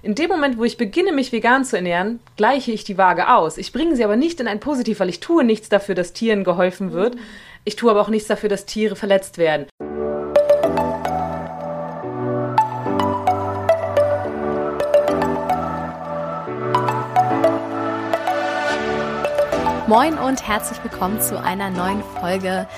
In 0.00 0.14
dem 0.14 0.28
Moment, 0.30 0.58
wo 0.58 0.64
ich 0.64 0.76
beginne, 0.76 1.10
mich 1.10 1.32
vegan 1.32 1.64
zu 1.64 1.74
ernähren, 1.74 2.20
gleiche 2.36 2.70
ich 2.70 2.84
die 2.84 2.96
Waage 2.96 3.34
aus. 3.34 3.58
Ich 3.58 3.72
bringe 3.72 3.96
sie 3.96 4.04
aber 4.04 4.14
nicht 4.14 4.38
in 4.38 4.46
ein 4.46 4.60
Positiv, 4.60 5.00
weil 5.00 5.08
ich 5.08 5.18
tue 5.18 5.42
nichts 5.42 5.68
dafür, 5.68 5.96
dass 5.96 6.12
Tieren 6.12 6.44
geholfen 6.44 6.92
wird. 6.92 7.16
Ich 7.64 7.74
tue 7.74 7.90
aber 7.90 8.00
auch 8.00 8.08
nichts 8.08 8.28
dafür, 8.28 8.48
dass 8.48 8.64
Tiere 8.64 8.94
verletzt 8.94 9.38
werden. 9.38 9.66
Moin 19.88 20.16
und 20.18 20.46
herzlich 20.46 20.78
willkommen 20.84 21.20
zu 21.20 21.42
einer 21.42 21.70
neuen 21.70 22.04
Folge 22.20 22.68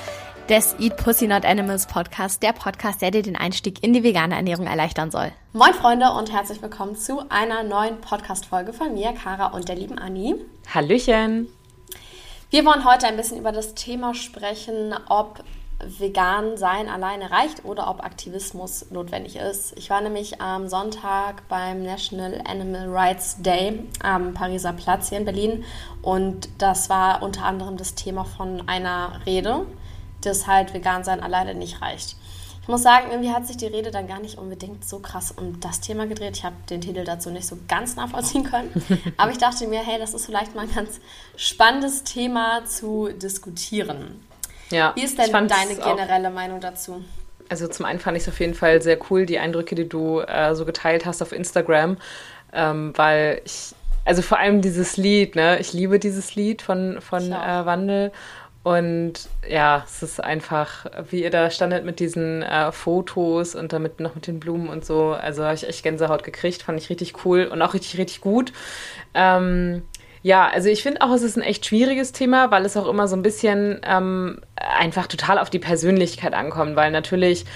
des 0.51 0.75
Eat 0.81 0.97
Pussy 0.97 1.29
Not 1.29 1.45
Animals 1.45 1.87
Podcast, 1.87 2.43
der 2.43 2.53
Podcast, 2.53 3.01
der 3.01 3.13
dir 3.13 3.23
den 3.23 3.37
Einstieg 3.37 3.85
in 3.85 3.93
die 3.93 4.03
vegane 4.03 4.35
Ernährung 4.35 4.67
erleichtern 4.67 5.13
soll. 5.13 5.31
Moin 5.53 5.73
Freunde 5.75 6.11
und 6.11 6.33
herzlich 6.33 6.61
willkommen 6.61 6.97
zu 6.97 7.23
einer 7.29 7.63
neuen 7.63 8.01
Podcast-Folge 8.01 8.73
von 8.73 8.93
mir, 8.93 9.13
Kara 9.13 9.55
und 9.55 9.69
der 9.69 9.77
lieben 9.77 9.97
Anni. 9.97 10.35
Hallöchen! 10.75 11.47
Wir 12.51 12.65
wollen 12.65 12.85
heute 12.85 13.07
ein 13.07 13.17
bisschen 13.17 13.39
über 13.39 13.53
das 13.53 13.75
Thema 13.75 14.13
sprechen, 14.13 14.93
ob 15.09 15.45
vegan 15.79 16.57
sein 16.57 16.89
alleine 16.89 17.31
reicht 17.31 17.65
oder 17.65 17.89
ob 17.89 18.03
Aktivismus 18.03 18.91
notwendig 18.91 19.37
ist. 19.37 19.79
Ich 19.79 19.89
war 19.89 20.01
nämlich 20.01 20.41
am 20.41 20.67
Sonntag 20.67 21.47
beim 21.49 21.85
National 21.85 22.43
Animal 22.45 22.89
Rights 22.89 23.41
Day 23.41 23.85
am 24.03 24.35
Pariser 24.35 24.73
Platz 24.73 25.11
hier 25.11 25.19
in 25.19 25.25
Berlin 25.25 25.65
und 26.03 26.49
das 26.59 26.91
war 26.91 27.23
unter 27.23 27.45
anderem 27.45 27.77
das 27.77 27.95
Thema 27.95 28.25
von 28.25 28.69
einer 28.69 29.21
Rede 29.27 29.65
dass 30.23 30.47
halt 30.47 30.75
vegan 30.75 31.05
sein 31.05 31.21
alleine 31.21 31.55
nicht 31.55 31.81
reicht. 31.81 32.17
Ich 32.63 32.69
muss 32.69 32.83
sagen, 32.83 33.07
irgendwie 33.11 33.33
hat 33.33 33.47
sich 33.47 33.57
die 33.57 33.67
Rede 33.67 33.91
dann 33.91 34.07
gar 34.07 34.21
nicht 34.21 34.39
unbedingt 34.39 34.87
so 34.87 34.99
krass 34.99 35.33
um 35.33 35.61
das 35.61 35.81
Thema 35.81 36.07
gedreht. 36.07 36.37
Ich 36.37 36.45
habe 36.45 36.55
den 36.69 36.81
Titel 36.81 37.05
dazu 37.05 37.31
nicht 37.31 37.47
so 37.47 37.57
ganz 37.69 37.97
nachvollziehen 37.97 38.45
können. 38.45 38.71
Aber 39.17 39.31
ich 39.31 39.39
dachte 39.39 39.67
mir, 39.67 39.81
hey, 39.81 39.99
das 39.99 40.15
ist 40.15 40.27
vielleicht 40.27 40.55
mal 40.55 40.63
ein 40.63 40.75
ganz 40.75 41.01
spannendes 41.37 42.05
Thema 42.05 42.65
zu 42.67 43.09
diskutieren. 43.09 44.21
Ja, 44.71 44.93
Wie 44.95 45.03
ist 45.03 45.19
denn 45.19 45.33
deine 45.33 45.75
generelle 45.75 46.31
Meinung 46.31 46.61
dazu? 46.61 47.03
Also 47.49 47.67
zum 47.67 47.87
einen 47.87 47.99
fand 47.99 48.17
ich 48.17 48.23
es 48.23 48.29
auf 48.29 48.39
jeden 48.39 48.55
Fall 48.55 48.81
sehr 48.81 48.99
cool, 49.11 49.27
die 49.27 49.41
Eindrücke, 49.41 49.75
die 49.75 49.89
du 49.89 50.21
äh, 50.21 50.55
so 50.55 50.65
geteilt 50.65 51.05
hast 51.05 51.21
auf 51.21 51.33
Instagram, 51.33 51.97
ähm, 52.53 52.93
weil 52.95 53.43
ich, 53.45 53.75
also 54.05 54.23
vor 54.23 54.39
allem 54.39 54.63
dieses 54.63 54.97
Lied, 54.97 55.35
ne, 55.35 55.59
ich 55.59 55.73
liebe 55.73 55.99
dieses 55.99 56.37
Lied 56.37 56.63
von, 56.63 57.01
von 57.01 57.33
äh, 57.33 57.67
Wandel 57.67 58.13
und 58.63 59.15
ja, 59.49 59.85
es 59.87 60.03
ist 60.03 60.23
einfach, 60.23 60.85
wie 61.11 61.23
ihr 61.23 61.31
da 61.31 61.51
standet 61.51 61.85
mit 61.85 61.99
diesen 61.99 62.43
äh, 62.43 62.71
Fotos 62.73 63.55
und 63.55 63.73
damit 63.73 64.01
noch 64.01 64.15
mit 64.15 64.27
den 64.27 64.39
Blumen 64.39 64.69
und 64.69 64.85
so. 64.85 65.13
Also 65.13 65.45
habe 65.45 65.55
ich 65.55 65.67
echt 65.67 65.83
Gänsehaut 65.83 66.25
gekriegt, 66.25 66.63
fand 66.63 66.79
ich 66.79 66.91
richtig 66.91 67.25
cool 67.25 67.45
und 67.45 67.63
auch 67.63 67.73
richtig, 67.73 67.99
richtig 67.99 68.21
gut. 68.21 68.53
Ähm, 69.15 69.83
ja, 70.23 70.47
also 70.47 70.69
ich 70.69 70.83
finde 70.83 71.01
auch, 71.01 71.13
es 71.13 71.23
ist 71.23 71.39
ein 71.39 71.43
echt 71.43 71.65
schwieriges 71.65 72.13
Thema, 72.13 72.51
weil 72.51 72.67
es 72.67 72.77
auch 72.77 72.87
immer 72.87 73.09
so 73.09 73.17
ein 73.17 73.23
bisschen 73.23 73.81
ähm, 73.83 74.41
einfach 74.57 75.07
total 75.07 75.39
auf 75.39 75.49
die 75.49 75.59
Persönlichkeit 75.59 76.35
ankommt, 76.35 76.77
weil 76.77 76.91
natürlich 76.91 77.47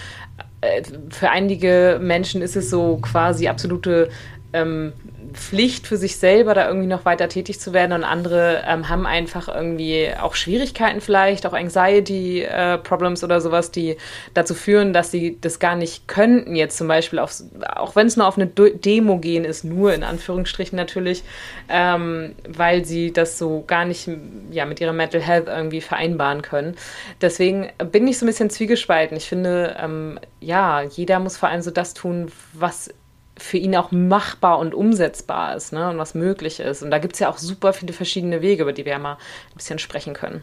äh, 0.62 0.82
für 1.10 1.28
einige 1.28 1.98
Menschen 2.00 2.40
ist 2.40 2.56
es 2.56 2.70
so 2.70 2.96
quasi 3.02 3.48
absolute 3.48 4.08
ähm, 4.54 4.92
Pflicht 5.32 5.86
für 5.86 5.96
sich 5.96 6.16
selber, 6.16 6.54
da 6.54 6.68
irgendwie 6.68 6.86
noch 6.86 7.04
weiter 7.04 7.28
tätig 7.28 7.60
zu 7.60 7.72
werden. 7.72 7.92
Und 7.92 8.04
andere 8.04 8.62
ähm, 8.66 8.88
haben 8.88 9.04
einfach 9.04 9.48
irgendwie 9.48 10.10
auch 10.20 10.34
Schwierigkeiten 10.34 11.00
vielleicht, 11.00 11.44
auch 11.44 11.52
Anxiety-Problems 11.52 13.22
äh, 13.22 13.26
oder 13.26 13.40
sowas, 13.40 13.72
die 13.72 13.96
dazu 14.32 14.54
führen, 14.54 14.92
dass 14.92 15.10
sie 15.10 15.38
das 15.40 15.58
gar 15.58 15.74
nicht 15.74 16.06
könnten, 16.06 16.54
jetzt 16.54 16.78
zum 16.78 16.86
Beispiel, 16.86 17.18
auf, 17.18 17.34
auch 17.74 17.96
wenn 17.96 18.06
es 18.06 18.16
nur 18.16 18.26
auf 18.26 18.38
eine 18.38 18.46
Demo 18.46 19.18
gehen 19.18 19.44
ist, 19.44 19.64
nur 19.64 19.92
in 19.92 20.04
Anführungsstrichen 20.04 20.76
natürlich, 20.76 21.24
ähm, 21.68 22.36
weil 22.48 22.84
sie 22.84 23.12
das 23.12 23.36
so 23.36 23.64
gar 23.66 23.84
nicht 23.84 24.08
ja, 24.52 24.66
mit 24.66 24.80
ihrer 24.80 24.92
Mental 24.92 25.20
Health 25.20 25.48
irgendwie 25.48 25.80
vereinbaren 25.80 26.42
können. 26.42 26.76
Deswegen 27.20 27.70
bin 27.90 28.06
ich 28.06 28.18
so 28.18 28.24
ein 28.24 28.28
bisschen 28.28 28.50
zwiegespalten. 28.50 29.16
Ich 29.16 29.28
finde, 29.28 29.76
ähm, 29.82 30.20
ja, 30.40 30.82
jeder 30.82 31.18
muss 31.18 31.36
vor 31.36 31.48
allem 31.48 31.62
so 31.62 31.72
das 31.72 31.94
tun, 31.94 32.30
was 32.52 32.90
für 33.36 33.58
ihn 33.58 33.74
auch 33.76 33.90
machbar 33.90 34.58
und 34.58 34.74
umsetzbar 34.74 35.56
ist 35.56 35.72
ne, 35.72 35.90
und 35.90 35.98
was 35.98 36.14
möglich 36.14 36.60
ist. 36.60 36.82
Und 36.82 36.90
da 36.90 36.98
gibt 36.98 37.14
es 37.14 37.20
ja 37.20 37.28
auch 37.28 37.38
super 37.38 37.72
viele 37.72 37.92
verschiedene 37.92 38.42
Wege, 38.42 38.62
über 38.62 38.72
die 38.72 38.84
wir 38.84 38.92
ja 38.92 38.98
mal 38.98 39.14
ein 39.14 39.56
bisschen 39.56 39.78
sprechen 39.78 40.14
können. 40.14 40.42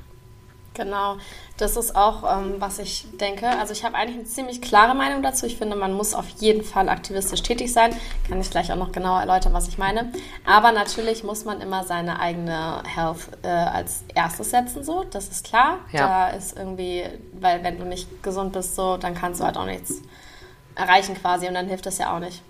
Genau, 0.74 1.18
das 1.58 1.76
ist 1.76 1.98
auch, 1.98 2.24
ähm, 2.24 2.56
was 2.60 2.80
ich 2.80 3.06
denke. 3.20 3.48
Also 3.48 3.74
ich 3.74 3.84
habe 3.84 3.96
eigentlich 3.96 4.16
eine 4.16 4.26
ziemlich 4.26 4.62
klare 4.62 4.96
Meinung 4.96 5.22
dazu. 5.22 5.46
Ich 5.46 5.58
finde, 5.58 5.76
man 5.76 5.92
muss 5.92 6.14
auf 6.14 6.28
jeden 6.40 6.64
Fall 6.64 6.88
aktivistisch 6.88 7.44
tätig 7.44 7.74
sein. 7.74 7.94
Kann 8.30 8.40
ich 8.40 8.50
gleich 8.50 8.72
auch 8.72 8.78
noch 8.78 8.94
genauer 8.94 9.20
erläutern, 9.20 9.52
was 9.52 9.68
ich 9.68 9.78
meine. 9.78 10.14
Aber 10.46 10.72
natürlich 10.72 11.26
muss 11.26 11.44
man 11.44 11.60
immer 11.60 11.84
seine 11.84 12.22
eigene 12.22 12.84
Health 12.86 13.28
äh, 13.44 13.48
als 13.48 14.06
erstes 14.16 14.52
setzen, 14.52 14.82
so. 14.82 15.04
Das 15.04 15.28
ist 15.28 15.46
klar. 15.46 15.80
Ja. 15.92 16.08
Da 16.08 16.30
ist 16.30 16.58
irgendwie, 16.58 17.04
weil 17.34 17.64
wenn 17.66 17.78
du 17.78 17.84
nicht 17.84 18.24
gesund 18.24 18.54
bist, 18.54 18.76
so, 18.76 18.96
dann 18.96 19.14
kannst 19.14 19.42
du 19.42 19.46
halt 19.46 19.58
auch 19.58 19.66
nichts 19.66 20.02
erreichen 20.76 21.16
quasi 21.16 21.48
und 21.48 21.54
dann 21.54 21.68
hilft 21.68 21.86
das 21.86 21.98
ja 21.98 22.16
auch 22.16 22.20
nicht. 22.20 22.42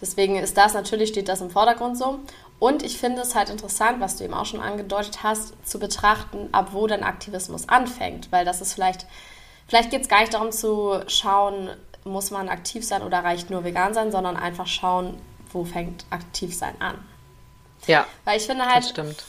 Deswegen 0.00 0.36
ist 0.36 0.56
das 0.56 0.74
natürlich, 0.74 1.10
steht 1.10 1.28
das 1.28 1.40
im 1.40 1.50
Vordergrund 1.50 1.98
so. 1.98 2.20
Und 2.58 2.82
ich 2.82 2.98
finde 2.98 3.22
es 3.22 3.34
halt 3.34 3.50
interessant, 3.50 4.00
was 4.00 4.16
du 4.16 4.24
eben 4.24 4.34
auch 4.34 4.46
schon 4.46 4.60
angedeutet 4.60 5.22
hast, 5.22 5.54
zu 5.66 5.78
betrachten, 5.78 6.48
ab 6.52 6.68
wo 6.72 6.86
denn 6.86 7.02
Aktivismus 7.02 7.68
anfängt. 7.68 8.30
Weil 8.30 8.44
das 8.44 8.60
ist 8.60 8.74
vielleicht, 8.74 9.06
vielleicht 9.66 9.90
geht 9.90 10.02
es 10.02 10.08
gar 10.08 10.20
nicht 10.20 10.34
darum 10.34 10.52
zu 10.52 11.00
schauen, 11.06 11.70
muss 12.04 12.30
man 12.30 12.48
aktiv 12.48 12.84
sein 12.84 13.02
oder 13.02 13.24
reicht 13.24 13.50
nur 13.50 13.64
vegan 13.64 13.94
sein, 13.94 14.10
sondern 14.12 14.36
einfach 14.36 14.66
schauen, 14.66 15.20
wo 15.52 15.64
fängt 15.64 16.04
aktiv 16.10 16.56
sein 16.56 16.80
an. 16.80 16.96
Ja. 17.86 18.06
Weil 18.24 18.38
ich 18.38 18.46
finde 18.46 18.66
halt, 18.66 18.84
das 18.84 18.90
stimmt. 18.90 19.24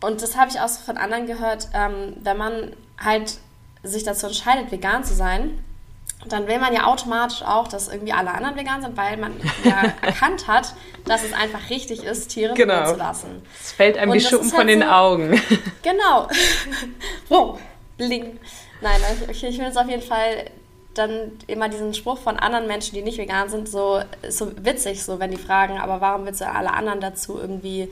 und 0.00 0.22
das 0.22 0.36
habe 0.36 0.50
ich 0.50 0.60
auch 0.60 0.68
so 0.68 0.80
von 0.82 0.96
anderen 0.96 1.26
gehört, 1.26 1.68
ähm, 1.74 2.16
wenn 2.20 2.36
man 2.36 2.76
halt 2.98 3.38
sich 3.82 4.04
dazu 4.04 4.26
entscheidet, 4.26 4.70
vegan 4.70 5.04
zu 5.04 5.14
sein, 5.14 5.62
dann 6.28 6.46
will 6.46 6.58
man 6.58 6.72
ja 6.72 6.84
automatisch 6.84 7.42
auch, 7.42 7.68
dass 7.68 7.88
irgendwie 7.88 8.12
alle 8.12 8.32
anderen 8.32 8.56
vegan 8.56 8.82
sind, 8.82 8.96
weil 8.96 9.16
man 9.16 9.32
ja 9.64 9.82
erkannt 10.02 10.46
hat, 10.46 10.74
dass 11.04 11.24
es 11.24 11.32
einfach 11.32 11.70
richtig 11.70 12.04
ist, 12.04 12.28
Tiere 12.28 12.54
genau. 12.54 12.92
zu 12.92 12.96
lassen. 12.96 13.42
Es 13.60 13.72
fällt 13.72 13.98
einem 13.98 14.12
wie 14.12 14.20
Schuppen 14.20 14.50
halt 14.50 14.54
von 14.54 14.66
den 14.66 14.82
so, 14.82 14.86
Augen. 14.86 15.42
Genau. 15.82 16.28
wow. 17.28 17.58
Bling. 17.96 18.38
Nein, 18.80 19.00
ich, 19.30 19.42
ich 19.42 19.56
finde 19.56 19.70
es 19.70 19.76
auf 19.76 19.88
jeden 19.88 20.02
Fall 20.02 20.50
dann 20.94 21.32
immer 21.46 21.68
diesen 21.68 21.94
Spruch 21.94 22.18
von 22.18 22.36
anderen 22.36 22.66
Menschen, 22.66 22.94
die 22.94 23.02
nicht 23.02 23.18
vegan 23.18 23.48
sind, 23.48 23.68
so, 23.68 24.02
so 24.28 24.52
witzig, 24.64 25.02
so 25.02 25.18
wenn 25.18 25.30
die 25.30 25.36
fragen, 25.36 25.78
aber 25.78 26.00
warum 26.00 26.26
willst 26.26 26.40
du 26.40 26.48
alle 26.48 26.72
anderen 26.72 27.00
dazu 27.00 27.38
irgendwie 27.38 27.88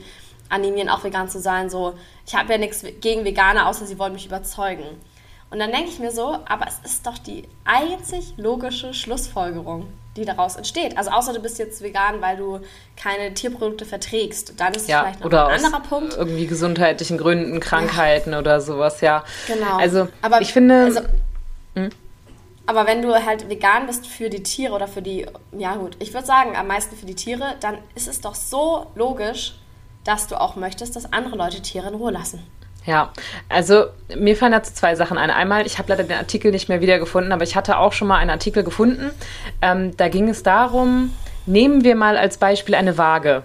animieren, 0.49 0.89
auch 0.89 1.03
vegan 1.03 1.29
zu 1.29 1.39
sein? 1.39 1.69
So, 1.69 1.93
ich 2.25 2.35
habe 2.35 2.51
ja 2.53 2.57
nichts 2.57 2.85
gegen 3.01 3.25
Veganer, 3.25 3.67
außer 3.67 3.85
sie 3.85 3.97
wollen 3.97 4.13
mich 4.13 4.25
überzeugen. 4.25 4.85
Und 5.51 5.59
dann 5.59 5.71
denke 5.71 5.89
ich 5.89 5.99
mir 5.99 6.11
so, 6.11 6.37
aber 6.45 6.65
es 6.65 6.79
ist 6.89 7.05
doch 7.05 7.17
die 7.17 7.43
einzig 7.65 8.35
logische 8.37 8.93
Schlussfolgerung, 8.93 9.85
die 10.15 10.23
daraus 10.23 10.55
entsteht. 10.55 10.97
Also 10.97 11.11
außer 11.11 11.33
du 11.33 11.41
bist 11.41 11.59
jetzt 11.59 11.83
vegan, 11.83 12.21
weil 12.21 12.37
du 12.37 12.61
keine 12.95 13.33
Tierprodukte 13.33 13.85
verträgst, 13.85 14.53
dann 14.57 14.73
ist 14.73 14.83
es 14.83 14.87
ja, 14.87 15.01
vielleicht 15.01 15.19
noch 15.19 15.25
oder 15.25 15.47
ein 15.47 15.63
anderer 15.63 15.81
Punkt. 15.83 16.15
Irgendwie 16.15 16.47
gesundheitlichen 16.47 17.17
Gründen, 17.17 17.59
Krankheiten 17.59 18.31
ja. 18.31 18.39
oder 18.39 18.61
sowas, 18.61 19.01
ja. 19.01 19.25
Genau. 19.47 19.77
Also 19.77 20.07
aber 20.21 20.41
ich 20.41 20.53
finde. 20.53 20.85
Also, 20.85 21.01
hm? 21.75 21.89
Aber 22.65 22.87
wenn 22.87 23.01
du 23.01 23.13
halt 23.13 23.49
vegan 23.49 23.87
bist 23.87 24.07
für 24.07 24.29
die 24.29 24.43
Tiere 24.43 24.73
oder 24.73 24.87
für 24.87 25.01
die, 25.01 25.25
ja 25.57 25.75
gut, 25.75 25.97
ich 25.99 26.13
würde 26.13 26.25
sagen, 26.25 26.55
am 26.55 26.67
meisten 26.67 26.95
für 26.95 27.05
die 27.05 27.15
Tiere, 27.15 27.55
dann 27.59 27.77
ist 27.95 28.07
es 28.07 28.21
doch 28.21 28.35
so 28.35 28.87
logisch, 28.95 29.55
dass 30.05 30.27
du 30.27 30.39
auch 30.39 30.55
möchtest, 30.55 30.95
dass 30.95 31.11
andere 31.11 31.35
Leute 31.35 31.61
Tiere 31.61 31.89
in 31.89 31.95
Ruhe 31.95 32.11
lassen. 32.11 32.47
Ja, 32.85 33.11
also 33.47 33.85
mir 34.15 34.35
fallen 34.35 34.53
dazu 34.53 34.73
zwei 34.73 34.95
Sachen 34.95 35.17
ein. 35.17 35.29
Einmal, 35.29 35.65
ich 35.67 35.77
habe 35.77 35.89
leider 35.89 36.03
den 36.03 36.17
Artikel 36.17 36.51
nicht 36.51 36.67
mehr 36.67 36.81
wiedergefunden, 36.81 37.31
aber 37.31 37.43
ich 37.43 37.55
hatte 37.55 37.77
auch 37.77 37.93
schon 37.93 38.07
mal 38.07 38.17
einen 38.17 38.31
Artikel 38.31 38.63
gefunden. 38.63 39.11
Ähm, 39.61 39.95
da 39.97 40.07
ging 40.07 40.29
es 40.29 40.41
darum, 40.41 41.13
nehmen 41.45 41.83
wir 41.83 41.95
mal 41.95 42.17
als 42.17 42.37
Beispiel 42.37 42.73
eine 42.73 42.97
Waage. 42.97 43.43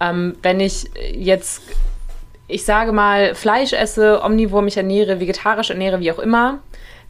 Ähm, 0.00 0.36
wenn 0.42 0.60
ich 0.60 0.84
jetzt, 1.12 1.62
ich 2.46 2.64
sage 2.64 2.92
mal, 2.92 3.34
Fleisch 3.34 3.72
esse, 3.72 4.22
omnivor 4.22 4.60
mich 4.60 4.76
ernähre, 4.76 5.18
vegetarisch 5.18 5.70
ernähre, 5.70 6.00
wie 6.00 6.12
auch 6.12 6.18
immer, 6.18 6.58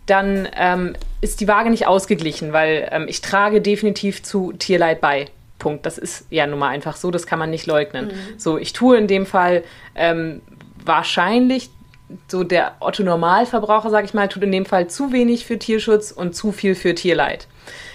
dann 0.06 0.49
ähm, 0.56 0.94
ist 1.20 1.40
die 1.40 1.49
Waage 1.49 1.70
nicht 1.70 1.87
ausgeglichen, 1.87 2.52
weil 2.52 2.88
ähm, 2.93 3.06
ich 3.08 3.20
trage 3.20 3.61
definitiv 3.61 4.22
zu 4.22 4.52
Tierleid 4.52 5.00
bei. 5.00 5.26
Punkt. 5.58 5.87
Das 5.87 5.99
ist 5.99 6.26
ja 6.31 6.46
nun 6.46 6.61
mal 6.61 6.69
einfach 6.69 6.96
so, 6.96 7.11
das 7.11 7.26
kann 7.26 7.40
man 7.40 7.50
nicht 7.50 7.66
leugnen. 7.66 8.06
Mhm. 8.06 8.38
So, 8.38 8.58
ich 8.58 8.72
tue 8.72 8.96
in 8.96 9.08
dem 9.08 9.26
Fall 9.26 9.64
ähm, 9.96 10.40
wahrscheinlich 10.88 11.70
so 12.26 12.43
der 12.43 12.76
Otto 12.81 13.02
Normalverbraucher, 13.02 13.90
sage 13.90 14.06
ich 14.06 14.14
mal, 14.14 14.29
tut 14.29 14.43
in 14.43 14.52
dem 14.52 14.67
Fall 14.67 14.88
zu 14.88 15.12
wenig 15.12 15.44
für 15.44 15.58
Tierschutz 15.58 16.11
und 16.11 16.35
zu 16.35 16.52
viel 16.52 16.75
für 16.75 16.94
Tierleid. 16.94 17.46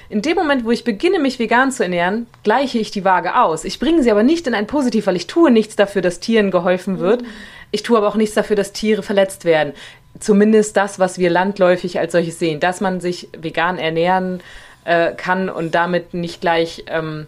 In 0.09 0.21
dem 0.21 0.35
Moment, 0.35 0.63
wo 0.63 0.71
ich 0.71 0.83
beginne, 0.83 1.19
mich 1.19 1.39
vegan 1.39 1.71
zu 1.71 1.83
ernähren, 1.83 2.27
gleiche 2.43 2.77
ich 2.77 2.91
die 2.91 3.03
Waage 3.03 3.35
aus. 3.41 3.65
Ich 3.65 3.79
bringe 3.79 4.03
sie 4.03 4.11
aber 4.11 4.21
nicht 4.21 4.45
in 4.45 4.53
ein 4.53 4.67
Positiv, 4.67 5.07
weil 5.07 5.15
ich 5.15 5.27
tue 5.27 5.49
nichts 5.49 5.75
dafür, 5.75 6.03
dass 6.03 6.19
Tieren 6.19 6.51
geholfen 6.51 6.99
wird. 6.99 7.23
Ich 7.71 7.81
tue 7.81 7.97
aber 7.97 8.07
auch 8.07 8.15
nichts 8.15 8.35
dafür, 8.35 8.55
dass 8.55 8.73
Tiere 8.73 9.01
verletzt 9.01 9.45
werden. 9.45 9.73
Zumindest 10.19 10.77
das, 10.77 10.99
was 10.99 11.17
wir 11.17 11.31
landläufig 11.31 11.97
als 11.97 12.11
solches 12.11 12.37
sehen, 12.37 12.59
dass 12.59 12.81
man 12.81 13.01
sich 13.01 13.29
vegan 13.35 13.79
ernähren 13.79 14.41
äh, 14.85 15.13
kann 15.13 15.49
und 15.49 15.73
damit 15.73 16.13
nicht 16.13 16.41
gleich 16.41 16.85
ähm, 16.87 17.25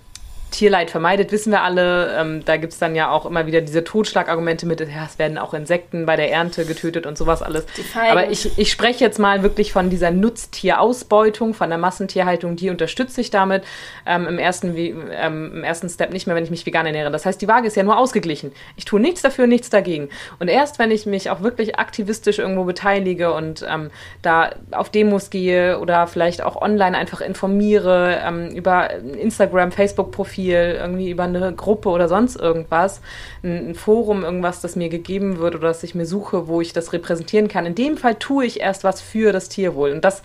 Tierleid 0.56 0.90
vermeidet, 0.90 1.32
wissen 1.32 1.52
wir 1.52 1.62
alle. 1.62 2.16
Ähm, 2.18 2.46
da 2.46 2.58
gibt 2.58 2.74
es 2.74 2.80
dann 2.80 2.96
ja 2.96 3.10
auch 3.10 3.26
immer 3.26 3.46
wieder 3.46 3.62
diese 3.62 3.84
Totschlagargumente 3.84 4.66
mit, 4.66 4.80
ja, 4.80 5.06
es 5.06 5.20
werden 5.20 5.38
auch 5.38 5.54
Insekten 5.54 6.06
bei 6.06 6.16
der 6.16 6.32
Ernte 6.32 6.66
getötet 6.66 7.06
und 7.06 7.18
sowas 7.18 7.42
alles. 7.42 7.66
Aber 8.10 8.30
ich, 8.30 8.58
ich 8.58 8.72
spreche 8.72 9.04
jetzt 9.04 9.20
mal 9.20 9.44
wirklich 9.44 9.74
von 9.74 9.90
dieser 9.90 10.12
Nutztierausbeutung, 10.12 11.54
von 11.54 11.70
der 11.70 11.78
Massentierhaltung, 11.78 12.56
die 12.56 12.70
unterstütze 12.70 13.20
ich 13.20 13.32
damit 13.32 13.64
ähm, 14.06 14.28
im, 14.28 14.40
ersten, 14.40 14.74
ähm, 14.78 15.52
im 15.56 15.64
ersten 15.64 15.90
Step 15.90 16.14
nicht 16.14 16.26
mehr, 16.26 16.36
wenn 16.36 16.46
ich 16.46 16.52
mich 16.52 16.66
vegan 16.66 16.86
ernähre. 16.86 17.12
Das 17.12 17.26
heißt, 17.26 17.42
die 17.42 17.48
Waage 17.48 17.68
ist 17.68 17.76
ja 17.76 17.84
nur 17.84 17.98
ausgeglichen. 17.98 18.54
Ich 18.78 18.86
tue 18.86 19.02
nichts 19.02 19.22
dafür, 19.22 19.48
nichts 19.48 19.70
dagegen. 19.70 20.10
Und 20.40 20.48
erst, 20.48 20.80
wenn 20.80 20.92
ich 20.92 21.06
mich 21.06 21.30
auch 21.30 21.42
wirklich 21.42 21.78
aktivistisch 21.78 22.40
irgendwo 22.40 22.64
beteilige 22.64 23.34
und 23.34 23.66
ähm, 23.70 23.92
da 24.22 24.52
auf 24.72 24.90
Demos 24.90 25.30
gehe 25.30 25.80
oder 25.80 26.08
vielleicht 26.08 26.42
auch 26.42 26.62
online 26.62 26.98
einfach 26.98 27.20
informiere 27.20 28.22
ähm, 28.26 28.50
über 28.50 28.92
Instagram, 28.92 29.72
Facebook-Profil, 29.72 30.45
irgendwie 30.52 31.10
über 31.10 31.24
eine 31.24 31.54
Gruppe 31.54 31.90
oder 31.90 32.08
sonst 32.08 32.36
irgendwas, 32.36 33.02
ein, 33.44 33.70
ein, 33.70 33.76
Forum, 33.76 34.24
irgendwas, 34.24 34.62
das 34.62 34.76
mir 34.76 34.90
gegeben 34.90 35.38
wird 35.38 35.56
oder 35.56 35.70
das 35.70 35.84
ich 35.84 35.96
mir 35.96 36.06
suche, 36.06 36.48
wo 36.48 36.62
ich 36.62 36.74
das 36.74 36.94
repräsentieren 36.94 37.48
kann. 37.48 37.66
In 37.66 37.76
dem 37.76 37.98
Fall 37.98 38.16
tue 38.16 38.46
ich 38.46 38.60
erst 38.60 38.84
was 38.84 39.02
für 39.02 39.32
das 39.32 39.50
Tierwohl. 39.50 39.92
Und 39.92 40.06
das 40.06 40.24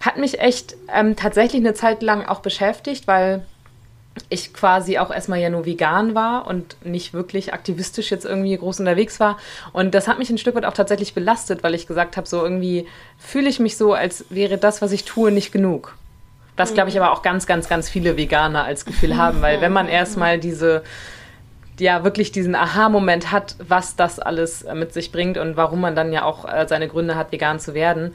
hat 0.00 0.16
mich 0.18 0.40
echt 0.40 0.76
ähm, 0.94 1.16
tatsächlich 1.16 1.62
eine 1.62 1.74
Zeit 1.74 2.02
lang 2.02 2.26
auch 2.26 2.40
beschäftigt, 2.40 3.06
weil 3.06 3.44
ich 4.28 4.52
quasi 4.54 4.98
auch 4.98 5.10
erstmal 5.10 5.40
ja 5.40 5.50
nur 5.50 5.66
vegan 5.66 6.14
war 6.14 6.46
und 6.46 6.76
nicht 6.84 7.14
wirklich 7.14 7.52
aktivistisch 7.52 8.10
jetzt 8.10 8.24
irgendwie 8.24 8.56
groß 8.56 8.80
unterwegs 8.80 9.18
war. 9.20 9.38
Und 9.72 9.94
das 9.94 10.06
hat 10.08 10.18
mich 10.18 10.30
ein 10.30 10.38
Stück 10.38 10.54
weit 10.54 10.64
auch 10.64 10.72
tatsächlich 10.72 11.14
belastet, 11.14 11.62
weil 11.62 11.74
ich 11.74 11.86
gesagt 11.86 12.16
habe, 12.16 12.28
so 12.28 12.42
irgendwie 12.42 12.86
fühle 13.18 13.48
ich 13.48 13.58
mich 13.58 13.76
so, 13.76 13.92
als 13.92 14.26
wäre 14.30 14.58
das, 14.58 14.82
was 14.82 14.92
ich 14.92 15.04
tue, 15.04 15.32
nicht 15.32 15.52
genug. 15.52 15.96
Was, 16.56 16.74
glaube 16.74 16.88
ich, 16.88 16.96
aber 16.96 17.12
auch 17.12 17.22
ganz, 17.22 17.46
ganz, 17.46 17.68
ganz 17.68 17.88
viele 17.88 18.16
Veganer 18.16 18.64
als 18.64 18.84
Gefühl 18.84 19.16
haben, 19.18 19.42
weil 19.42 19.60
wenn 19.60 19.72
man 19.72 19.88
erstmal 19.88 20.38
diese, 20.38 20.82
ja, 21.78 22.04
wirklich 22.04 22.32
diesen 22.32 22.54
Aha-Moment 22.54 23.32
hat, 23.32 23.56
was 23.66 23.96
das 23.96 24.18
alles 24.20 24.64
mit 24.74 24.92
sich 24.92 25.10
bringt 25.10 25.38
und 25.38 25.56
warum 25.56 25.80
man 25.80 25.96
dann 25.96 26.12
ja 26.12 26.24
auch 26.24 26.44
äh, 26.44 26.66
seine 26.68 26.88
Gründe 26.88 27.16
hat, 27.16 27.32
vegan 27.32 27.58
zu 27.58 27.74
werden, 27.74 28.14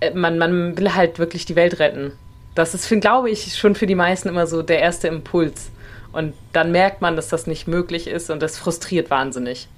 äh, 0.00 0.10
man, 0.12 0.38
man 0.38 0.76
will 0.76 0.94
halt 0.94 1.18
wirklich 1.18 1.46
die 1.46 1.56
Welt 1.56 1.78
retten. 1.78 2.12
Das 2.54 2.74
ist, 2.74 2.88
glaube 3.00 3.30
ich, 3.30 3.56
schon 3.56 3.74
für 3.74 3.86
die 3.86 3.94
meisten 3.94 4.28
immer 4.28 4.46
so 4.46 4.62
der 4.62 4.80
erste 4.80 5.08
Impuls. 5.08 5.70
Und 6.12 6.34
dann 6.52 6.70
merkt 6.70 7.00
man, 7.00 7.16
dass 7.16 7.28
das 7.28 7.48
nicht 7.48 7.66
möglich 7.66 8.06
ist 8.06 8.30
und 8.30 8.40
das 8.40 8.56
frustriert 8.58 9.10
wahnsinnig. 9.10 9.68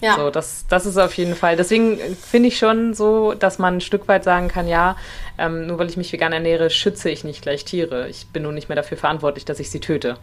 Ja. 0.00 0.16
So, 0.16 0.30
das, 0.30 0.66
das 0.68 0.84
ist 0.84 0.98
auf 0.98 1.14
jeden 1.14 1.34
Fall. 1.34 1.56
Deswegen 1.56 1.98
finde 2.16 2.48
ich 2.48 2.58
schon 2.58 2.92
so, 2.92 3.32
dass 3.32 3.58
man 3.58 3.76
ein 3.76 3.80
Stück 3.80 4.08
weit 4.08 4.24
sagen 4.24 4.48
kann, 4.48 4.68
ja, 4.68 4.96
ähm, 5.38 5.66
nur 5.66 5.78
weil 5.78 5.88
ich 5.88 5.96
mich 5.96 6.12
vegan 6.12 6.32
ernähre, 6.32 6.68
schütze 6.68 7.08
ich 7.08 7.24
nicht 7.24 7.42
gleich 7.42 7.64
Tiere. 7.64 8.08
Ich 8.08 8.26
bin 8.26 8.42
nur 8.42 8.52
nicht 8.52 8.68
mehr 8.68 8.76
dafür 8.76 8.98
verantwortlich, 8.98 9.46
dass 9.46 9.58
ich 9.58 9.70
sie 9.70 9.80
töte. 9.80 10.18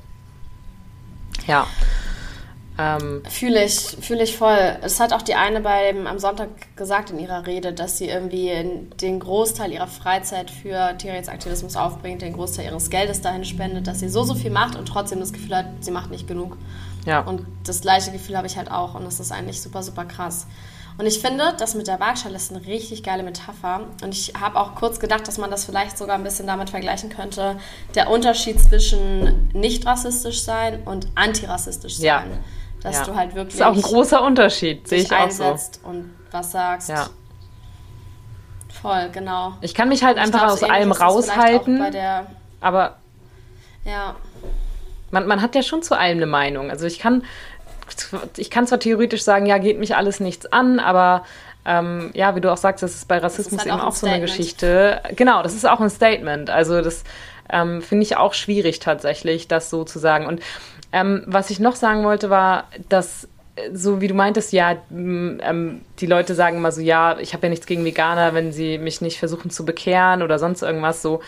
Ja. 1.47 1.67
Ähm, 2.77 3.21
fühle 3.29 3.63
ich, 3.63 3.79
fühle 4.01 4.23
ich 4.23 4.35
voll. 4.35 4.77
Es 4.81 4.99
hat 4.99 5.13
auch 5.13 5.21
die 5.21 5.35
eine 5.35 5.61
beim, 5.61 6.07
am 6.07 6.17
Sonntag 6.17 6.49
gesagt 6.75 7.11
in 7.11 7.19
ihrer 7.19 7.45
Rede, 7.45 7.71
dass 7.71 7.99
sie 7.99 8.07
irgendwie 8.07 8.51
den 8.99 9.19
Großteil 9.19 9.71
ihrer 9.71 9.87
Freizeit 9.87 10.49
für 10.49 10.97
Tierrechtsaktivismus 10.97 11.75
aufbringt, 11.75 12.23
den 12.23 12.33
Großteil 12.33 12.65
ihres 12.65 12.89
Geldes 12.89 13.21
dahin 13.21 13.45
spendet, 13.45 13.85
dass 13.85 13.99
sie 13.99 14.09
so, 14.09 14.23
so 14.23 14.33
viel 14.33 14.49
macht 14.49 14.75
und 14.75 14.87
trotzdem 14.87 15.19
das 15.19 15.33
Gefühl 15.33 15.55
hat, 15.55 15.65
sie 15.81 15.91
macht 15.91 16.09
nicht 16.09 16.27
genug. 16.27 16.57
Ja. 17.05 17.21
Und 17.21 17.45
das 17.65 17.81
gleiche 17.81 18.11
Gefühl 18.11 18.37
habe 18.37 18.47
ich 18.47 18.57
halt 18.57 18.71
auch 18.71 18.95
und 18.95 19.05
das 19.05 19.19
ist 19.19 19.31
eigentlich 19.31 19.61
super, 19.61 19.83
super 19.83 20.05
krass. 20.05 20.47
Und 20.97 21.07
ich 21.07 21.19
finde, 21.19 21.55
das 21.57 21.73
mit 21.73 21.87
der 21.87 21.99
Waagschale 21.99 22.35
ist 22.35 22.51
eine 22.51 22.63
richtig 22.67 23.01
geile 23.01 23.23
Metapher. 23.23 23.81
Und 24.03 24.13
ich 24.13 24.33
habe 24.39 24.59
auch 24.59 24.75
kurz 24.75 24.99
gedacht, 24.99 25.27
dass 25.27 25.39
man 25.39 25.49
das 25.49 25.65
vielleicht 25.65 25.97
sogar 25.97 26.15
ein 26.15 26.23
bisschen 26.23 26.45
damit 26.45 26.69
vergleichen 26.69 27.09
könnte, 27.09 27.57
der 27.95 28.11
Unterschied 28.11 28.59
zwischen 28.61 29.49
nicht 29.53 29.87
rassistisch 29.87 30.43
sein 30.43 30.83
und 30.85 31.07
antirassistisch 31.15 31.97
sein. 31.97 32.05
Ja 32.05 32.37
dass 32.83 32.97
ja. 32.97 33.05
du 33.05 33.15
halt 33.15 33.33
wirklich. 33.33 33.57
Das 33.57 33.67
ist 33.67 33.71
auch 33.71 33.75
ein 33.75 33.81
großer 33.81 34.21
Unterschied, 34.21 34.87
sehe 34.87 34.99
ich 34.99 35.11
auch 35.11 35.31
so. 35.31 35.55
und 35.83 36.13
was 36.31 36.51
sagst. 36.51 36.89
Ja. 36.89 37.07
Voll, 38.81 39.09
genau. 39.11 39.53
Ich 39.61 39.73
kann 39.73 39.87
mich 39.87 40.03
halt 40.03 40.17
einfach 40.17 40.39
glaub, 40.39 40.51
aus 40.51 40.63
allem 40.63 40.91
raushalten. 40.91 41.81
aber. 42.59 42.97
Ja. 43.85 44.15
Man, 45.13 45.27
man 45.27 45.41
hat 45.41 45.53
ja 45.53 45.61
schon 45.61 45.83
zu 45.83 45.95
allem 45.95 46.17
eine 46.17 46.25
Meinung. 46.25 46.71
Also 46.71 46.87
ich 46.87 46.97
kann, 46.97 47.23
ich 48.35 48.49
kann 48.49 48.65
zwar 48.65 48.79
theoretisch 48.79 49.23
sagen, 49.23 49.45
ja, 49.45 49.59
geht 49.59 49.79
mich 49.79 49.95
alles 49.95 50.19
nichts 50.19 50.51
an, 50.51 50.79
aber 50.79 51.23
ähm, 51.65 52.09
ja, 52.13 52.35
wie 52.35 52.41
du 52.41 52.51
auch 52.51 52.57
sagst, 52.57 52.81
das 52.81 52.95
ist 52.95 53.07
bei 53.07 53.19
Rassismus 53.19 53.53
ist 53.53 53.59
halt 53.59 53.67
eben 53.67 53.79
auch, 53.79 53.89
auch 53.89 53.95
so 53.95 54.07
eine 54.07 54.19
Geschichte. 54.19 55.01
Genau, 55.15 55.43
das 55.43 55.53
ist 55.53 55.65
auch 55.69 55.79
ein 55.79 55.91
Statement. 55.91 56.49
Also 56.49 56.81
das 56.81 57.03
ähm, 57.49 57.83
finde 57.83 58.03
ich 58.03 58.17
auch 58.17 58.33
schwierig 58.33 58.79
tatsächlich, 58.79 59.47
das 59.47 59.69
so 59.69 59.83
zu 59.83 59.99
sagen. 59.99 60.25
Und 60.25 60.41
ähm, 60.91 61.23
was 61.27 61.51
ich 61.51 61.59
noch 61.59 61.75
sagen 61.75 62.03
wollte, 62.03 62.31
war, 62.31 62.65
dass 62.89 63.29
äh, 63.55 63.69
so 63.71 64.01
wie 64.01 64.07
du 64.07 64.15
meintest, 64.15 64.51
ja, 64.51 64.77
ähm, 64.91 65.81
die 65.99 66.07
Leute 66.07 66.33
sagen 66.33 66.57
immer 66.57 66.71
so, 66.71 66.81
ja, 66.81 67.19
ich 67.19 67.33
habe 67.33 67.45
ja 67.45 67.49
nichts 67.51 67.67
gegen 67.67 67.85
Veganer, 67.85 68.33
wenn 68.33 68.51
sie 68.51 68.79
mich 68.79 68.99
nicht 69.01 69.19
versuchen 69.19 69.51
zu 69.51 69.63
bekehren 69.63 70.23
oder 70.23 70.39
sonst 70.39 70.63
irgendwas 70.63 71.03
so. 71.03 71.21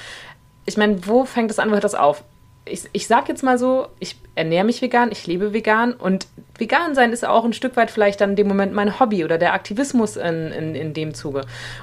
Ich 0.65 0.75
meine, 0.75 1.05
wo 1.05 1.25
fängt 1.25 1.51
das 1.51 1.59
an, 1.59 1.69
wo 1.69 1.73
hört 1.73 1.83
das 1.83 1.93
auf? 1.93 2.23
Ich, 2.65 2.83
ich 2.93 3.07
sag 3.07 3.29
jetzt 3.29 3.43
mal 3.43 3.57
so, 3.57 3.87
ich 3.99 4.15
ernähre 4.33 4.65
mich 4.65 4.81
vegan, 4.81 5.11
ich 5.11 5.27
lebe 5.27 5.53
vegan 5.53 5.93
und 5.93 6.27
vegan 6.57 6.95
sein 6.95 7.13
ist 7.13 7.25
auch 7.25 7.45
ein 7.45 7.53
Stück 7.53 7.75
weit 7.77 7.91
vielleicht 7.91 8.21
dann 8.21 8.31
in 8.31 8.35
dem 8.35 8.47
Moment 8.47 8.73
mein 8.73 8.99
Hobby 8.99 9.23
oder 9.23 9.37
der 9.37 9.53
Aktivismus 9.53 10.17
in, 10.17 10.51
in, 10.51 10.75
in 10.75 10.93
dem 10.93 11.13
Zuge. 11.13 11.41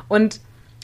Und 0.09 0.41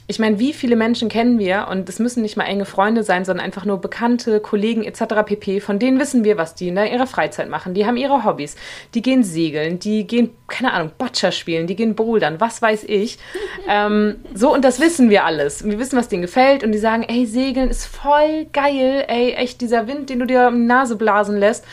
ich 0.09 0.17
meine, 0.17 0.39
wie 0.39 0.53
viele 0.53 0.75
Menschen 0.75 1.07
kennen 1.07 1.37
wir 1.37 1.67
und 1.69 1.87
es 1.87 1.99
müssen 1.99 2.23
nicht 2.23 2.35
mal 2.35 2.45
enge 2.45 2.65
Freunde 2.65 3.03
sein, 3.03 3.25
sondern 3.25 3.45
einfach 3.45 3.63
nur 3.63 3.79
Bekannte, 3.79 4.39
Kollegen 4.39 4.83
etc. 4.83 5.03
pp. 5.23 5.59
Von 5.59 5.77
denen 5.77 5.99
wissen 5.99 6.23
wir, 6.23 6.35
was 6.35 6.55
die 6.55 6.69
in 6.69 6.77
ihrer 6.77 7.05
Freizeit 7.05 7.47
machen. 7.47 7.75
Die 7.75 7.85
haben 7.85 7.95
ihre 7.95 8.23
Hobbys. 8.23 8.55
Die 8.95 9.03
gehen 9.03 9.23
segeln, 9.23 9.77
die 9.77 10.07
gehen, 10.07 10.31
keine 10.47 10.73
Ahnung, 10.73 10.91
Boccia 10.97 11.31
spielen, 11.31 11.67
die 11.67 11.75
gehen 11.75 11.93
bouldern, 11.93 12.39
was 12.39 12.59
weiß 12.59 12.85
ich. 12.85 13.19
ähm, 13.69 14.15
so, 14.33 14.51
und 14.51 14.65
das 14.65 14.79
wissen 14.81 15.11
wir 15.11 15.25
alles. 15.25 15.63
Wir 15.63 15.77
wissen, 15.77 15.95
was 15.95 16.07
denen 16.07 16.23
gefällt 16.23 16.63
und 16.63 16.71
die 16.71 16.79
sagen, 16.79 17.03
ey, 17.03 17.27
segeln 17.27 17.69
ist 17.69 17.85
voll 17.85 18.47
geil, 18.51 19.05
ey, 19.07 19.33
echt 19.33 19.61
dieser 19.61 19.85
Wind, 19.85 20.09
den 20.09 20.17
du 20.17 20.25
dir 20.25 20.47
um 20.47 20.55
die 20.55 20.65
Nase 20.65 20.95
blasen 20.95 21.37
lässt 21.37 21.63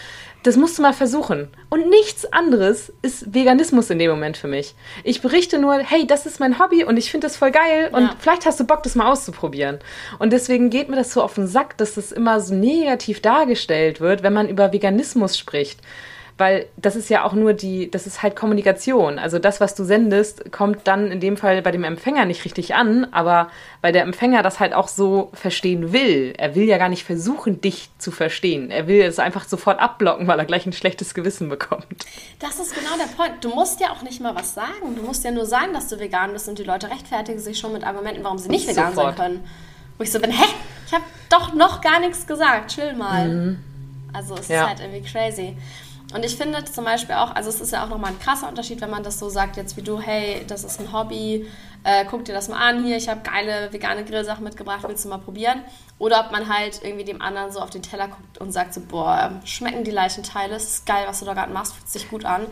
das 0.46 0.56
musst 0.56 0.78
du 0.78 0.82
mal 0.82 0.92
versuchen. 0.92 1.48
Und 1.70 1.90
nichts 1.90 2.32
anderes 2.32 2.92
ist 3.02 3.34
Veganismus 3.34 3.90
in 3.90 3.98
dem 3.98 4.12
Moment 4.12 4.36
für 4.36 4.46
mich. 4.46 4.76
Ich 5.02 5.20
berichte 5.20 5.58
nur, 5.58 5.78
hey, 5.78 6.06
das 6.06 6.24
ist 6.24 6.38
mein 6.38 6.60
Hobby 6.60 6.84
und 6.84 6.96
ich 6.96 7.10
finde 7.10 7.26
das 7.26 7.36
voll 7.36 7.50
geil 7.50 7.90
und 7.92 8.02
ja. 8.02 8.16
vielleicht 8.20 8.46
hast 8.46 8.60
du 8.60 8.64
Bock, 8.64 8.84
das 8.84 8.94
mal 8.94 9.10
auszuprobieren. 9.10 9.80
Und 10.20 10.32
deswegen 10.32 10.70
geht 10.70 10.88
mir 10.88 10.94
das 10.94 11.12
so 11.12 11.20
auf 11.20 11.34
den 11.34 11.48
Sack, 11.48 11.76
dass 11.78 11.94
das 11.94 12.12
immer 12.12 12.40
so 12.40 12.54
negativ 12.54 13.20
dargestellt 13.20 14.00
wird, 14.00 14.22
wenn 14.22 14.34
man 14.34 14.48
über 14.48 14.72
Veganismus 14.72 15.36
spricht 15.36 15.80
weil 16.38 16.66
das 16.76 16.96
ist 16.96 17.08
ja 17.08 17.24
auch 17.24 17.32
nur 17.32 17.54
die, 17.54 17.90
das 17.90 18.06
ist 18.06 18.22
halt 18.22 18.36
Kommunikation. 18.36 19.18
Also 19.18 19.38
das, 19.38 19.58
was 19.58 19.74
du 19.74 19.84
sendest, 19.84 20.52
kommt 20.52 20.86
dann 20.86 21.10
in 21.10 21.18
dem 21.18 21.38
Fall 21.38 21.62
bei 21.62 21.70
dem 21.70 21.82
Empfänger 21.82 22.26
nicht 22.26 22.44
richtig 22.44 22.74
an, 22.74 23.06
aber 23.10 23.48
weil 23.80 23.92
der 23.92 24.02
Empfänger 24.02 24.42
das 24.42 24.60
halt 24.60 24.74
auch 24.74 24.88
so 24.88 25.30
verstehen 25.32 25.94
will. 25.94 26.34
Er 26.36 26.54
will 26.54 26.64
ja 26.64 26.76
gar 26.76 26.90
nicht 26.90 27.04
versuchen, 27.04 27.62
dich 27.62 27.88
zu 27.96 28.10
verstehen. 28.10 28.70
Er 28.70 28.86
will 28.86 29.00
es 29.02 29.18
einfach 29.18 29.48
sofort 29.48 29.80
abblocken, 29.80 30.26
weil 30.26 30.38
er 30.38 30.44
gleich 30.44 30.66
ein 30.66 30.74
schlechtes 30.74 31.14
Gewissen 31.14 31.48
bekommt. 31.48 31.86
Das 32.38 32.58
ist 32.58 32.74
genau 32.74 32.96
der 32.98 33.16
Punkt. 33.16 33.42
Du 33.42 33.48
musst 33.48 33.80
ja 33.80 33.90
auch 33.92 34.02
nicht 34.02 34.20
mal 34.20 34.34
was 34.34 34.52
sagen. 34.52 34.94
Du 34.94 35.02
musst 35.02 35.24
ja 35.24 35.30
nur 35.30 35.46
sagen, 35.46 35.72
dass 35.72 35.88
du 35.88 35.98
vegan 35.98 36.34
bist 36.34 36.48
und 36.50 36.58
die 36.58 36.64
Leute 36.64 36.90
rechtfertigen 36.90 37.38
sich 37.38 37.58
schon 37.58 37.72
mit 37.72 37.82
Argumenten, 37.82 38.22
warum 38.24 38.36
sie 38.36 38.50
nicht 38.50 38.68
vegan 38.68 38.94
sofort. 38.94 39.16
sein 39.16 39.26
können. 39.26 39.44
Wo 39.96 40.04
ich 40.04 40.12
so 40.12 40.20
bin, 40.20 40.30
hä? 40.30 40.44
Ich 40.86 40.92
habe 40.92 41.04
doch 41.30 41.54
noch 41.54 41.80
gar 41.80 41.98
nichts 42.00 42.26
gesagt. 42.26 42.74
Chill 42.74 42.92
mal. 42.94 43.28
Mhm. 43.28 43.58
Also 44.12 44.34
es 44.34 44.48
ja. 44.48 44.62
ist 44.62 44.68
halt 44.68 44.80
irgendwie 44.80 45.10
crazy. 45.10 45.56
Und 46.14 46.24
ich 46.24 46.36
finde 46.36 46.64
zum 46.64 46.84
Beispiel 46.84 47.16
auch, 47.16 47.34
also 47.34 47.48
es 47.48 47.60
ist 47.60 47.72
ja 47.72 47.84
auch 47.84 47.88
nochmal 47.88 48.12
ein 48.12 48.18
krasser 48.20 48.48
Unterschied, 48.48 48.80
wenn 48.80 48.90
man 48.90 49.02
das 49.02 49.18
so 49.18 49.28
sagt, 49.28 49.56
jetzt 49.56 49.76
wie 49.76 49.82
du, 49.82 50.00
hey, 50.00 50.44
das 50.46 50.62
ist 50.62 50.80
ein 50.80 50.92
Hobby, 50.92 51.46
äh, 51.82 52.04
guck 52.08 52.24
dir 52.24 52.32
das 52.32 52.48
mal 52.48 52.58
an 52.58 52.84
hier, 52.84 52.96
ich 52.96 53.08
habe 53.08 53.22
geile 53.22 53.72
vegane 53.72 54.04
Grillsachen 54.04 54.44
mitgebracht, 54.44 54.84
willst 54.86 55.04
du 55.04 55.08
mal 55.08 55.18
probieren? 55.18 55.62
Oder 55.98 56.20
ob 56.20 56.30
man 56.30 56.48
halt 56.48 56.80
irgendwie 56.84 57.04
dem 57.04 57.20
anderen 57.20 57.50
so 57.50 57.58
auf 57.58 57.70
den 57.70 57.82
Teller 57.82 58.08
guckt 58.08 58.38
und 58.38 58.52
sagt 58.52 58.74
so, 58.74 58.82
boah, 58.82 59.40
schmecken 59.44 59.82
die 59.82 59.90
Leichenteile, 59.90 60.54
es 60.54 60.64
ist 60.64 60.86
geil, 60.86 61.04
was 61.08 61.20
du 61.20 61.24
da 61.24 61.34
gerade 61.34 61.52
machst, 61.52 61.74
fühlt 61.74 61.88
sich 61.88 62.08
gut 62.08 62.24
an. 62.24 62.46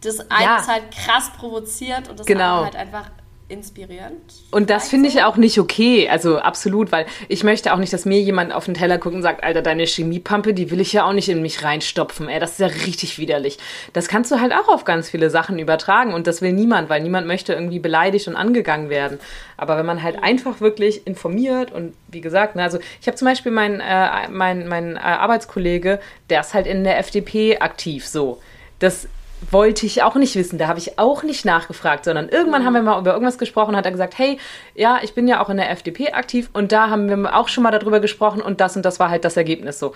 Das 0.00 0.30
eine 0.30 0.44
ja. 0.44 0.56
ist 0.58 0.68
halt 0.68 0.90
krass 0.90 1.30
provoziert 1.36 2.08
und 2.08 2.18
das 2.18 2.26
genau. 2.26 2.58
andere 2.58 2.64
halt 2.64 2.76
einfach 2.76 3.10
inspirierend. 3.48 4.20
Und 4.50 4.68
das 4.68 4.90
finde 4.90 5.08
ich 5.08 5.22
auch 5.22 5.36
nicht 5.36 5.58
okay, 5.58 6.08
also 6.08 6.38
absolut, 6.38 6.92
weil 6.92 7.06
ich 7.28 7.44
möchte 7.44 7.72
auch 7.72 7.78
nicht, 7.78 7.92
dass 7.92 8.04
mir 8.04 8.20
jemand 8.20 8.52
auf 8.52 8.66
den 8.66 8.74
Teller 8.74 8.98
guckt 8.98 9.14
und 9.14 9.22
sagt, 9.22 9.42
Alter, 9.42 9.62
deine 9.62 9.84
Chemiepampe, 9.84 10.52
die 10.52 10.70
will 10.70 10.80
ich 10.80 10.92
ja 10.92 11.04
auch 11.04 11.14
nicht 11.14 11.28
in 11.30 11.40
mich 11.40 11.64
reinstopfen, 11.64 12.28
ey, 12.28 12.40
das 12.40 12.52
ist 12.52 12.60
ja 12.60 12.66
richtig 12.66 13.18
widerlich. 13.18 13.58
Das 13.94 14.08
kannst 14.08 14.30
du 14.30 14.40
halt 14.40 14.52
auch 14.52 14.68
auf 14.68 14.84
ganz 14.84 15.08
viele 15.08 15.30
Sachen 15.30 15.58
übertragen 15.58 16.12
und 16.12 16.26
das 16.26 16.42
will 16.42 16.52
niemand, 16.52 16.90
weil 16.90 17.02
niemand 17.02 17.26
möchte 17.26 17.54
irgendwie 17.54 17.78
beleidigt 17.78 18.28
und 18.28 18.36
angegangen 18.36 18.90
werden. 18.90 19.18
Aber 19.56 19.78
wenn 19.78 19.86
man 19.86 20.02
halt 20.02 20.22
einfach 20.22 20.60
wirklich 20.60 21.06
informiert 21.06 21.72
und 21.72 21.94
wie 22.08 22.20
gesagt, 22.20 22.54
ne, 22.54 22.62
also 22.62 22.78
ich 23.00 23.06
habe 23.06 23.16
zum 23.16 23.26
Beispiel 23.26 23.50
meinen 23.50 23.80
äh, 23.80 24.28
mein, 24.30 24.68
mein, 24.68 24.96
äh, 24.96 25.00
Arbeitskollege, 25.00 26.00
der 26.28 26.40
ist 26.40 26.52
halt 26.52 26.66
in 26.66 26.84
der 26.84 26.98
FDP 26.98 27.58
aktiv 27.58 28.06
so. 28.06 28.40
Das 28.78 29.08
wollte 29.50 29.86
ich 29.86 30.02
auch 30.02 30.16
nicht 30.16 30.34
wissen. 30.36 30.58
Da 30.58 30.68
habe 30.68 30.78
ich 30.78 30.98
auch 30.98 31.22
nicht 31.22 31.44
nachgefragt, 31.44 32.04
sondern 32.04 32.28
irgendwann 32.28 32.64
haben 32.64 32.74
wir 32.74 32.82
mal 32.82 32.98
über 32.98 33.12
irgendwas 33.12 33.38
gesprochen 33.38 33.70
und 33.70 33.76
hat 33.76 33.84
er 33.84 33.92
gesagt, 33.92 34.18
hey, 34.18 34.38
ja, 34.74 35.00
ich 35.02 35.14
bin 35.14 35.28
ja 35.28 35.42
auch 35.42 35.48
in 35.48 35.56
der 35.56 35.70
FDP 35.70 36.12
aktiv 36.12 36.50
und 36.52 36.72
da 36.72 36.90
haben 36.90 37.08
wir 37.08 37.36
auch 37.36 37.48
schon 37.48 37.62
mal 37.62 37.70
darüber 37.70 38.00
gesprochen 38.00 38.42
und 38.42 38.60
das 38.60 38.76
und 38.76 38.84
das 38.84 38.98
war 38.98 39.10
halt 39.10 39.24
das 39.24 39.36
Ergebnis 39.36 39.78
so. 39.78 39.94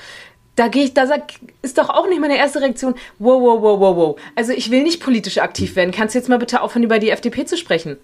Da 0.55 0.69
gehe 0.69 0.85
ich, 0.85 0.95
da 0.95 1.07
sag, 1.07 1.23
ist 1.63 1.79
doch 1.79 1.89
auch 1.89 2.07
nicht 2.09 2.21
meine 2.21 2.37
erste 2.37 2.61
Reaktion. 2.61 2.95
Wow, 3.19 3.41
wow, 3.41 3.63
wow, 3.63 3.81
wow, 3.81 3.97
wow. 3.97 4.21
Also 4.37 4.53
ich 4.53 4.71
will 4.71 4.83
nicht 4.83 5.03
politisch 5.03 5.39
aktiv 5.39 5.77
werden. 5.77 5.93
Kannst 5.93 6.15
du 6.15 6.19
jetzt 6.19 6.29
mal 6.29 6.39
bitte 6.39 6.61
aufhören, 6.61 6.83
über 6.83 6.99
die 6.99 7.09
FDP 7.09 7.47
zu 7.47 7.57
sprechen? 7.57 7.97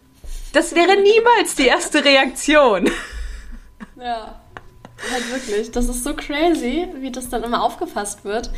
Das 0.55 0.75
wäre 0.75 0.97
niemals 0.97 1.57
die 1.57 1.67
erste 1.67 2.05
Reaktion. 2.05 2.91
Ja, 4.01 4.41
halt 5.13 5.33
wirklich. 5.33 5.73
Das 5.73 5.89
ist 5.89 6.05
so 6.05 6.15
crazy, 6.15 6.87
wie 7.01 7.11
das 7.11 7.29
dann 7.29 7.43
immer 7.43 7.63
aufgefasst 7.65 8.25
wird. 8.25 8.51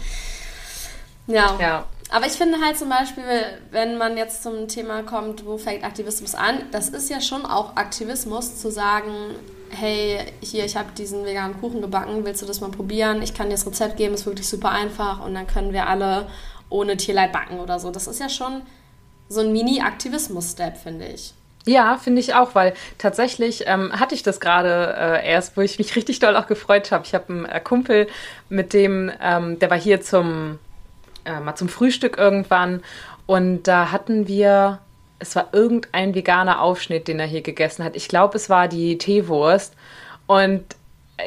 Ja. 1.26 1.56
Ja. 1.58 1.86
Aber 2.10 2.26
ich 2.26 2.32
finde 2.32 2.60
halt 2.60 2.76
zum 2.76 2.88
Beispiel, 2.88 3.24
wenn 3.70 3.96
man 3.96 4.16
jetzt 4.16 4.42
zum 4.42 4.66
Thema 4.66 5.02
kommt, 5.04 5.46
wo 5.46 5.58
fängt 5.58 5.84
Aktivismus 5.84 6.34
an, 6.34 6.62
das 6.72 6.88
ist 6.88 7.08
ja 7.08 7.20
schon 7.20 7.46
auch 7.46 7.76
Aktivismus 7.76 8.56
zu 8.60 8.70
sagen, 8.70 9.12
hey, 9.70 10.18
hier, 10.40 10.64
ich 10.64 10.76
habe 10.76 10.88
diesen 10.98 11.24
veganen 11.24 11.60
Kuchen 11.60 11.80
gebacken, 11.80 12.24
willst 12.24 12.42
du 12.42 12.46
das 12.46 12.60
mal 12.60 12.70
probieren? 12.70 13.22
Ich 13.22 13.32
kann 13.32 13.46
dir 13.46 13.54
das 13.54 13.66
Rezept 13.66 13.96
geben, 13.96 14.14
ist 14.14 14.26
wirklich 14.26 14.48
super 14.48 14.70
einfach 14.70 15.24
und 15.24 15.34
dann 15.34 15.46
können 15.46 15.72
wir 15.72 15.86
alle 15.86 16.26
ohne 16.68 16.96
Tierleid 16.96 17.32
backen 17.32 17.60
oder 17.60 17.78
so. 17.78 17.92
Das 17.92 18.08
ist 18.08 18.18
ja 18.18 18.28
schon 18.28 18.62
so 19.28 19.40
ein 19.40 19.52
Mini-Aktivismus-Step, 19.52 20.76
finde 20.76 21.06
ich. 21.06 21.34
Ja, 21.66 21.98
finde 21.98 22.20
ich 22.20 22.34
auch, 22.34 22.54
weil 22.56 22.74
tatsächlich 22.98 23.64
ähm, 23.66 23.92
hatte 23.92 24.16
ich 24.16 24.24
das 24.24 24.40
gerade 24.40 24.94
äh, 24.98 25.28
erst, 25.28 25.56
wo 25.56 25.60
ich 25.60 25.78
mich 25.78 25.94
richtig 25.94 26.18
doll 26.18 26.34
auch 26.36 26.48
gefreut 26.48 26.90
habe. 26.90 27.04
Ich 27.04 27.14
habe 27.14 27.28
einen 27.28 27.44
äh, 27.44 27.60
Kumpel, 27.60 28.08
mit 28.48 28.72
dem, 28.72 29.12
ähm, 29.20 29.58
der 29.60 29.70
war 29.70 29.78
hier 29.78 30.00
zum 30.00 30.58
äh, 31.24 31.40
mal 31.40 31.54
zum 31.54 31.68
Frühstück 31.68 32.18
irgendwann 32.18 32.82
und 33.26 33.64
da 33.64 33.92
hatten 33.92 34.26
wir, 34.26 34.78
es 35.18 35.36
war 35.36 35.48
irgendein 35.52 36.14
veganer 36.14 36.60
Aufschnitt, 36.60 37.08
den 37.08 37.20
er 37.20 37.26
hier 37.26 37.42
gegessen 37.42 37.84
hat. 37.84 37.96
Ich 37.96 38.08
glaube, 38.08 38.36
es 38.36 38.50
war 38.50 38.68
die 38.68 38.98
Teewurst 38.98 39.74
und 40.26 40.64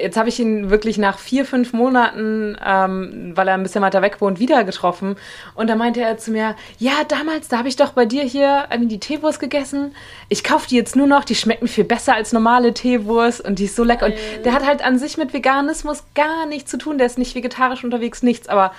jetzt 0.02 0.18
habe 0.18 0.30
ich 0.30 0.40
ihn 0.40 0.70
wirklich 0.70 0.98
nach 0.98 1.18
vier, 1.18 1.46
fünf 1.46 1.74
Monaten, 1.74 2.58
ähm, 2.66 3.32
weil 3.36 3.48
er 3.48 3.54
ein 3.54 3.64
bisschen 3.64 3.82
weiter 3.82 4.02
weg 4.02 4.22
wohnt, 4.22 4.40
wieder 4.40 4.64
getroffen. 4.64 5.16
Und 5.56 5.70
da 5.70 5.76
meinte 5.76 6.02
er 6.02 6.18
zu 6.18 6.32
mir, 6.32 6.56
ja, 6.80 6.92
damals, 7.08 7.48
da 7.48 7.58
habe 7.58 7.68
ich 7.68 7.76
doch 7.76 7.94
bei 7.94 8.06
dir 8.06 8.24
hier 8.24 8.68
die 8.82 9.00
Teewurst 9.00 9.40
gegessen. 9.40 9.96
Ich 10.30 10.44
kaufe 10.44 10.68
die 10.68 10.76
jetzt 10.76 10.96
nur 10.96 11.08
noch, 11.08 11.24
die 11.24 11.36
schmeckt 11.36 11.62
mir 11.62 11.68
viel 11.68 11.84
besser 11.84 12.16
als 12.16 12.34
normale 12.34 12.74
Teewurst 12.74 13.42
und 13.42 13.60
die 13.60 13.66
ist 13.66 13.76
so 13.76 13.84
lecker. 13.84 14.08
Und 14.08 14.16
der 14.44 14.54
hat 14.54 14.66
halt 14.66 14.84
an 14.84 15.00
sich 15.00 15.18
mit 15.18 15.34
Veganismus 15.34 16.04
gar 16.16 16.46
nichts 16.46 16.72
zu 16.72 16.78
tun. 16.78 16.98
Der 16.98 17.08
ist 17.08 17.18
nicht 17.18 17.36
vegetarisch 17.36 17.84
unterwegs, 17.84 18.24
nichts. 18.24 18.48
Aber 18.50 18.72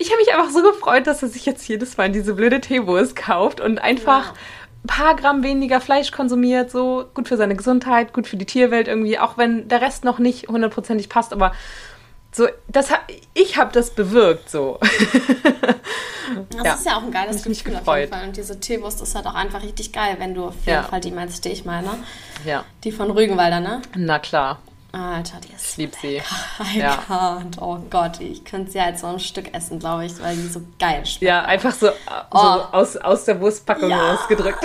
ich 0.00 0.10
habe 0.10 0.20
mich 0.20 0.32
einfach 0.32 0.50
so 0.50 0.62
gefreut, 0.62 1.06
dass 1.06 1.22
er 1.22 1.28
sich 1.28 1.44
jetzt 1.44 1.68
jedes 1.68 1.98
Mal 1.98 2.10
diese 2.10 2.32
blöde 2.32 2.62
Teewurst 2.62 3.14
kauft 3.14 3.60
und 3.60 3.78
einfach 3.78 4.28
ja. 4.28 4.34
ein 4.84 4.86
paar 4.86 5.14
Gramm 5.14 5.42
weniger 5.42 5.78
Fleisch 5.78 6.10
konsumiert. 6.10 6.70
So 6.70 7.04
gut 7.12 7.28
für 7.28 7.36
seine 7.36 7.54
Gesundheit, 7.54 8.14
gut 8.14 8.26
für 8.26 8.38
die 8.38 8.46
Tierwelt 8.46 8.88
irgendwie, 8.88 9.18
auch 9.18 9.36
wenn 9.36 9.68
der 9.68 9.82
Rest 9.82 10.04
noch 10.04 10.18
nicht 10.18 10.48
hundertprozentig 10.48 11.10
passt. 11.10 11.34
Aber 11.34 11.52
so, 12.32 12.48
das 12.68 12.88
ich 13.34 13.58
habe 13.58 13.72
das 13.72 13.90
bewirkt 13.90 14.48
so. 14.48 14.80
Das 16.50 16.64
ja. 16.64 16.74
ist 16.74 16.86
ja 16.86 16.96
auch 16.96 17.02
ein 17.02 17.10
geiles 17.10 17.42
Gefühl 17.42 17.74
auf 17.74 17.96
jeden 17.96 18.12
Fall. 18.12 18.28
Und 18.28 18.36
diese 18.36 18.60
Teewurst 18.60 19.02
ist 19.02 19.16
halt 19.16 19.26
auch 19.26 19.34
einfach 19.34 19.64
richtig 19.64 19.92
geil, 19.92 20.14
wenn 20.18 20.32
du 20.32 20.44
auf 20.44 20.54
jeden 20.64 20.70
ja. 20.70 20.82
Fall 20.84 21.00
die 21.00 21.10
meinst, 21.10 21.44
die 21.44 21.48
ich 21.48 21.64
meine. 21.64 21.88
Ja. 22.44 22.64
Die 22.84 22.92
von 22.92 23.10
Rügenwalder, 23.10 23.58
ne? 23.58 23.82
Na 23.96 24.20
klar. 24.20 24.60
Alter, 24.92 25.38
die 25.40 25.52
ist 25.54 25.70
ich 25.70 25.76
lieb 25.76 25.94
sie. 26.00 26.20
Ja. 26.74 27.42
Oh 27.60 27.78
Gott, 27.90 28.20
ich 28.20 28.44
könnte 28.44 28.72
sie 28.72 28.80
halt 28.80 28.98
so 28.98 29.06
ein 29.06 29.20
Stück 29.20 29.54
essen, 29.54 29.78
glaube 29.78 30.06
ich, 30.06 30.20
weil 30.20 30.36
die 30.36 30.48
so 30.48 30.60
geil 30.78 31.06
schmeckt. 31.06 31.22
Ja, 31.22 31.42
einfach 31.42 31.72
so, 31.72 31.88
oh. 31.88 31.92
so 32.32 32.38
aus, 32.72 32.96
aus 32.96 33.24
der 33.24 33.40
Wurstpackung 33.40 33.90
ja. 33.90 34.12
rausgedrückt. 34.12 34.64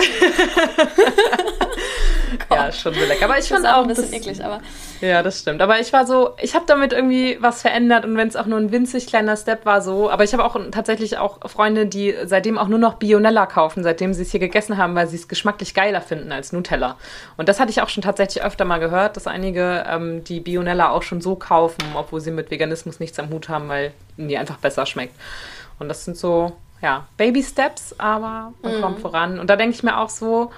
ja, 2.50 2.72
schon 2.72 2.94
so 2.94 3.00
lecker. 3.00 3.24
Aber 3.24 3.38
ich 3.38 3.48
fand 3.48 3.66
auch 3.66 3.82
ein 3.82 3.88
bisschen 3.88 4.10
das, 4.10 4.12
eklig, 4.12 4.44
aber. 4.44 4.60
Ja, 5.00 5.22
das 5.22 5.40
stimmt. 5.40 5.60
Aber 5.62 5.78
ich 5.80 5.92
war 5.92 6.06
so, 6.06 6.30
ich 6.40 6.54
habe 6.54 6.64
damit 6.66 6.92
irgendwie 6.92 7.38
was 7.40 7.62
verändert 7.62 8.04
und 8.04 8.16
wenn 8.16 8.28
es 8.28 8.36
auch 8.36 8.46
nur 8.46 8.58
ein 8.58 8.72
winzig 8.72 9.06
kleiner 9.06 9.36
Step 9.36 9.66
war, 9.66 9.82
so. 9.82 10.10
Aber 10.10 10.24
ich 10.24 10.32
habe 10.32 10.44
auch 10.44 10.58
tatsächlich 10.70 11.18
auch 11.18 11.48
Freunde, 11.48 11.86
die 11.86 12.14
seitdem 12.24 12.58
auch 12.58 12.68
nur 12.68 12.78
noch 12.78 12.94
Bionella 12.94 13.46
kaufen, 13.46 13.82
seitdem 13.82 14.14
sie 14.14 14.22
es 14.22 14.30
hier 14.30 14.40
gegessen 14.40 14.76
haben, 14.76 14.94
weil 14.94 15.06
sie 15.06 15.16
es 15.16 15.28
geschmacklich 15.28 15.74
geiler 15.74 16.00
finden 16.00 16.32
als 16.32 16.52
Nutella. 16.52 16.96
Und 17.36 17.48
das 17.48 17.60
hatte 17.60 17.70
ich 17.70 17.82
auch 17.82 17.88
schon 17.88 18.02
tatsächlich 18.02 18.42
öfter 18.44 18.64
mal 18.64 18.78
gehört, 18.78 19.16
dass 19.16 19.26
einige 19.26 19.84
ähm, 19.88 20.15
die 20.24 20.40
Bionella 20.40 20.90
auch 20.90 21.02
schon 21.02 21.20
so 21.20 21.36
kaufen, 21.36 21.82
obwohl 21.94 22.20
sie 22.20 22.30
mit 22.30 22.50
Veganismus 22.50 23.00
nichts 23.00 23.18
am 23.18 23.30
Hut 23.30 23.48
haben, 23.48 23.68
weil 23.68 23.92
ihnen 24.16 24.28
die 24.28 24.38
einfach 24.38 24.58
besser 24.58 24.86
schmeckt. 24.86 25.14
Und 25.78 25.88
das 25.88 26.04
sind 26.04 26.16
so, 26.16 26.56
ja, 26.82 27.06
Baby 27.16 27.42
Steps, 27.42 27.94
aber 27.98 28.52
man 28.62 28.78
mm. 28.78 28.80
kommt 28.80 29.00
voran. 29.00 29.38
Und 29.38 29.50
da 29.50 29.56
denke 29.56 29.74
ich 29.74 29.82
mir 29.82 29.98
auch 29.98 30.10
so, 30.10 30.50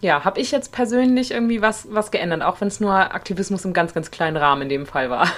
ja, 0.00 0.24
habe 0.24 0.40
ich 0.40 0.50
jetzt 0.50 0.72
persönlich 0.72 1.30
irgendwie 1.30 1.62
was, 1.62 1.88
was 1.90 2.10
geändert, 2.10 2.42
auch 2.42 2.60
wenn 2.60 2.68
es 2.68 2.80
nur 2.80 2.92
Aktivismus 2.92 3.64
im 3.64 3.72
ganz, 3.72 3.94
ganz 3.94 4.10
kleinen 4.10 4.36
Rahmen 4.36 4.62
in 4.62 4.68
dem 4.68 4.86
Fall 4.86 5.10
war. 5.10 5.28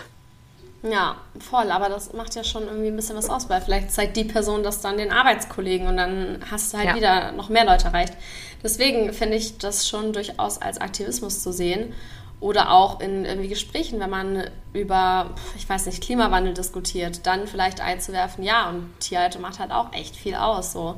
Ja, 0.83 1.17
voll, 1.39 1.71
aber 1.71 1.91
das 1.91 2.15
macht 2.15 2.35
ja 2.35 2.43
schon 2.43 2.63
irgendwie 2.63 2.89
ein 2.89 2.97
bisschen 2.97 3.17
was 3.17 3.29
aus, 3.29 3.51
weil 3.51 3.61
vielleicht 3.61 3.93
zeigt 3.93 4.17
die 4.17 4.25
Person 4.25 4.63
das 4.63 4.81
dann 4.81 4.97
den 4.97 5.13
Arbeitskollegen 5.13 5.87
und 5.87 5.99
dann 5.99 6.39
hast 6.51 6.73
du 6.73 6.79
halt 6.79 6.89
ja. 6.89 6.95
wieder 6.95 7.33
noch 7.33 7.51
mehr 7.51 7.67
Leute 7.67 7.87
erreicht. 7.87 8.15
Deswegen 8.63 9.13
finde 9.13 9.37
ich 9.37 9.59
das 9.59 9.89
schon 9.89 10.15
durchaus 10.15 10.61
als 10.61 10.81
Aktivismus 10.81 11.43
zu 11.43 11.53
sehen. 11.53 11.93
Oder 12.41 12.73
auch 12.73 13.01
in 13.01 13.27
irgendwie 13.27 13.49
Gesprächen, 13.49 14.01
wenn 14.01 14.09
man 14.11 14.45
über, 14.73 15.35
ich 15.57 15.69
weiß 15.69 15.87
nicht, 15.87 16.03
Klimawandel 16.03 16.55
diskutiert, 16.55 17.27
dann 17.27 17.47
vielleicht 17.47 17.83
einzuwerfen, 17.83 18.43
ja, 18.43 18.71
und 18.71 18.99
Tierhalte 18.99 19.39
macht 19.39 19.59
halt 19.59 19.71
auch 19.71 19.93
echt 19.93 20.17
viel 20.17 20.35
aus. 20.35 20.73
So 20.73 20.97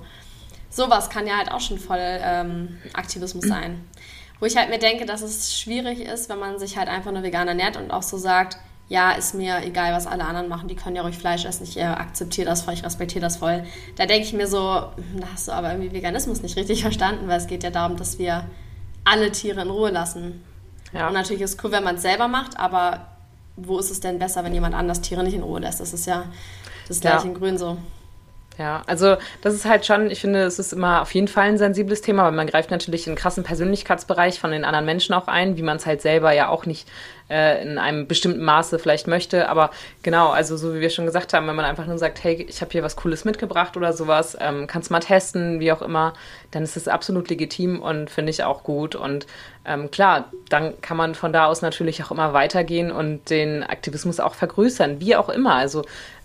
sowas 0.72 1.10
kann 1.10 1.26
ja 1.26 1.36
halt 1.36 1.50
auch 1.50 1.60
schon 1.60 1.78
voll 1.78 1.98
ähm, 2.00 2.78
Aktivismus 2.94 3.44
sein. 3.44 3.84
Wo 4.40 4.46
ich 4.46 4.56
halt 4.56 4.70
mir 4.70 4.78
denke, 4.78 5.06
dass 5.06 5.22
es 5.22 5.56
schwierig 5.56 6.00
ist, 6.00 6.28
wenn 6.28 6.38
man 6.38 6.58
sich 6.58 6.76
halt 6.76 6.88
einfach 6.88 7.12
nur 7.12 7.22
vegan 7.22 7.46
ernährt 7.46 7.76
und 7.76 7.90
auch 7.90 8.02
so 8.02 8.16
sagt, 8.16 8.56
ja, 8.88 9.12
ist 9.12 9.34
mir 9.34 9.64
egal, 9.64 9.92
was 9.92 10.06
alle 10.06 10.24
anderen 10.24 10.48
machen, 10.48 10.68
die 10.68 10.74
können 10.74 10.96
ja 10.96 11.02
ruhig 11.02 11.16
Fleisch 11.16 11.44
essen, 11.44 11.64
ich 11.64 11.76
äh, 11.76 11.82
akzeptiere 11.84 12.48
das 12.48 12.62
voll, 12.62 12.74
ich 12.74 12.84
respektiere 12.84 13.22
das 13.22 13.36
voll. 13.36 13.64
Da 13.96 14.06
denke 14.06 14.26
ich 14.26 14.32
mir 14.32 14.46
so, 14.46 14.82
hm, 14.96 15.20
da 15.20 15.28
hast 15.32 15.48
du 15.48 15.52
aber 15.52 15.72
irgendwie 15.72 15.92
Veganismus 15.92 16.42
nicht 16.42 16.56
richtig 16.56 16.82
verstanden, 16.82 17.28
weil 17.28 17.38
es 17.38 17.46
geht 17.46 17.62
ja 17.62 17.70
darum, 17.70 17.96
dass 17.96 18.18
wir 18.18 18.44
alle 19.04 19.30
Tiere 19.30 19.62
in 19.62 19.70
Ruhe 19.70 19.90
lassen. 19.90 20.42
Ja. 20.92 21.08
Und 21.08 21.14
natürlich 21.14 21.42
ist 21.42 21.54
es 21.54 21.64
cool, 21.64 21.72
wenn 21.72 21.84
man 21.84 21.96
es 21.96 22.02
selber 22.02 22.28
macht, 22.28 22.58
aber 22.58 23.06
wo 23.56 23.78
ist 23.78 23.90
es 23.90 24.00
denn 24.00 24.18
besser, 24.18 24.44
wenn 24.44 24.54
jemand 24.54 24.74
anders 24.74 25.00
Tiere 25.00 25.22
nicht 25.22 25.34
in 25.34 25.42
Ruhe 25.42 25.60
lässt? 25.60 25.80
Das 25.80 25.92
ist 25.92 26.06
ja 26.06 26.26
das 26.88 27.00
gleiche 27.00 27.24
ja. 27.24 27.30
in 27.30 27.34
Grün 27.34 27.58
so. 27.58 27.78
Ja, 28.62 28.82
also 28.86 29.16
das 29.40 29.54
ist 29.54 29.64
halt 29.64 29.84
schon, 29.84 30.08
ich 30.08 30.20
finde, 30.20 30.44
es 30.44 30.60
ist 30.60 30.72
immer 30.72 31.02
auf 31.02 31.12
jeden 31.14 31.26
Fall 31.26 31.48
ein 31.48 31.58
sensibles 31.58 32.00
Thema, 32.00 32.26
weil 32.26 32.30
man 32.30 32.46
greift 32.46 32.70
natürlich 32.70 33.08
in 33.08 33.16
krassen 33.16 33.42
Persönlichkeitsbereich 33.42 34.38
von 34.38 34.52
den 34.52 34.64
anderen 34.64 34.84
Menschen 34.84 35.16
auch 35.16 35.26
ein, 35.26 35.56
wie 35.56 35.62
man 35.62 35.78
es 35.78 35.86
halt 35.86 36.00
selber 36.00 36.30
ja 36.30 36.48
auch 36.48 36.64
nicht 36.64 36.88
äh, 37.28 37.60
in 37.60 37.78
einem 37.78 38.06
bestimmten 38.06 38.44
Maße 38.44 38.78
vielleicht 38.78 39.08
möchte. 39.08 39.48
Aber 39.48 39.70
genau, 40.04 40.30
also 40.30 40.56
so 40.56 40.76
wie 40.76 40.80
wir 40.80 40.90
schon 40.90 41.06
gesagt 41.06 41.32
haben, 41.32 41.48
wenn 41.48 41.56
man 41.56 41.64
einfach 41.64 41.86
nur 41.86 41.98
sagt, 41.98 42.22
hey, 42.22 42.46
ich 42.48 42.60
habe 42.60 42.70
hier 42.70 42.84
was 42.84 42.94
Cooles 42.94 43.24
mitgebracht 43.24 43.76
oder 43.76 43.92
sowas, 43.92 44.36
ähm, 44.40 44.68
kannst 44.68 44.92
mal 44.92 45.00
testen, 45.00 45.58
wie 45.58 45.72
auch 45.72 45.82
immer, 45.82 46.12
dann 46.52 46.62
ist 46.62 46.76
es 46.76 46.86
absolut 46.86 47.30
legitim 47.30 47.82
und 47.82 48.10
finde 48.10 48.30
ich 48.30 48.44
auch 48.44 48.62
gut. 48.62 48.94
Und 48.94 49.26
ähm, 49.64 49.90
klar, 49.90 50.30
dann 50.50 50.80
kann 50.82 50.96
man 50.96 51.16
von 51.16 51.32
da 51.32 51.46
aus 51.46 51.62
natürlich 51.62 52.04
auch 52.04 52.12
immer 52.12 52.32
weitergehen 52.32 52.92
und 52.92 53.28
den 53.28 53.64
Aktivismus 53.64 54.20
auch 54.20 54.36
vergrößern, 54.36 55.00
wie 55.00 55.16
auch 55.16 55.28
immer. 55.28 55.56
Also 55.56 55.82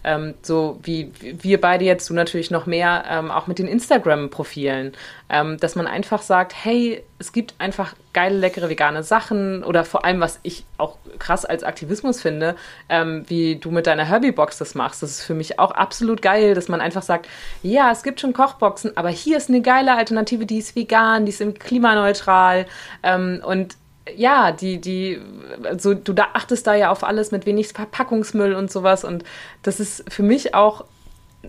ähm, 0.07 0.35
so 0.41 0.79
wie 0.83 1.11
wir 1.19 1.59
beide 1.59 1.83
jetzt, 1.83 2.09
du 2.09 2.13
natürlich 2.13 2.49
noch 2.49 2.65
mehr, 2.65 3.03
ähm, 3.09 3.29
auch 3.29 3.47
mit 3.47 3.59
den 3.59 3.67
Instagram-Profilen, 3.67 4.93
ähm, 5.29 5.57
dass 5.57 5.75
man 5.75 5.85
einfach 5.85 6.21
sagt, 6.21 6.53
hey, 6.55 7.03
es 7.19 7.33
gibt 7.33 7.55
einfach 7.59 7.93
geile, 8.13 8.37
leckere 8.37 8.69
vegane 8.69 9.03
Sachen 9.03 9.65
oder 9.65 9.83
vor 9.83 10.05
allem, 10.05 10.21
was 10.21 10.39
ich 10.43 10.63
auch 10.77 10.97
krass 11.19 11.43
als 11.43 11.63
Aktivismus 11.63 12.21
finde, 12.21 12.55
ähm, 12.87 13.25
wie 13.27 13.57
du 13.57 13.69
mit 13.69 13.85
deiner 13.85 14.05
Herbie-Box 14.05 14.57
das 14.57 14.75
machst. 14.75 15.03
Das 15.03 15.11
ist 15.11 15.23
für 15.23 15.33
mich 15.33 15.59
auch 15.59 15.71
absolut 15.71 16.21
geil, 16.21 16.55
dass 16.55 16.69
man 16.69 16.79
einfach 16.79 17.03
sagt, 17.03 17.27
ja, 17.61 17.91
es 17.91 18.01
gibt 18.01 18.21
schon 18.21 18.31
Kochboxen, 18.31 18.95
aber 18.95 19.09
hier 19.09 19.35
ist 19.35 19.49
eine 19.49 19.61
geile 19.61 19.97
Alternative, 19.97 20.45
die 20.45 20.59
ist 20.59 20.75
vegan, 20.77 21.25
die 21.25 21.33
ist 21.33 21.59
klimaneutral 21.59 22.65
ähm, 23.03 23.41
und 23.45 23.75
ja, 24.15 24.51
die, 24.51 24.79
die, 24.79 25.19
also 25.63 25.93
du 25.93 26.13
da 26.13 26.27
achtest 26.33 26.67
da 26.67 26.75
ja 26.75 26.91
auf 26.91 27.03
alles 27.03 27.31
mit 27.31 27.45
wenig 27.45 27.69
Verpackungsmüll 27.69 28.53
und 28.53 28.71
sowas. 28.71 29.03
Und 29.03 29.23
das 29.63 29.79
ist 29.79 30.11
für 30.11 30.23
mich 30.23 30.53
auch 30.53 30.85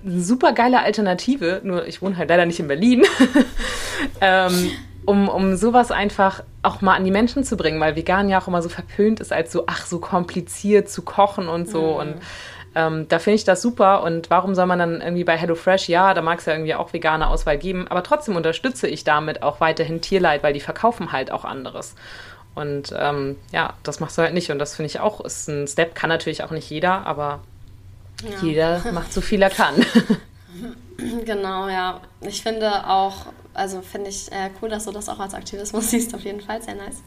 eine 0.02 0.20
super 0.20 0.52
geile 0.52 0.80
Alternative. 0.80 1.60
Nur 1.64 1.86
ich 1.86 2.02
wohne 2.02 2.16
halt 2.16 2.30
leider 2.30 2.46
nicht 2.46 2.60
in 2.60 2.68
Berlin. 2.68 3.04
ähm, 4.20 4.70
um, 5.08 5.28
um 5.28 5.56
sowas 5.56 5.90
einfach 5.90 6.42
auch 6.62 6.82
mal 6.82 6.94
an 6.94 7.04
die 7.04 7.10
Menschen 7.10 7.42
zu 7.42 7.56
bringen, 7.56 7.80
weil 7.80 7.96
vegan 7.96 8.28
ja 8.28 8.40
auch 8.40 8.46
immer 8.46 8.60
so 8.60 8.68
verpönt 8.68 9.20
ist, 9.20 9.32
als 9.32 9.50
so, 9.50 9.64
ach, 9.66 9.86
so 9.86 10.00
kompliziert 10.00 10.90
zu 10.90 11.00
kochen 11.00 11.48
und 11.48 11.66
so. 11.66 11.92
Mhm. 11.92 11.96
Und 11.96 12.14
ähm, 12.74 13.08
da 13.08 13.18
finde 13.18 13.36
ich 13.36 13.44
das 13.44 13.62
super. 13.62 14.02
Und 14.02 14.28
warum 14.28 14.54
soll 14.54 14.66
man 14.66 14.78
dann 14.78 15.00
irgendwie 15.00 15.24
bei 15.24 15.36
HelloFresh, 15.36 15.88
ja, 15.88 16.12
da 16.12 16.20
mag 16.20 16.40
es 16.40 16.46
ja 16.46 16.52
irgendwie 16.52 16.74
auch 16.74 16.92
vegane 16.92 17.28
Auswahl 17.28 17.56
geben, 17.56 17.86
aber 17.88 18.02
trotzdem 18.02 18.36
unterstütze 18.36 18.86
ich 18.86 19.02
damit 19.02 19.42
auch 19.42 19.60
weiterhin 19.60 20.00
Tierleid, 20.00 20.42
weil 20.42 20.52
die 20.52 20.60
verkaufen 20.60 21.10
halt 21.10 21.30
auch 21.30 21.44
anderes. 21.44 21.94
Und 22.54 22.92
ähm, 22.96 23.36
ja, 23.52 23.74
das 23.82 24.00
machst 24.00 24.18
du 24.18 24.22
halt 24.22 24.34
nicht. 24.34 24.50
Und 24.50 24.58
das 24.58 24.74
finde 24.74 24.88
ich 24.88 25.00
auch, 25.00 25.20
ist 25.20 25.48
ein 25.48 25.66
Step, 25.68 25.94
kann 25.94 26.08
natürlich 26.08 26.42
auch 26.42 26.50
nicht 26.50 26.68
jeder, 26.68 27.06
aber 27.06 27.40
ja. 28.22 28.42
jeder 28.42 28.92
macht 28.92 29.12
so 29.12 29.20
viel 29.20 29.42
er 29.42 29.50
kann. 29.50 29.74
Genau, 31.24 31.68
ja. 31.68 32.00
Ich 32.22 32.42
finde 32.42 32.88
auch, 32.88 33.26
also 33.54 33.82
finde 33.82 34.10
ich 34.10 34.32
äh, 34.32 34.50
cool, 34.60 34.68
dass 34.68 34.84
du 34.84 34.90
das 34.90 35.08
auch 35.08 35.20
als 35.20 35.32
Aktivismus 35.32 35.90
siehst, 35.90 36.14
auf 36.14 36.22
jeden 36.24 36.40
Fall, 36.40 36.60
sehr 36.60 36.74
nice. 36.74 37.02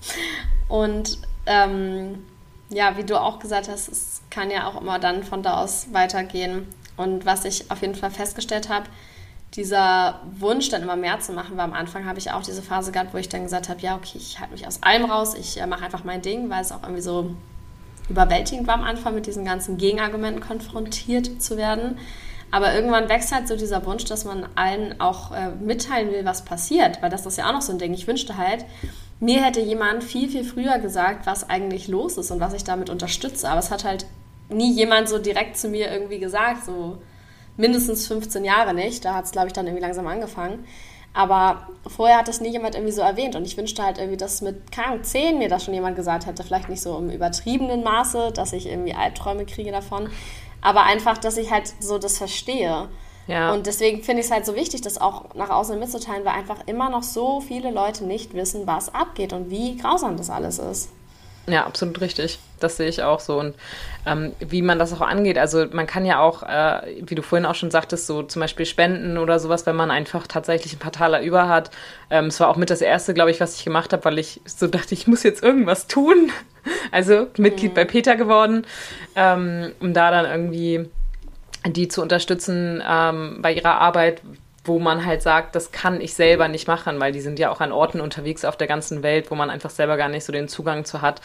Und 0.70 1.18
ähm, 1.46 2.26
ja, 2.70 2.96
wie 2.98 3.04
du 3.04 3.20
auch 3.20 3.40
gesagt 3.40 3.68
hast, 3.68 3.90
es 3.90 4.22
kann 4.30 4.50
ja 4.50 4.68
auch 4.68 4.80
immer 4.80 4.98
dann 4.98 5.24
von 5.24 5.44
da 5.44 5.58
aus 5.58 5.88
weitergehen. 5.92 6.68
Und 6.96 7.26
was 7.26 7.44
ich 7.46 7.70
auf 7.70 7.82
jeden 7.82 7.96
Fall 7.96 8.12
festgestellt 8.12 8.70
habe, 8.70 8.86
dieser 9.56 10.22
Wunsch, 10.40 10.70
dann 10.70 10.82
immer 10.82 10.96
mehr 10.96 11.20
zu 11.20 11.34
machen, 11.34 11.58
war 11.58 11.66
am 11.66 11.74
Anfang 11.74 12.06
habe 12.06 12.20
ich 12.20 12.32
auch 12.32 12.44
diese 12.44 12.62
Phase 12.62 12.92
gehabt, 12.92 13.14
wo 13.14 13.18
ich 13.18 13.28
dann 13.28 13.44
gesagt 13.44 13.68
habe, 13.68 13.82
ja, 13.82 13.96
okay, 13.96 14.18
ich 14.18 14.40
halte 14.40 14.54
mich 14.54 14.66
aus 14.66 14.82
allem 14.82 15.06
raus, 15.06 15.36
ich 15.36 15.60
äh, 15.60 15.68
mache 15.68 15.84
einfach 15.84 16.04
mein 16.04 16.22
Ding, 16.22 16.50
weil 16.50 16.62
es 16.62 16.72
auch 16.72 16.84
irgendwie 16.84 17.02
so 17.02 17.36
überwältigend 18.10 18.68
war 18.68 18.76
am 18.76 18.84
Anfang, 18.84 19.14
mit 19.14 19.28
diesen 19.28 19.44
ganzen 19.44 19.78
Gegenargumenten 19.78 20.42
konfrontiert 20.42 21.42
zu 21.42 21.58
werden. 21.58 21.98
Aber 22.50 22.74
irgendwann 22.74 23.08
wächst 23.08 23.34
halt 23.34 23.48
so 23.48 23.56
dieser 23.56 23.86
Wunsch, 23.86 24.04
dass 24.06 24.26
man 24.26 24.46
allen 24.56 25.00
auch 25.00 25.32
äh, 25.32 25.52
mitteilen 25.52 26.12
will, 26.12 26.26
was 26.26 26.44
passiert, 26.44 27.02
weil 27.02 27.10
das 27.10 27.26
ist 27.26 27.38
ja 27.38 27.48
auch 27.48 27.54
noch 27.54 27.62
so 27.62 27.72
ein 27.72 27.80
Ding. 27.80 27.94
Ich 27.94 28.08
wünschte 28.08 28.38
halt, 28.38 28.66
mir 29.22 29.42
hätte 29.44 29.62
jemand 29.62 30.04
viel, 30.04 30.30
viel 30.30 30.44
früher 30.44 30.80
gesagt, 30.80 31.26
was 31.26 31.50
eigentlich 31.50 31.88
los 31.88 32.18
ist 32.18 32.32
und 32.32 32.40
was 32.40 32.54
ich 32.54 32.64
damit 32.64 32.90
unterstütze. 32.90 33.50
Aber 33.50 33.60
es 33.60 33.72
hat 33.72 33.86
halt 33.86 34.06
nie 34.50 34.74
jemand 34.74 35.08
so 35.08 35.18
direkt 35.18 35.58
zu 35.58 35.70
mir 35.70 35.92
irgendwie 35.92 36.20
gesagt, 36.20 36.66
so 36.66 36.98
mindestens 37.58 38.08
15 38.08 38.44
Jahre 38.44 38.74
nicht. 38.74 39.06
Da 39.06 39.14
hat 39.14 39.26
es, 39.26 39.32
glaube 39.32 39.48
ich, 39.48 39.54
dann 39.54 39.68
irgendwie 39.68 39.84
langsam 39.84 40.08
angefangen. 40.08 40.66
Aber 41.14 41.68
vorher 41.88 42.20
hat 42.20 42.28
das 42.28 42.40
nie 42.40 42.50
jemand 42.50 42.76
irgendwie 42.76 42.94
so 42.94 43.02
erwähnt. 43.02 43.36
Und 43.36 43.46
ich 43.46 43.58
wünschte 43.58 43.84
halt 43.84 43.98
irgendwie, 43.98 44.18
dass 44.18 44.42
mit, 44.42 44.62
Ahnung, 44.78 45.04
10 45.04 45.38
mir 45.38 45.50
das 45.50 45.66
schon 45.66 45.74
jemand 45.74 45.96
gesagt 45.96 46.26
hätte. 46.26 46.44
Vielleicht 46.44 46.70
nicht 46.70 46.82
so 46.82 46.98
im 46.98 47.10
übertriebenen 47.10 47.84
Maße, 47.84 48.32
dass 48.32 48.54
ich 48.54 48.68
irgendwie 48.68 48.94
Albträume 48.94 49.46
kriege 49.46 49.72
davon. 49.72 50.10
Aber 50.62 50.84
einfach, 50.84 51.18
dass 51.18 51.38
ich 51.38 51.52
halt 51.52 51.74
so 51.80 51.98
das 51.98 52.18
verstehe. 52.18 52.88
Ja. 53.28 53.54
Und 53.54 53.68
deswegen 53.68 54.04
finde 54.04 54.22
ich 54.22 54.28
es 54.28 54.32
halt 54.32 54.46
so 54.46 54.56
wichtig, 54.56 54.82
das 54.82 55.00
auch 55.00 55.34
nach 55.36 55.50
außen 55.50 55.78
mitzuteilen, 55.78 56.26
weil 56.26 56.34
einfach 56.34 56.60
immer 56.66 56.90
noch 56.90 57.04
so 57.04 57.40
viele 57.42 57.72
Leute 57.72 58.06
nicht 58.06 58.34
wissen, 58.34 58.66
was 58.66 58.94
abgeht 58.94 59.34
und 59.34 59.50
wie 59.50 59.78
grausam 59.78 60.18
das 60.18 60.30
alles 60.30 60.60
ist. 60.60 60.90
Ja, 61.48 61.66
absolut 61.66 62.00
richtig. 62.02 62.40
Das 62.60 62.78
sehe 62.78 62.88
ich 62.88 63.02
auch 63.02 63.20
so. 63.20 63.40
Und 63.40 63.56
ähm, 64.06 64.34
wie 64.40 64.62
man 64.62 64.78
das 64.78 64.94
auch 64.94 65.02
angeht, 65.02 65.38
also 65.38 65.66
man 65.72 65.88
kann 65.88 66.06
ja 66.06 66.20
auch, 66.20 66.44
äh, 66.44 67.02
wie 67.02 67.16
du 67.16 67.24
vorhin 67.24 67.46
auch 67.46 67.56
schon 67.56 67.72
sagtest, 67.72 68.06
so 68.06 68.22
zum 68.24 68.40
Beispiel 68.40 68.66
spenden 68.66 69.18
oder 69.18 69.40
sowas, 69.40 69.66
wenn 69.66 69.76
man 69.76 69.90
einfach 69.90 70.28
tatsächlich 70.28 70.74
ein 70.74 70.80
paar 70.80 70.92
Taler 70.92 71.22
über 71.22 71.50
hat. 71.50 71.72
Ähm, 72.12 72.26
es 72.26 72.40
war 72.40 72.48
auch 72.48 72.58
mit 72.58 72.70
das 72.70 72.82
erste, 72.82 73.14
glaube 73.14 73.32
ich, 73.32 73.40
was 73.40 73.56
ich 73.56 73.64
gemacht 73.64 73.92
habe, 73.92 74.06
weil 74.06 74.20
ich 74.20 74.40
so 74.46 74.68
dachte, 74.68 74.94
ich 74.94 75.08
muss 75.08 75.24
jetzt 75.24 75.44
irgendwas 75.44 75.88
tun. 75.88 76.32
Also 76.92 77.26
Mitglied 77.38 77.72
mhm. 77.72 77.76
bei 77.76 77.86
Peter 77.86 78.16
geworden, 78.16 78.68
ähm, 79.16 79.72
um 79.80 79.96
da 79.96 80.12
dann 80.12 80.26
irgendwie 80.26 80.88
die 81.66 81.88
zu 81.88 82.04
unterstützen 82.04 82.84
ähm, 82.88 83.40
bei 83.42 83.52
ihrer 83.52 83.82
Arbeit, 83.82 84.22
wo 84.64 84.78
man 84.78 85.06
halt 85.06 85.24
sagt, 85.24 85.56
das 85.56 85.72
kann 85.72 86.02
ich 86.02 86.14
selber 86.14 86.48
nicht 86.48 86.68
machen, 86.68 87.00
weil 87.00 87.12
die 87.12 87.22
sind 87.22 87.40
ja 87.40 87.50
auch 87.50 87.62
an 87.62 87.72
Orten 87.72 88.00
unterwegs 88.00 88.46
auf 88.46 88.58
der 88.58 88.68
ganzen 88.68 89.02
Welt, 89.02 89.32
wo 89.32 89.36
man 89.36 89.50
einfach 89.50 89.72
selber 89.72 89.98
gar 89.98 90.10
nicht 90.10 90.24
so 90.24 90.32
den 90.32 90.48
Zugang 90.48 90.86
zu 90.86 91.02
hat. 91.02 91.22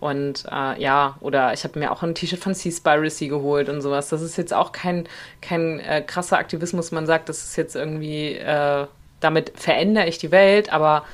Und 0.00 0.46
äh, 0.50 0.80
ja, 0.80 1.16
oder 1.20 1.52
ich 1.52 1.64
habe 1.64 1.78
mir 1.78 1.92
auch 1.92 2.02
ein 2.02 2.14
T-Shirt 2.14 2.40
von 2.40 2.54
Seaspiracy 2.54 3.28
geholt 3.28 3.68
und 3.68 3.82
sowas. 3.82 4.08
Das 4.08 4.22
ist 4.22 4.38
jetzt 4.38 4.54
auch 4.54 4.72
kein, 4.72 5.06
kein 5.42 5.80
äh, 5.80 6.00
krasser 6.00 6.38
Aktivismus, 6.38 6.90
man 6.90 7.06
sagt, 7.06 7.28
das 7.28 7.44
ist 7.44 7.56
jetzt 7.56 7.76
irgendwie, 7.76 8.34
äh, 8.34 8.86
damit 9.20 9.52
verändere 9.56 10.06
ich 10.06 10.16
die 10.18 10.30
Welt, 10.30 10.72
aber 10.72 11.04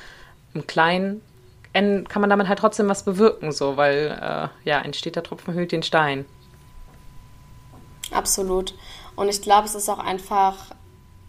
im 0.53 0.65
Kleinen 0.67 1.21
kann 1.73 2.21
man 2.21 2.29
damit 2.29 2.47
halt 2.47 2.59
trotzdem 2.59 2.87
was 2.87 3.03
bewirken, 3.03 3.51
so, 3.51 3.75
weil 3.75 4.17
äh, 4.21 4.69
ja, 4.69 4.79
entsteht 4.79 5.17
der 5.17 5.23
Tropfen 5.23 5.53
hüllt 5.53 5.73
den 5.73 5.83
Stein. 5.83 6.23
Absolut. 8.11 8.73
Und 9.17 9.27
ich 9.27 9.41
glaube, 9.41 9.65
es 9.65 9.75
ist 9.75 9.89
auch 9.89 9.99
einfach 9.99 10.55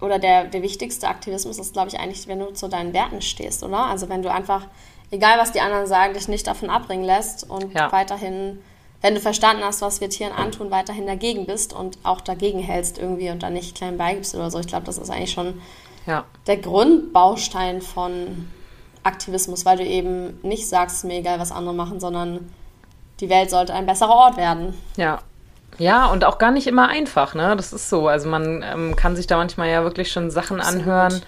oder 0.06 0.18
der, 0.18 0.44
der 0.44 0.62
wichtigste 0.62 1.08
Aktivismus 1.08 1.58
ist, 1.58 1.72
glaube 1.72 1.88
ich, 1.88 1.98
eigentlich, 1.98 2.26
wenn 2.28 2.38
du 2.38 2.52
zu 2.52 2.68
deinen 2.68 2.94
Werten 2.94 3.20
stehst, 3.20 3.62
oder? 3.62 3.86
Also 3.86 4.08
wenn 4.08 4.22
du 4.22 4.32
einfach, 4.32 4.66
egal 5.10 5.38
was 5.38 5.52
die 5.52 5.60
anderen 5.60 5.86
sagen, 5.86 6.14
dich 6.14 6.28
nicht 6.28 6.46
davon 6.46 6.70
abbringen 6.70 7.04
lässt 7.04 7.48
und 7.48 7.74
ja. 7.74 7.92
weiterhin, 7.92 8.62
wenn 9.02 9.14
du 9.14 9.20
verstanden 9.20 9.62
hast, 9.64 9.82
was 9.82 10.00
wir 10.00 10.08
Tieren 10.08 10.32
antun, 10.32 10.70
weiterhin 10.70 11.06
dagegen 11.06 11.44
bist 11.44 11.72
und 11.72 11.98
auch 12.02 12.20
dagegen 12.20 12.60
hältst 12.60 12.98
irgendwie 12.98 13.30
und 13.30 13.42
dann 13.42 13.52
nicht 13.52 13.76
klein 13.76 13.98
beigibst 13.98 14.34
oder 14.34 14.50
so. 14.50 14.58
Ich 14.58 14.68
glaube, 14.68 14.86
das 14.86 14.96
ist 14.96 15.10
eigentlich 15.10 15.32
schon 15.32 15.60
ja. 16.06 16.24
der 16.46 16.56
Grundbaustein 16.56 17.82
von 17.82 18.48
Aktivismus, 19.02 19.66
weil 19.66 19.76
du 19.76 19.84
eben 19.84 20.38
nicht 20.42 20.68
sagst, 20.68 21.04
mir 21.04 21.18
egal, 21.18 21.38
was 21.38 21.52
andere 21.52 21.74
machen, 21.74 22.00
sondern 22.00 22.52
die 23.20 23.28
Welt 23.28 23.50
sollte 23.50 23.74
ein 23.74 23.86
besserer 23.86 24.14
Ort 24.14 24.36
werden. 24.36 24.74
Ja, 24.96 25.20
ja, 25.78 26.06
und 26.06 26.24
auch 26.24 26.38
gar 26.38 26.50
nicht 26.50 26.66
immer 26.66 26.88
einfach, 26.88 27.34
ne? 27.34 27.54
Das 27.56 27.72
ist 27.72 27.90
so. 27.90 28.08
Also 28.08 28.28
man 28.28 28.62
ähm, 28.62 28.96
kann 28.96 29.16
sich 29.16 29.26
da 29.26 29.36
manchmal 29.36 29.70
ja 29.70 29.82
wirklich 29.82 30.10
schon 30.10 30.30
Sachen 30.30 30.60
Absolut. 30.60 30.82
anhören, 30.82 31.22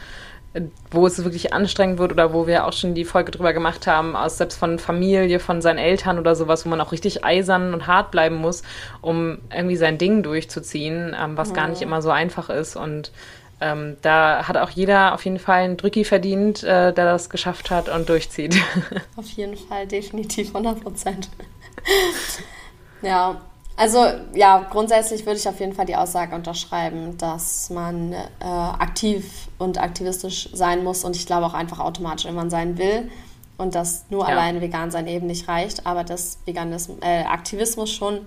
äh, 0.55 0.63
wo 0.91 1.07
es 1.07 1.23
wirklich 1.23 1.53
anstrengend 1.53 1.99
wird 1.99 2.13
oder 2.13 2.33
wo 2.33 2.47
wir 2.47 2.67
auch 2.67 2.73
schon 2.73 2.95
die 2.95 3.05
Folge 3.05 3.31
drüber 3.31 3.53
gemacht 3.53 3.87
haben, 3.87 4.17
aus 4.17 4.39
selbst 4.39 4.59
von 4.59 4.79
Familie, 4.79 5.41
von 5.41 5.61
seinen 5.61 5.79
Eltern 5.79 6.19
oder 6.19 6.35
sowas, 6.35 6.65
wo 6.65 6.71
man 6.71 6.81
auch 6.81 6.93
richtig 6.93 7.25
eisern 7.25 7.75
und 7.75 7.87
hart 7.87 8.11
bleiben 8.11 8.37
muss, 8.37 8.63
um 9.03 9.39
irgendwie 9.55 9.77
sein 9.77 9.99
Ding 9.99 10.23
durchzuziehen, 10.23 11.15
ähm, 11.19 11.37
was 11.37 11.51
mhm. 11.51 11.55
gar 11.55 11.69
nicht 11.69 11.81
mhm. 11.81 11.89
immer 11.89 12.03
so 12.03 12.11
einfach 12.11 12.49
ist. 12.49 12.77
Und 12.77 13.13
ähm, 13.61 13.97
da 14.03 14.47
hat 14.47 14.57
auch 14.57 14.71
jeder 14.71 15.15
auf 15.15 15.25
jeden 15.25 15.39
Fall 15.39 15.63
einen 15.65 15.77
Drücki 15.77 16.05
verdient, 16.05 16.63
äh, 16.63 16.93
der 16.93 17.05
das 17.05 17.29
geschafft 17.29 17.71
hat 17.71 17.89
und 17.89 18.09
durchzieht. 18.09 18.57
Auf 19.17 19.29
jeden 19.31 19.57
Fall, 19.57 19.87
definitiv 19.87 20.55
100 20.55 20.81
Prozent. 20.81 21.29
ja, 23.03 23.41
also 23.79 24.05
ja, 24.35 24.67
grundsätzlich 24.71 25.25
würde 25.25 25.39
ich 25.39 25.49
auf 25.49 25.61
jeden 25.61 25.73
Fall 25.73 25.87
die 25.87 25.95
Aussage 25.95 26.35
unterschreiben, 26.35 27.17
dass 27.17 27.71
man 27.71 28.13
äh, 28.13 28.25
aktiv 28.45 29.49
und 29.57 29.79
aktivistisch 29.81 30.49
sein 30.53 30.83
muss 30.83 31.05
und 31.05 31.15
ich 31.15 31.27
glaube 31.27 31.47
auch 31.47 31.55
einfach 31.55 31.79
automatisch, 31.79 32.27
wenn 32.27 32.35
man 32.35 32.51
sein 32.51 32.77
will 32.77 33.09
und 33.57 33.77
dass 33.77 34.05
nur 34.11 34.23
ja. 34.23 34.35
alleine 34.35 34.61
vegan 34.61 34.91
sein 34.91 35.07
eben 35.07 35.29
nicht 35.29 35.47
reicht, 35.47 35.87
aber 35.87 36.03
dass 36.03 36.39
Veganismus, 36.45 36.99
äh, 37.03 37.23
Aktivismus 37.23 37.91
schon 37.91 38.27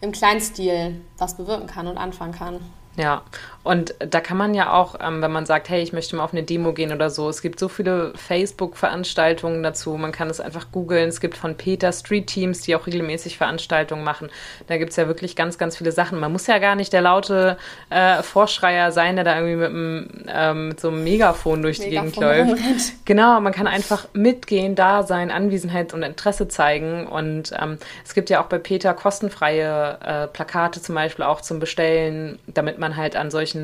im 0.00 0.12
Kleinstil 0.12 1.02
was 1.18 1.36
bewirken 1.36 1.66
kann 1.66 1.88
und 1.88 1.98
anfangen 1.98 2.32
kann. 2.32 2.60
Ja, 2.96 3.22
und 3.66 3.96
da 3.98 4.20
kann 4.20 4.36
man 4.36 4.54
ja 4.54 4.72
auch, 4.72 4.94
ähm, 5.00 5.20
wenn 5.22 5.32
man 5.32 5.44
sagt, 5.44 5.68
hey, 5.68 5.82
ich 5.82 5.92
möchte 5.92 6.14
mal 6.14 6.22
auf 6.22 6.32
eine 6.32 6.44
Demo 6.44 6.72
gehen 6.72 6.92
oder 6.92 7.10
so, 7.10 7.28
es 7.28 7.42
gibt 7.42 7.58
so 7.58 7.68
viele 7.68 8.12
Facebook-Veranstaltungen 8.14 9.64
dazu, 9.64 9.96
man 9.96 10.12
kann 10.12 10.30
es 10.30 10.38
einfach 10.38 10.70
googeln. 10.70 11.08
Es 11.08 11.20
gibt 11.20 11.36
von 11.36 11.56
Peter 11.56 11.90
Street 11.90 12.28
Teams, 12.28 12.60
die 12.60 12.76
auch 12.76 12.86
regelmäßig 12.86 13.36
Veranstaltungen 13.36 14.04
machen. 14.04 14.28
Da 14.68 14.76
gibt 14.78 14.90
es 14.90 14.96
ja 14.96 15.08
wirklich 15.08 15.34
ganz, 15.34 15.58
ganz 15.58 15.76
viele 15.76 15.90
Sachen. 15.90 16.20
Man 16.20 16.30
muss 16.30 16.46
ja 16.46 16.58
gar 16.58 16.76
nicht 16.76 16.92
der 16.92 17.00
laute 17.00 17.56
äh, 17.90 18.22
Vorschreier 18.22 18.92
sein, 18.92 19.16
der 19.16 19.24
da 19.24 19.34
irgendwie 19.34 19.56
mit, 19.56 19.70
einem, 19.70 20.08
ähm, 20.28 20.68
mit 20.68 20.80
so 20.80 20.88
einem 20.88 21.02
Megafon 21.02 21.62
durch 21.62 21.80
Megafon 21.80 22.12
die 22.12 22.20
Gegend 22.20 22.56
läuft. 22.56 22.92
Genau, 23.04 23.40
man 23.40 23.52
kann 23.52 23.66
einfach 23.66 24.06
mitgehen, 24.12 24.76
da 24.76 25.02
sein, 25.02 25.32
Anwesenheit 25.32 25.92
und 25.92 26.04
Interesse 26.04 26.46
zeigen. 26.46 27.08
Und 27.08 27.52
ähm, 27.60 27.78
es 28.04 28.14
gibt 28.14 28.30
ja 28.30 28.40
auch 28.44 28.46
bei 28.46 28.58
Peter 28.58 28.94
kostenfreie 28.94 29.98
äh, 30.04 30.26
Plakate 30.28 30.80
zum 30.80 30.94
Beispiel 30.94 31.24
auch 31.24 31.40
zum 31.40 31.58
Bestellen, 31.58 32.38
damit 32.46 32.78
man 32.78 32.96
halt 32.96 33.16
an 33.16 33.32
solchen 33.32 33.55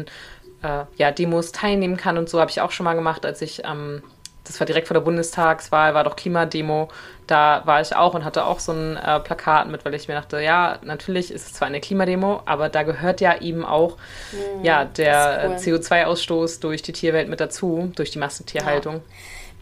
äh, 0.62 0.85
ja, 0.96 1.11
Demos 1.11 1.52
teilnehmen 1.52 1.96
kann 1.96 2.18
und 2.18 2.28
so 2.28 2.40
habe 2.40 2.50
ich 2.50 2.61
auch 2.61 2.70
schon 2.70 2.85
mal 2.85 2.94
gemacht, 2.94 3.24
als 3.24 3.42
ich 3.42 3.62
ähm, 3.64 4.02
das 4.44 4.59
war 4.59 4.66
direkt 4.66 4.88
vor 4.88 4.94
der 4.94 5.02
Bundestagswahl, 5.02 5.94
war 5.94 6.05
doch 6.05 6.16
Klimademo. 6.16 6.88
Da 7.26 7.62
war 7.64 7.81
ich 7.81 7.94
auch 7.94 8.14
und 8.14 8.24
hatte 8.24 8.44
auch 8.44 8.59
so 8.59 8.72
ein 8.72 8.96
äh, 8.96 9.20
Plakat 9.20 9.68
mit, 9.68 9.85
weil 9.85 9.94
ich 9.94 10.09
mir 10.09 10.14
dachte, 10.14 10.40
ja, 10.40 10.78
natürlich 10.83 11.31
ist 11.31 11.46
es 11.46 11.52
zwar 11.55 11.68
eine 11.68 11.81
Klimademo, 11.81 12.42
aber 12.44 12.68
da 12.68 12.83
gehört 12.83 13.20
ja 13.20 13.40
eben 13.40 13.64
auch 13.64 13.96
mhm, 14.33 14.64
ja, 14.64 14.85
der 14.85 15.50
cool. 15.50 15.57
CO2-Ausstoß 15.57 16.61
durch 16.61 16.83
die 16.83 16.92
Tierwelt 16.92 17.28
mit 17.28 17.40
dazu, 17.40 17.92
durch 17.94 18.11
die 18.11 18.18
Massentierhaltung. 18.18 18.96
Ja. 18.96 19.00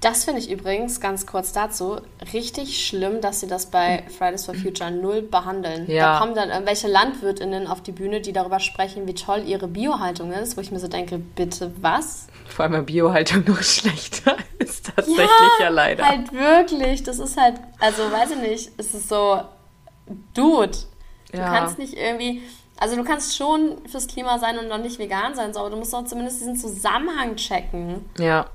Das 0.00 0.24
finde 0.24 0.40
ich 0.40 0.50
übrigens, 0.50 0.98
ganz 1.00 1.26
kurz 1.26 1.52
dazu, 1.52 2.00
richtig 2.32 2.86
schlimm, 2.86 3.20
dass 3.20 3.40
sie 3.40 3.46
das 3.46 3.66
bei 3.66 4.02
Fridays 4.16 4.46
for 4.46 4.54
Future 4.54 4.90
null 4.90 5.20
behandeln. 5.20 5.90
Ja. 5.90 6.14
Da 6.14 6.18
kommen 6.20 6.34
dann 6.34 6.48
irgendwelche 6.48 6.88
LandwirtInnen 6.88 7.66
auf 7.66 7.82
die 7.82 7.92
Bühne, 7.92 8.22
die 8.22 8.32
darüber 8.32 8.60
sprechen, 8.60 9.06
wie 9.06 9.14
toll 9.14 9.42
ihre 9.44 9.68
Biohaltung 9.68 10.32
ist, 10.32 10.56
wo 10.56 10.62
ich 10.62 10.70
mir 10.70 10.80
so 10.80 10.88
denke, 10.88 11.18
bitte 11.18 11.74
was? 11.82 12.28
Vor 12.46 12.64
allem 12.64 12.86
Biohaltung 12.86 13.44
noch 13.46 13.62
schlechter 13.62 14.36
ist 14.58 14.86
tatsächlich 14.86 15.28
ja, 15.58 15.64
ja 15.64 15.68
leider. 15.68 16.06
halt 16.06 16.32
wirklich. 16.32 17.02
Das 17.02 17.18
ist 17.18 17.36
halt, 17.36 17.60
also 17.78 18.02
weiß 18.10 18.30
ich 18.30 18.38
nicht, 18.38 18.72
es 18.78 18.94
ist 18.94 19.06
so, 19.06 19.42
Dude, 20.32 20.78
du 21.30 21.38
ja. 21.38 21.58
kannst 21.58 21.78
nicht 21.78 21.94
irgendwie... 21.94 22.42
Also 22.78 22.96
du 22.96 23.04
kannst 23.04 23.36
schon 23.36 23.76
fürs 23.86 24.06
Klima 24.06 24.38
sein 24.38 24.58
und 24.58 24.68
noch 24.68 24.78
nicht 24.78 24.98
vegan 24.98 25.34
sein, 25.34 25.52
so, 25.52 25.60
aber 25.60 25.68
du 25.68 25.76
musst 25.76 25.92
doch 25.92 26.06
zumindest 26.06 26.40
diesen 26.40 26.56
Zusammenhang 26.56 27.36
checken. 27.36 28.06
Ja, 28.18 28.46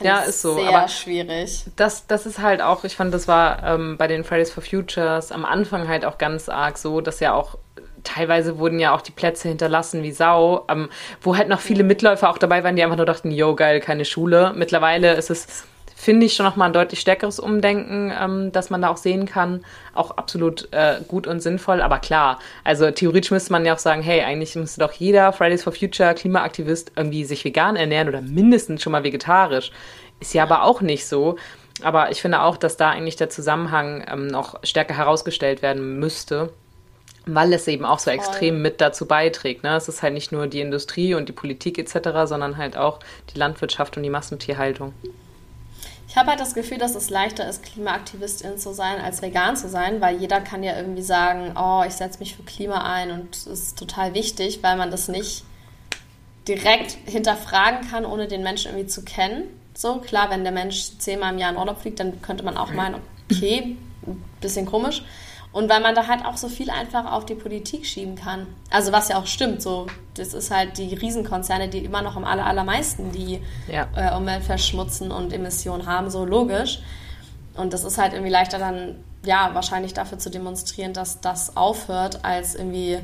ja, 0.00 0.20
ist 0.20 0.42
so. 0.42 0.54
Sehr 0.54 0.68
aber 0.68 0.88
schwierig. 0.88 1.64
Das, 1.76 2.06
das 2.06 2.26
ist 2.26 2.38
halt 2.38 2.62
auch, 2.62 2.84
ich 2.84 2.96
fand, 2.96 3.12
das 3.12 3.28
war 3.28 3.62
ähm, 3.64 3.96
bei 3.98 4.06
den 4.06 4.24
Fridays 4.24 4.50
for 4.50 4.62
Futures 4.62 5.32
am 5.32 5.44
Anfang 5.44 5.88
halt 5.88 6.04
auch 6.04 6.18
ganz 6.18 6.48
arg 6.48 6.78
so, 6.78 7.00
dass 7.00 7.20
ja 7.20 7.34
auch 7.34 7.58
teilweise 8.04 8.58
wurden 8.58 8.78
ja 8.78 8.94
auch 8.94 9.00
die 9.00 9.12
Plätze 9.12 9.48
hinterlassen 9.48 10.02
wie 10.02 10.12
Sau, 10.12 10.64
ähm, 10.68 10.88
wo 11.20 11.36
halt 11.36 11.48
noch 11.48 11.60
viele 11.60 11.84
Mitläufer 11.84 12.30
auch 12.30 12.38
dabei 12.38 12.64
waren, 12.64 12.76
die 12.76 12.82
einfach 12.82 12.96
nur 12.96 13.06
dachten, 13.06 13.30
yo, 13.30 13.54
geil, 13.54 13.80
keine 13.80 14.04
Schule. 14.04 14.52
Mittlerweile 14.54 15.14
ist 15.14 15.30
es 15.30 15.64
finde 16.02 16.26
ich 16.26 16.34
schon 16.34 16.44
nochmal 16.44 16.68
ein 16.68 16.72
deutlich 16.72 16.98
stärkeres 16.98 17.38
Umdenken, 17.38 18.12
ähm, 18.20 18.50
dass 18.50 18.70
man 18.70 18.82
da 18.82 18.88
auch 18.88 18.96
sehen 18.96 19.24
kann. 19.24 19.64
Auch 19.94 20.10
absolut 20.10 20.66
äh, 20.72 20.96
gut 21.06 21.28
und 21.28 21.38
sinnvoll. 21.38 21.80
Aber 21.80 22.00
klar, 22.00 22.40
also 22.64 22.90
theoretisch 22.90 23.30
müsste 23.30 23.52
man 23.52 23.64
ja 23.64 23.72
auch 23.72 23.78
sagen, 23.78 24.02
hey, 24.02 24.22
eigentlich 24.22 24.56
müsste 24.56 24.80
doch 24.80 24.92
jeder 24.92 25.32
Fridays 25.32 25.62
for 25.62 25.72
Future 25.72 26.12
Klimaaktivist 26.14 26.90
irgendwie 26.96 27.24
sich 27.24 27.44
vegan 27.44 27.76
ernähren 27.76 28.08
oder 28.08 28.20
mindestens 28.20 28.82
schon 28.82 28.90
mal 28.90 29.04
vegetarisch. 29.04 29.70
Ist 30.18 30.34
ja 30.34 30.42
aber 30.42 30.64
auch 30.64 30.80
nicht 30.80 31.06
so. 31.06 31.36
Aber 31.84 32.10
ich 32.10 32.20
finde 32.20 32.42
auch, 32.42 32.56
dass 32.56 32.76
da 32.76 32.90
eigentlich 32.90 33.14
der 33.14 33.30
Zusammenhang 33.30 34.04
ähm, 34.10 34.26
noch 34.26 34.58
stärker 34.64 34.96
herausgestellt 34.96 35.62
werden 35.62 36.00
müsste 36.00 36.50
weil 37.24 37.52
es 37.52 37.68
eben 37.68 37.84
auch 37.84 38.00
so 38.00 38.10
extrem 38.10 38.62
mit 38.62 38.80
dazu 38.80 39.06
beiträgt. 39.06 39.62
Ne? 39.62 39.76
Es 39.76 39.86
ist 39.86 40.02
halt 40.02 40.12
nicht 40.12 40.32
nur 40.32 40.48
die 40.48 40.60
Industrie 40.60 41.14
und 41.14 41.28
die 41.28 41.32
Politik 41.32 41.78
etc., 41.78 42.24
sondern 42.24 42.56
halt 42.56 42.76
auch 42.76 42.98
die 43.32 43.38
Landwirtschaft 43.38 43.96
und 43.96 44.02
die 44.02 44.10
Massentierhaltung. 44.10 44.92
Ich 46.12 46.18
habe 46.18 46.28
halt 46.28 46.40
das 46.40 46.52
Gefühl, 46.52 46.76
dass 46.76 46.94
es 46.94 47.08
leichter 47.08 47.48
ist, 47.48 47.62
Klimaaktivistin 47.62 48.58
zu 48.58 48.74
sein, 48.74 49.00
als 49.00 49.22
vegan 49.22 49.56
zu 49.56 49.70
sein, 49.70 50.02
weil 50.02 50.18
jeder 50.18 50.42
kann 50.42 50.62
ja 50.62 50.76
irgendwie 50.76 51.00
sagen, 51.00 51.54
oh, 51.56 51.82
ich 51.86 51.94
setze 51.94 52.18
mich 52.18 52.36
für 52.36 52.42
Klima 52.42 52.84
ein 52.84 53.10
und 53.10 53.34
es 53.34 53.46
ist 53.46 53.78
total 53.78 54.12
wichtig, 54.12 54.62
weil 54.62 54.76
man 54.76 54.90
das 54.90 55.08
nicht 55.08 55.42
direkt 56.46 56.98
hinterfragen 57.06 57.88
kann, 57.88 58.04
ohne 58.04 58.28
den 58.28 58.42
Menschen 58.42 58.72
irgendwie 58.72 58.88
zu 58.88 59.02
kennen. 59.02 59.44
So, 59.72 60.00
klar, 60.00 60.28
wenn 60.28 60.42
der 60.42 60.52
Mensch 60.52 60.98
zehnmal 60.98 61.32
im 61.32 61.38
Jahr 61.38 61.50
in 61.50 61.56
Urlaub 61.56 61.80
fliegt, 61.80 61.98
dann 61.98 62.20
könnte 62.20 62.44
man 62.44 62.58
auch 62.58 62.72
meinen, 62.72 62.96
okay, 63.30 63.78
ein 64.06 64.22
bisschen 64.42 64.66
komisch. 64.66 65.02
Und 65.52 65.68
weil 65.68 65.80
man 65.80 65.94
da 65.94 66.06
halt 66.06 66.24
auch 66.24 66.38
so 66.38 66.48
viel 66.48 66.70
einfach 66.70 67.12
auf 67.12 67.26
die 67.26 67.34
Politik 67.34 67.84
schieben 67.84 68.14
kann. 68.14 68.46
Also 68.70 68.90
was 68.90 69.08
ja 69.08 69.18
auch 69.18 69.26
stimmt, 69.26 69.60
so 69.60 69.86
das 70.14 70.32
ist 70.32 70.50
halt 70.50 70.78
die 70.78 70.94
Riesenkonzerne, 70.94 71.68
die 71.68 71.84
immer 71.84 72.00
noch 72.02 72.16
am 72.16 72.24
aller, 72.24 72.46
allermeisten 72.46 73.12
die 73.12 73.40
ja. 73.68 73.86
äh, 73.94 74.16
Umwelt 74.16 74.42
verschmutzen 74.42 75.10
und 75.10 75.32
Emissionen 75.32 75.86
haben, 75.86 76.10
so 76.10 76.24
logisch. 76.24 76.80
Und 77.54 77.74
das 77.74 77.84
ist 77.84 77.98
halt 77.98 78.14
irgendwie 78.14 78.32
leichter 78.32 78.58
dann, 78.58 78.96
ja, 79.24 79.50
wahrscheinlich 79.52 79.92
dafür 79.92 80.18
zu 80.18 80.30
demonstrieren, 80.30 80.94
dass 80.94 81.20
das 81.20 81.56
aufhört, 81.56 82.24
als 82.24 82.54
irgendwie 82.54 82.98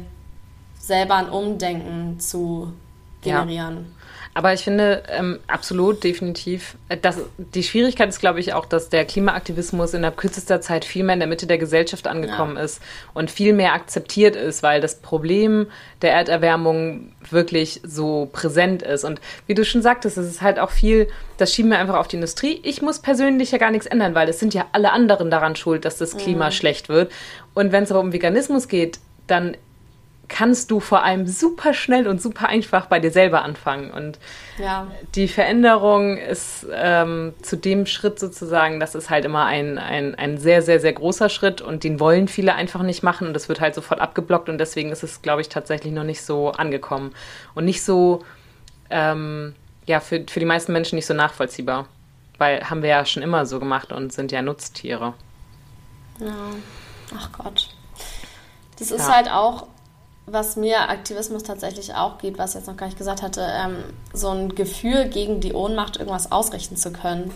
selber 0.78 1.16
ein 1.16 1.28
Umdenken 1.28 2.18
zu 2.18 2.72
generieren. 3.20 3.76
Ja. 3.76 3.97
Aber 4.38 4.52
ich 4.52 4.62
finde 4.62 5.02
ähm, 5.08 5.40
absolut, 5.48 6.04
definitiv, 6.04 6.76
äh, 6.88 6.96
dass 6.96 7.18
die 7.38 7.64
Schwierigkeit 7.64 8.08
ist, 8.08 8.20
glaube 8.20 8.38
ich, 8.38 8.54
auch, 8.54 8.66
dass 8.66 8.88
der 8.88 9.04
Klimaaktivismus 9.04 9.94
in 9.94 10.02
der 10.02 10.12
kürzester 10.12 10.60
Zeit 10.60 10.84
viel 10.84 11.02
mehr 11.02 11.14
in 11.14 11.18
der 11.18 11.28
Mitte 11.28 11.48
der 11.48 11.58
Gesellschaft 11.58 12.06
angekommen 12.06 12.56
ja. 12.56 12.62
ist 12.62 12.80
und 13.14 13.32
viel 13.32 13.52
mehr 13.52 13.72
akzeptiert 13.72 14.36
ist, 14.36 14.62
weil 14.62 14.80
das 14.80 15.00
Problem 15.00 15.66
der 16.02 16.12
Erderwärmung 16.12 17.10
wirklich 17.28 17.80
so 17.82 18.28
präsent 18.32 18.82
ist. 18.82 19.02
Und 19.02 19.20
wie 19.48 19.54
du 19.54 19.64
schon 19.64 19.82
sagtest, 19.82 20.16
es 20.16 20.28
ist 20.28 20.40
halt 20.40 20.60
auch 20.60 20.70
viel, 20.70 21.08
das 21.38 21.52
schieben 21.52 21.72
wir 21.72 21.80
einfach 21.80 21.96
auf 21.96 22.06
die 22.06 22.14
Industrie. 22.14 22.60
Ich 22.62 22.80
muss 22.80 23.00
persönlich 23.00 23.50
ja 23.50 23.58
gar 23.58 23.72
nichts 23.72 23.88
ändern, 23.88 24.14
weil 24.14 24.28
es 24.28 24.38
sind 24.38 24.54
ja 24.54 24.66
alle 24.70 24.92
anderen 24.92 25.32
daran 25.32 25.56
schuld, 25.56 25.84
dass 25.84 25.98
das 25.98 26.16
Klima 26.16 26.46
mhm. 26.46 26.52
schlecht 26.52 26.88
wird. 26.88 27.10
Und 27.54 27.72
wenn 27.72 27.82
es 27.82 27.90
aber 27.90 27.98
um 27.98 28.12
Veganismus 28.12 28.68
geht, 28.68 29.00
dann 29.26 29.56
kannst 30.28 30.70
du 30.70 30.78
vor 30.78 31.02
allem 31.02 31.26
super 31.26 31.72
schnell 31.72 32.06
und 32.06 32.20
super 32.20 32.48
einfach 32.48 32.86
bei 32.86 33.00
dir 33.00 33.10
selber 33.10 33.42
anfangen. 33.42 33.90
Und 33.90 34.18
ja. 34.58 34.86
die 35.14 35.26
Veränderung 35.26 36.18
ist 36.18 36.66
ähm, 36.72 37.32
zu 37.42 37.56
dem 37.56 37.86
Schritt 37.86 38.18
sozusagen, 38.20 38.78
das 38.78 38.94
ist 38.94 39.10
halt 39.10 39.24
immer 39.24 39.46
ein, 39.46 39.78
ein, 39.78 40.14
ein 40.14 40.38
sehr, 40.38 40.62
sehr, 40.62 40.80
sehr 40.80 40.92
großer 40.92 41.28
Schritt 41.28 41.60
und 41.60 41.82
den 41.82 41.98
wollen 41.98 42.28
viele 42.28 42.54
einfach 42.54 42.82
nicht 42.82 43.02
machen 43.02 43.26
und 43.26 43.34
das 43.34 43.48
wird 43.48 43.60
halt 43.60 43.74
sofort 43.74 44.00
abgeblockt 44.00 44.48
und 44.48 44.58
deswegen 44.58 44.92
ist 44.92 45.02
es, 45.02 45.22
glaube 45.22 45.40
ich, 45.40 45.48
tatsächlich 45.48 45.92
noch 45.92 46.04
nicht 46.04 46.22
so 46.22 46.50
angekommen 46.50 47.14
und 47.54 47.64
nicht 47.64 47.82
so, 47.82 48.24
ähm, 48.90 49.54
ja, 49.86 50.00
für, 50.00 50.24
für 50.28 50.40
die 50.40 50.46
meisten 50.46 50.72
Menschen 50.72 50.96
nicht 50.96 51.06
so 51.06 51.14
nachvollziehbar. 51.14 51.86
Weil 52.36 52.70
haben 52.70 52.82
wir 52.82 52.90
ja 52.90 53.04
schon 53.04 53.22
immer 53.22 53.46
so 53.46 53.58
gemacht 53.58 53.90
und 53.90 54.12
sind 54.12 54.30
ja 54.30 54.42
Nutztiere. 54.42 55.14
Ja, 56.20 56.34
ach 57.16 57.30
Gott. 57.32 57.70
Das 58.78 58.92
ist 58.92 59.08
ja. 59.08 59.14
halt 59.16 59.28
auch 59.28 59.66
was 60.32 60.56
mir 60.56 60.88
Aktivismus 60.88 61.42
tatsächlich 61.42 61.94
auch 61.94 62.18
gibt, 62.18 62.38
was 62.38 62.50
ich 62.50 62.56
jetzt 62.56 62.66
noch 62.66 62.76
gar 62.76 62.86
nicht 62.86 62.98
gesagt 62.98 63.22
hatte, 63.22 63.46
ähm, 63.46 63.84
so 64.12 64.28
ein 64.28 64.54
Gefühl 64.54 65.08
gegen 65.08 65.40
die 65.40 65.52
Ohnmacht 65.52 65.96
irgendwas 65.96 66.32
ausrichten 66.32 66.76
zu 66.76 66.92
können. 66.92 67.32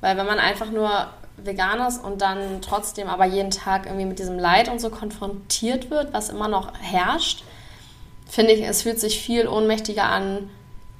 Weil 0.00 0.16
wenn 0.16 0.26
man 0.26 0.38
einfach 0.38 0.70
nur 0.70 0.90
vegan 1.36 1.80
ist 1.86 2.02
und 2.02 2.20
dann 2.22 2.60
trotzdem 2.62 3.08
aber 3.08 3.24
jeden 3.24 3.50
Tag 3.50 3.86
irgendwie 3.86 4.06
mit 4.06 4.18
diesem 4.18 4.38
Leid 4.38 4.68
und 4.68 4.80
so 4.80 4.90
konfrontiert 4.90 5.90
wird, 5.90 6.12
was 6.12 6.28
immer 6.28 6.48
noch 6.48 6.72
herrscht, 6.80 7.44
finde 8.28 8.52
ich, 8.52 8.62
es 8.62 8.82
fühlt 8.82 9.00
sich 9.00 9.20
viel 9.20 9.48
ohnmächtiger 9.48 10.04
an, 10.04 10.50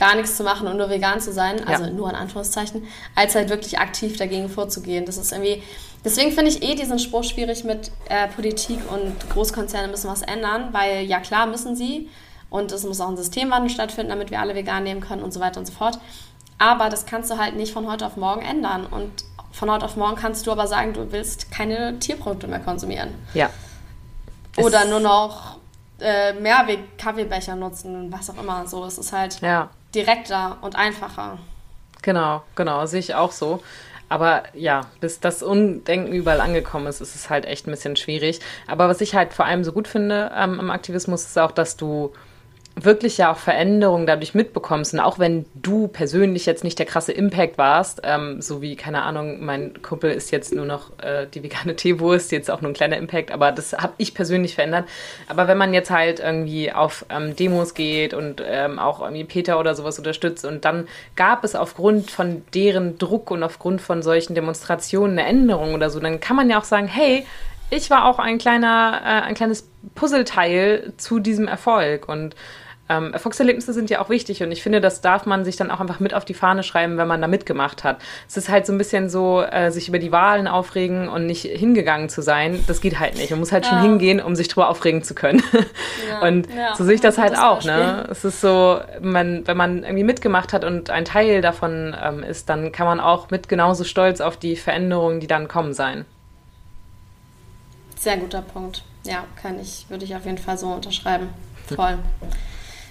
gar 0.01 0.17
nichts 0.17 0.37
zu 0.37 0.43
machen 0.43 0.67
und 0.67 0.77
nur 0.79 0.91
vegan 0.91 1.21
zu 1.21 1.33
sein, 1.33 1.65
also 1.69 1.85
ja. 1.85 1.91
nur 1.91 2.11
in 2.11 2.17
Anführungszeichen, 2.17 2.89
als 3.15 3.37
halt 3.37 3.51
wirklich 3.51 3.79
aktiv 3.79 4.17
dagegen 4.17 4.49
vorzugehen. 4.49 5.05
Das 5.05 5.17
ist 5.17 5.31
irgendwie, 5.31 5.63
Deswegen 6.03 6.33
finde 6.33 6.51
ich 6.51 6.63
eh 6.63 6.75
diesen 6.75 6.99
Spruch 6.99 7.25
schwierig 7.25 7.63
mit 7.65 7.91
äh, 8.09 8.27
Politik 8.29 8.79
und 8.91 9.15
Großkonzerne 9.31 9.89
müssen 9.89 10.11
was 10.11 10.23
ändern, 10.23 10.71
weil 10.73 11.03
ja 11.03 11.21
klar 11.21 11.47
müssen 11.47 11.77
sie 11.77 12.09
und 12.49 12.73
es 12.73 12.85
muss 12.85 13.01
auch 13.03 13.09
ein 13.09 13.19
Systemwandel 13.19 13.69
stattfinden, 13.69 14.09
damit 14.09 14.31
wir 14.31 14.41
alle 14.41 14.55
vegan 14.55 14.83
nehmen 14.83 15.03
können 15.03 15.23
und 15.23 15.33
so 15.33 15.41
weiter 15.41 15.61
und 15.61 15.67
so 15.67 15.73
fort. 15.75 15.99
Aber 16.57 16.89
das 16.89 17.05
kannst 17.05 17.31
du 17.31 17.37
halt 17.37 17.55
nicht 17.55 17.73
von 17.73 17.87
heute 17.87 18.07
auf 18.07 18.17
morgen 18.17 18.41
ändern 18.41 18.87
und 18.87 19.11
von 19.53 19.71
heute 19.71 19.85
auf 19.85 19.97
morgen 19.97 20.17
kannst 20.17 20.47
du 20.47 20.53
aber 20.53 20.67
sagen, 20.67 20.95
du 20.95 21.13
willst 21.13 21.51
keine 21.51 21.99
Tierprodukte 21.99 22.49
mehr 22.49 22.61
konsumieren. 22.61 23.11
Ja. 23.35 23.51
Oder 24.57 24.87
nur 24.87 25.01
noch 25.01 25.59
äh, 26.01 26.33
Mehrweg-Kaffeebecher 26.33 27.57
nutzen, 27.57 28.11
was 28.11 28.31
auch 28.31 28.39
immer. 28.39 28.67
So, 28.67 28.85
es 28.87 28.97
ist 28.97 29.13
halt 29.13 29.41
ja. 29.43 29.69
Direkter 29.95 30.59
und 30.63 30.77
einfacher. 30.77 31.39
Genau, 32.03 32.43
genau, 32.55 32.87
sehe 32.87 33.01
ich 33.01 33.15
auch 33.15 33.33
so. 33.33 33.63
Aber 34.09 34.43
ja, 34.55 34.87
bis 35.01 35.21
das 35.21 35.43
Undenken 35.43 36.13
überall 36.13 36.41
angekommen 36.41 36.89
ist, 36.89 37.01
ist 37.01 37.15
es 37.15 37.31
halt 37.31 37.45
echt 37.45 37.67
ein 37.67 37.71
bisschen 37.71 37.95
schwierig. 37.95 38.41
Aber 38.67 38.89
was 38.89 39.01
ich 39.01 39.15
halt 39.15 39.33
vor 39.33 39.45
allem 39.45 39.63
so 39.63 39.73
gut 39.73 39.87
finde 39.87 40.33
ähm, 40.35 40.59
im 40.59 40.71
Aktivismus, 40.71 41.23
ist 41.23 41.39
auch, 41.39 41.53
dass 41.53 41.77
du 41.77 42.13
wirklich 42.77 43.19
ja 43.19 43.33
auch 43.33 43.37
Veränderungen 43.37 44.07
dadurch 44.07 44.35
mitbekommst. 44.35 44.95
Und 44.95 45.01
auch 45.01 45.19
wenn 45.19 45.45
du 45.55 45.89
persönlich 45.89 46.47
jetzt 46.47 46.65
nicht 46.65 46.79
der 46.79 46.87
krasse 46.87 47.13
Impact 47.13 47.59
warst, 47.59 48.01
ähm, 48.05 48.41
so 48.41 48.63
wie, 48.63 48.77
keine 48.77 49.03
Ahnung, 49.03 49.45
mein 49.45 49.83
Kumpel 49.83 50.11
ist 50.11 50.31
jetzt 50.31 50.55
nur 50.55 50.65
noch 50.65 50.99
äh, 51.03 51.27
die 51.27 51.43
vegane 51.43 51.77
Teewurst, 51.77 52.33
jetzt 52.33 52.51
auch 52.51 52.61
nur 52.61 52.71
ein 52.71 52.75
kleiner 52.75 52.97
Impact, 52.97 53.31
aber 53.33 53.53
das 53.53 53.73
habe 53.73 53.93
ich 53.99 54.15
persönlich 54.15 54.55
verändert. 54.55 54.87
Aber 55.29 55.49
wenn 55.49 55.59
man 55.59 55.75
jetzt 55.75 55.91
halt 55.91 56.21
irgendwie 56.21 56.73
auf 56.73 57.05
ähm, 57.11 57.37
Demos 57.37 57.75
geht 57.75 58.15
und 58.15 58.43
ähm, 58.47 58.79
auch 58.79 59.01
irgendwie 59.01 59.25
Peter 59.25 59.59
oder 59.59 59.75
sowas 59.75 59.99
unterstützt 59.99 60.45
und 60.45 60.65
dann 60.65 60.89
gab 61.17 61.45
es 61.45 61.55
aufgrund 61.55 62.11
von 62.11 62.43
deren 62.55 62.99
Druck 62.99 63.31
und 63.31 63.43
aufgrund 63.43 63.81
von 63.81 64.03
solchen 64.03 64.35
Demonstrationen 64.35 65.19
eine 65.19 65.29
Änderung 65.29 65.75
oder 65.75 65.91
so, 65.91 66.01
dann 66.01 66.21
kann 66.21 66.37
man 66.37 66.49
ja 66.49 66.59
auch 66.59 66.65
sagen, 66.65 66.87
hey, 66.87 67.27
ich 67.71 67.91
war 67.91 68.05
auch 68.05 68.19
ein 68.19 68.39
kleiner, 68.39 69.01
äh, 69.03 69.27
ein 69.27 69.35
kleines 69.35 69.71
Puzzleteil 69.95 70.93
zu 70.97 71.21
diesem 71.21 71.49
Erfolg 71.49 72.09
und 72.09 72.35
ähm, 72.91 73.13
Erfolgserlebnisse 73.13 73.73
sind 73.73 73.89
ja 73.89 74.01
auch 74.01 74.09
wichtig 74.09 74.43
und 74.43 74.51
ich 74.51 74.63
finde, 74.63 74.81
das 74.81 75.01
darf 75.01 75.25
man 75.25 75.45
sich 75.45 75.55
dann 75.57 75.71
auch 75.71 75.79
einfach 75.79 76.01
mit 76.01 76.13
auf 76.13 76.25
die 76.25 76.35
Fahne 76.35 76.65
schreiben, 76.65 76.99
wenn 76.99 77.07
man 77.07 77.21
da 77.21 77.29
mitgemacht 77.29 77.85
hat. 77.85 77.99
Es 78.29 78.37
ist 78.37 78.49
halt 78.49 78.67
so 78.67 78.73
ein 78.73 78.79
bisschen 78.79 79.09
so, 79.09 79.43
äh, 79.43 79.71
sich 79.71 79.89
über 79.89 80.01
die 80.01 80.11
Wahlen 80.11 80.49
aufregen 80.49 81.09
und 81.09 81.25
nicht 81.27 81.43
hingegangen 81.43 82.09
zu 82.09 82.21
sein, 82.21 82.65
das 82.67 82.81
geht 82.81 82.99
halt 82.99 83.15
nicht. 83.17 83.31
Man 83.31 83.39
muss 83.39 83.53
halt 83.53 83.65
ja. 83.65 83.71
schon 83.71 83.83
hingehen, 83.83 84.21
um 84.21 84.35
sich 84.35 84.49
drüber 84.49 84.69
aufregen 84.69 85.05
zu 85.05 85.15
können. 85.15 85.43
Ja. 86.09 86.21
Und 86.27 86.49
ja. 86.53 86.75
so 86.75 86.85
sehe 86.85 86.95
ich 86.95 87.01
das 87.01 87.19
halt 87.19 87.39
auch. 87.39 87.65
Ne? 87.65 88.07
Es 88.11 88.25
ist 88.25 88.41
so, 88.41 88.81
man, 89.01 89.47
wenn 89.47 89.57
man 89.57 89.85
irgendwie 89.85 90.05
mitgemacht 90.05 90.53
hat 90.53 90.65
und 90.65 90.91
ein 90.91 91.05
Teil 91.05 91.41
davon 91.41 91.97
ähm, 92.03 92.23
ist, 92.23 92.49
dann 92.49 92.73
kann 92.73 92.87
man 92.87 93.01
auch 93.01 93.31
mit 93.31 93.49
genauso 93.49 93.85
stolz 93.85 94.21
auf 94.21 94.37
die 94.37 94.57
Veränderungen, 94.57 95.21
die 95.21 95.27
dann 95.27 95.47
kommen, 95.47 95.73
sein. 95.73 96.05
Sehr 98.01 98.17
guter 98.17 98.41
Punkt. 98.41 98.83
Ja, 99.05 99.25
kann 99.41 99.61
ich, 99.61 99.85
würde 99.91 100.07
ich 100.07 100.17
auf 100.17 100.25
jeden 100.25 100.39
Fall 100.39 100.57
so 100.57 100.69
unterschreiben. 100.69 101.29
Voll. 101.67 101.99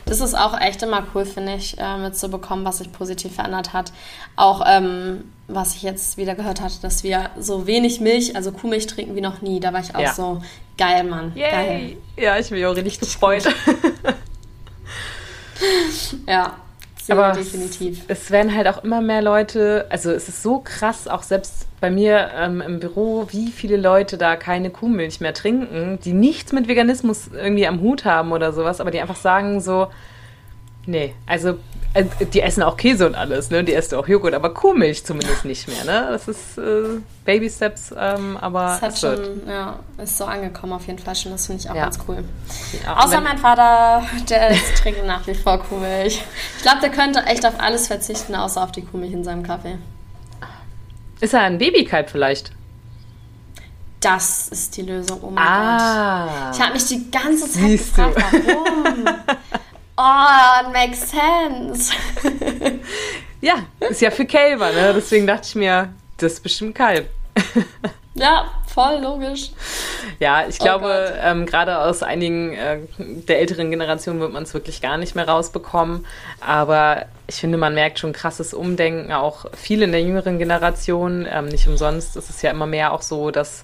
Das 0.05 0.21
ist 0.21 0.35
auch 0.35 0.59
echt 0.59 0.83
immer 0.83 1.05
cool, 1.13 1.25
finde 1.25 1.55
ich, 1.55 1.79
äh, 1.79 1.97
mitzubekommen, 1.97 2.63
was 2.63 2.77
sich 2.77 2.91
positiv 2.91 3.33
verändert 3.33 3.73
hat. 3.73 3.91
Auch 4.35 4.63
ähm, 4.67 5.31
was 5.47 5.75
ich 5.75 5.81
jetzt 5.81 6.17
wieder 6.17 6.35
gehört 6.35 6.61
hatte, 6.61 6.79
dass 6.81 7.03
wir 7.03 7.31
so 7.39 7.65
wenig 7.65 7.99
Milch, 7.99 8.35
also 8.35 8.51
Kuhmilch 8.51 8.85
trinken 8.85 9.15
wie 9.15 9.21
noch 9.21 9.41
nie. 9.41 9.59
Da 9.59 9.73
war 9.73 9.81
ich 9.81 9.95
auch 9.95 9.99
ja. 9.99 10.13
so, 10.13 10.43
geil, 10.77 11.03
Mann. 11.03 11.31
Yay. 11.35 11.51
Geil. 11.51 11.97
Ja, 12.15 12.37
ich 12.37 12.49
bin 12.49 12.63
auch 12.65 12.75
richtig 12.75 12.99
gefreut. 12.99 13.45
ja, 16.27 16.55
sehr 17.09 17.17
Aber 17.17 17.33
definitiv. 17.33 18.03
Es, 18.07 18.31
werden 18.31 18.55
halt 18.55 18.67
auch 18.67 18.83
immer 18.83 19.01
mehr 19.01 19.21
Leute, 19.21 19.85
also 19.89 20.11
es 20.11 20.29
ist 20.29 20.43
so 20.43 20.59
krass, 20.59 21.07
auch 21.07 21.23
selbst 21.23 21.67
bei 21.81 21.89
mir 21.89 22.29
ähm, 22.35 22.61
im 22.61 22.79
Büro, 22.79 23.27
wie 23.31 23.51
viele 23.51 23.77
Leute 23.77 24.17
da 24.17 24.35
keine 24.35 24.69
Kuhmilch 24.69 25.21
mehr 25.21 25.33
trinken, 25.33 25.99
die 26.03 26.13
nichts 26.13 26.51
mit 26.51 26.67
Veganismus 26.67 27.29
irgendwie 27.33 27.67
am 27.67 27.81
Hut 27.81 28.05
haben 28.05 28.31
oder 28.31 28.53
sowas, 28.53 28.79
aber 28.81 28.91
die 28.91 29.01
einfach 29.01 29.15
sagen 29.15 29.61
so, 29.61 29.87
nee, 30.85 31.13
also 31.25 31.57
die 32.33 32.41
essen 32.41 32.61
auch 32.63 32.77
Käse 32.77 33.07
und 33.07 33.15
alles, 33.15 33.49
ne? 33.49 33.63
Die 33.63 33.73
essen 33.73 33.95
auch 33.95 34.07
Joghurt, 34.07 34.33
aber 34.35 34.53
Kuhmilch 34.53 35.03
zumindest 35.03 35.43
nicht 35.45 35.67
mehr, 35.67 35.83
ne? 35.85 36.07
Das 36.11 36.27
ist 36.27 36.57
äh, 36.57 36.99
Baby 37.25 37.49
Steps, 37.49 37.93
ähm, 37.97 38.37
aber 38.37 38.59
das 38.79 38.81
hat 38.81 38.93
es 38.93 38.99
schon, 38.99 39.47
ja, 39.47 39.79
ist 39.97 40.17
so 40.17 40.25
angekommen 40.25 40.73
auf 40.73 40.85
jeden 40.85 40.99
Fall 40.99 41.15
schon. 41.15 41.31
Das 41.31 41.47
finde 41.47 41.63
ich 41.63 41.69
auch 41.69 41.75
ja. 41.75 41.83
ganz 41.85 41.97
cool. 42.07 42.23
Ja, 42.83 42.97
Außer 42.97 43.21
mein 43.21 43.39
Vater, 43.39 44.03
der 44.29 44.51
trinkt 44.81 45.03
nach 45.05 45.25
wie 45.25 45.33
vor 45.33 45.57
Kuhmilch. 45.59 46.23
Ich 46.57 46.61
glaube, 46.61 46.79
der 46.81 46.91
könnte 46.91 47.23
echt 47.23 47.45
auf 47.45 47.59
alles 47.59 47.87
verzichten, 47.87 48.35
außer 48.35 48.63
auf 48.63 48.71
die 48.71 48.83
Kuhmilch 48.83 49.13
in 49.13 49.23
seinem 49.23 49.41
Kaffee. 49.43 49.77
Ist 51.21 51.33
er 51.33 51.41
ein 51.41 51.57
Babykalb 51.57 52.09
vielleicht? 52.09 52.51
Das 53.99 54.47
ist 54.47 54.77
die 54.77 54.83
Lösung. 54.83 55.19
Oh 55.23 55.29
mein 55.31 55.43
Ah. 55.45 56.25
Gott. 56.45 56.55
Ich 56.55 56.61
habe 56.61 56.73
mich 56.73 56.85
die 56.85 57.11
ganze 57.11 57.49
Zeit 57.51 57.71
gefragt, 57.71 58.15
warum. 58.45 59.05
oh, 59.99 60.71
makes 60.71 61.11
sense. 61.11 61.93
Ja, 63.41 63.53
ist 63.79 64.01
ja 64.01 64.11
für 64.11 64.25
Kälber, 64.25 64.69
ne? 64.73 64.91
Deswegen 64.93 65.25
dachte 65.25 65.47
ich 65.47 65.55
mir, 65.55 65.93
das 66.17 66.33
ist 66.33 66.43
bestimmt 66.43 66.75
Kalb. 66.75 67.09
ja, 68.15 68.51
voll 68.67 68.97
logisch. 69.01 69.51
Ja, 70.19 70.45
ich 70.45 70.59
Oh 70.59 70.63
glaube, 70.65 70.87
Gott. 71.13 71.19
ähm, 71.23 71.45
gerade 71.45 71.77
aus 71.79 72.03
einigen 72.03 72.51
äh, 72.53 72.79
der 72.97 73.39
älteren 73.39 73.69
Generationen 73.71 74.19
wird 74.19 74.33
man 74.33 74.43
es 74.43 74.53
wirklich 74.53 74.81
gar 74.81 74.97
nicht 74.97 75.15
mehr 75.15 75.25
rausbekommen. 75.29 76.05
Aber 76.41 77.05
ich 77.27 77.35
finde, 77.35 77.57
man 77.57 77.73
merkt 77.73 77.99
schon 77.99 78.11
krasses 78.11 78.53
Umdenken, 78.53 79.13
auch 79.13 79.45
viel 79.55 79.83
in 79.83 79.93
der 79.93 80.01
jüngeren 80.01 80.37
Generation. 80.37 81.25
Ähm, 81.31 81.45
nicht 81.45 81.65
umsonst 81.65 82.17
ist 82.17 82.29
es 82.29 82.41
ja 82.41 82.51
immer 82.51 82.65
mehr 82.67 82.91
auch 82.91 83.01
so, 83.01 83.31
dass 83.31 83.63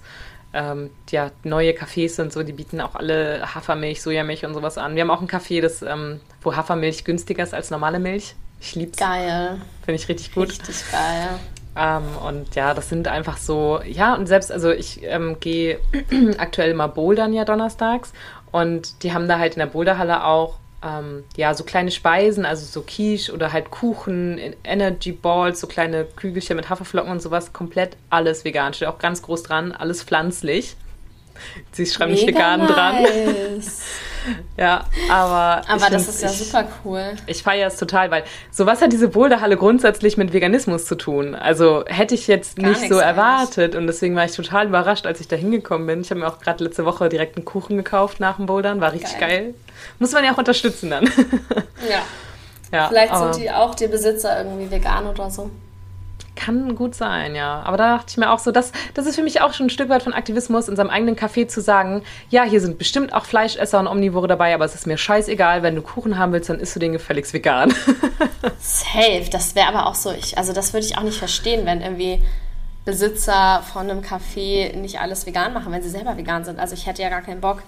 ähm, 0.55 0.89
ja, 1.11 1.31
neue 1.43 1.71
Cafés 1.71 2.19
und 2.21 2.31
so, 2.31 2.41
die 2.41 2.53
bieten 2.53 2.79
auch 2.79 2.95
alle 2.95 3.53
Hafermilch, 3.53 4.01
Sojamilch 4.01 4.45
und 4.45 4.53
sowas 4.53 4.77
an. 4.77 4.95
Wir 4.95 5.01
haben 5.01 5.11
auch 5.11 5.21
ein 5.21 5.27
Café, 5.27 5.61
das, 5.61 5.81
ähm, 5.81 6.21
wo 6.41 6.55
Hafermilch 6.55 7.03
günstiger 7.03 7.43
ist 7.43 7.53
als 7.53 7.71
normale 7.71 7.99
Milch. 7.99 8.35
Ich 8.61 8.73
lieb's, 8.75 8.97
Geil. 8.97 9.59
finde 9.83 10.01
ich 10.01 10.07
richtig 10.07 10.33
gut. 10.33 10.49
Richtig 10.49 10.83
geil. 10.91 11.39
Ähm, 11.77 12.03
und 12.25 12.55
ja, 12.55 12.73
das 12.73 12.87
sind 12.87 13.09
einfach 13.09 13.37
so, 13.37 13.81
ja, 13.85 14.15
und 14.15 14.27
selbst, 14.27 14.49
also 14.49 14.71
ich 14.71 15.03
ähm, 15.03 15.37
gehe 15.41 15.79
aktuell 16.37 16.71
immer 16.71 16.87
bouldern 16.87 17.33
ja 17.33 17.43
donnerstags 17.43 18.13
und 18.51 19.03
die 19.03 19.13
haben 19.13 19.27
da 19.27 19.39
halt 19.39 19.55
in 19.55 19.59
der 19.59 19.65
Boulderhalle 19.65 20.23
auch 20.23 20.57
ähm, 20.83 21.23
ja, 21.35 21.53
so 21.53 21.63
kleine 21.63 21.91
Speisen, 21.91 22.45
also 22.45 22.65
so 22.65 22.81
Quiche 22.81 23.33
oder 23.33 23.53
halt 23.53 23.71
Kuchen, 23.71 24.39
Energy 24.63 25.11
Balls, 25.11 25.59
so 25.59 25.67
kleine 25.67 26.05
Kügelchen 26.05 26.55
mit 26.55 26.69
Haferflocken 26.69 27.11
und 27.11 27.21
sowas, 27.21 27.53
komplett 27.53 27.97
alles 28.09 28.45
vegan. 28.45 28.73
Steht 28.73 28.87
auch 28.87 28.99
ganz 28.99 29.21
groß 29.21 29.43
dran, 29.43 29.71
alles 29.71 30.03
pflanzlich. 30.03 30.75
Sie 31.71 31.85
schreiben 31.85 32.11
nicht 32.11 32.25
Mega 32.25 32.39
vegan 32.39 32.67
dran. 32.67 33.05
Ja, 34.57 34.85
aber. 35.09 35.61
Aber 35.67 35.89
das 35.89 36.07
ist 36.07 36.21
ja 36.21 36.29
ich, 36.29 36.37
super 36.37 36.67
cool. 36.83 37.13
ich 37.27 37.43
feiere 37.43 37.67
es 37.67 37.77
total, 37.77 38.09
weil 38.09 38.23
sowas 38.51 38.81
hat 38.81 38.93
diese 38.93 39.09
Boulderhalle 39.09 39.57
grundsätzlich 39.57 40.17
mit 40.17 40.33
Veganismus 40.33 40.85
zu 40.85 40.95
tun. 40.95 41.35
Also 41.35 41.83
hätte 41.87 42.15
ich 42.15 42.27
jetzt 42.27 42.57
Gar 42.57 42.69
nicht 42.69 42.87
so 42.87 42.97
erwartet 42.97 43.75
und 43.75 43.87
deswegen 43.87 44.15
war 44.15 44.25
ich 44.25 44.31
total 44.31 44.67
überrascht, 44.67 45.05
als 45.05 45.19
ich 45.19 45.27
da 45.27 45.35
hingekommen 45.35 45.87
bin. 45.87 46.01
Ich 46.01 46.09
habe 46.09 46.21
mir 46.21 46.27
auch 46.27 46.39
gerade 46.39 46.63
letzte 46.63 46.85
Woche 46.85 47.09
direkt 47.09 47.35
einen 47.35 47.45
Kuchen 47.45 47.77
gekauft 47.77 48.19
nach 48.19 48.37
dem 48.37 48.45
Bouldern, 48.45 48.79
war 48.81 48.93
richtig 48.93 49.19
geil. 49.19 49.29
Geil. 49.29 49.53
Muss 49.99 50.11
man 50.11 50.23
ja 50.23 50.33
auch 50.33 50.37
unterstützen 50.37 50.89
dann. 50.89 51.09
Ja. 51.89 52.01
ja, 52.71 52.87
Vielleicht 52.87 53.15
sind 53.15 53.35
die 53.37 53.51
auch 53.51 53.75
die 53.75 53.87
Besitzer 53.87 54.39
irgendwie 54.39 54.71
vegan 54.71 55.05
oder 55.05 55.29
so. 55.29 55.51
Kann 56.35 56.75
gut 56.75 56.95
sein, 56.95 57.35
ja. 57.35 57.61
Aber 57.63 57.77
da 57.77 57.97
dachte 57.97 58.07
ich 58.09 58.17
mir 58.17 58.31
auch 58.31 58.39
so, 58.39 58.51
das, 58.51 58.71
das 58.93 59.05
ist 59.05 59.15
für 59.15 59.23
mich 59.23 59.41
auch 59.41 59.53
schon 59.53 59.67
ein 59.67 59.69
Stück 59.69 59.89
weit 59.89 60.03
von 60.03 60.13
Aktivismus, 60.13 60.67
in 60.67 60.75
seinem 60.75 60.89
eigenen 60.89 61.15
Café 61.15 61.47
zu 61.47 61.61
sagen, 61.61 62.03
ja, 62.29 62.43
hier 62.43 62.61
sind 62.61 62.77
bestimmt 62.77 63.13
auch 63.13 63.25
Fleischesser 63.25 63.79
und 63.79 63.87
Omnivore 63.87 64.27
dabei, 64.27 64.53
aber 64.53 64.65
es 64.65 64.75
ist 64.75 64.87
mir 64.87 64.97
scheißegal, 64.97 65.63
wenn 65.63 65.75
du 65.75 65.81
Kuchen 65.81 66.17
haben 66.17 66.33
willst, 66.33 66.49
dann 66.49 66.59
isst 66.59 66.75
du 66.75 66.79
den 66.79 66.93
gefälligst 66.93 67.33
vegan. 67.33 67.73
Safe. 68.59 69.25
Das 69.31 69.55
wäre 69.55 69.67
aber 69.67 69.87
auch 69.87 69.95
so. 69.95 70.11
Ich, 70.11 70.37
also 70.37 70.53
das 70.53 70.73
würde 70.73 70.85
ich 70.85 70.97
auch 70.97 71.03
nicht 71.03 71.17
verstehen, 71.17 71.65
wenn 71.65 71.81
irgendwie 71.81 72.21
Besitzer 72.85 73.63
von 73.73 73.89
einem 73.89 74.01
Café 74.01 74.75
nicht 74.75 74.99
alles 74.99 75.25
vegan 75.25 75.53
machen, 75.53 75.71
wenn 75.71 75.81
sie 75.81 75.89
selber 75.89 76.17
vegan 76.17 76.45
sind. 76.45 76.59
Also 76.59 76.75
ich 76.75 76.85
hätte 76.85 77.01
ja 77.01 77.09
gar 77.09 77.21
keinen 77.21 77.41
Bock 77.41 77.63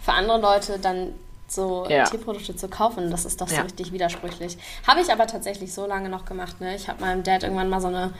für 0.00 0.12
andere 0.12 0.40
Leute 0.40 0.78
dann 0.78 1.12
so 1.54 1.86
Ja. 1.88 2.04
Tierprodukte 2.04 2.56
zu 2.56 2.68
kaufen. 2.68 3.10
Das 3.10 3.24
ist 3.24 3.40
doch 3.40 3.48
so 3.48 3.56
Ja. 3.56 3.62
richtig 3.62 3.92
widersprüchlich. 3.92 4.56
Habe 4.86 5.00
ich 5.00 5.12
aber 5.12 5.26
tatsächlich 5.26 5.72
so 5.74 5.86
lange 5.86 6.08
noch 6.08 6.24
gemacht. 6.24 6.60
Ne? 6.60 6.74
Ich 6.76 6.88
habe 6.88 7.00
meinem 7.00 7.22
Dad 7.22 7.42
irgendwann 7.42 7.68
mal 7.68 7.80
so 7.80 7.88
eine 7.88 8.12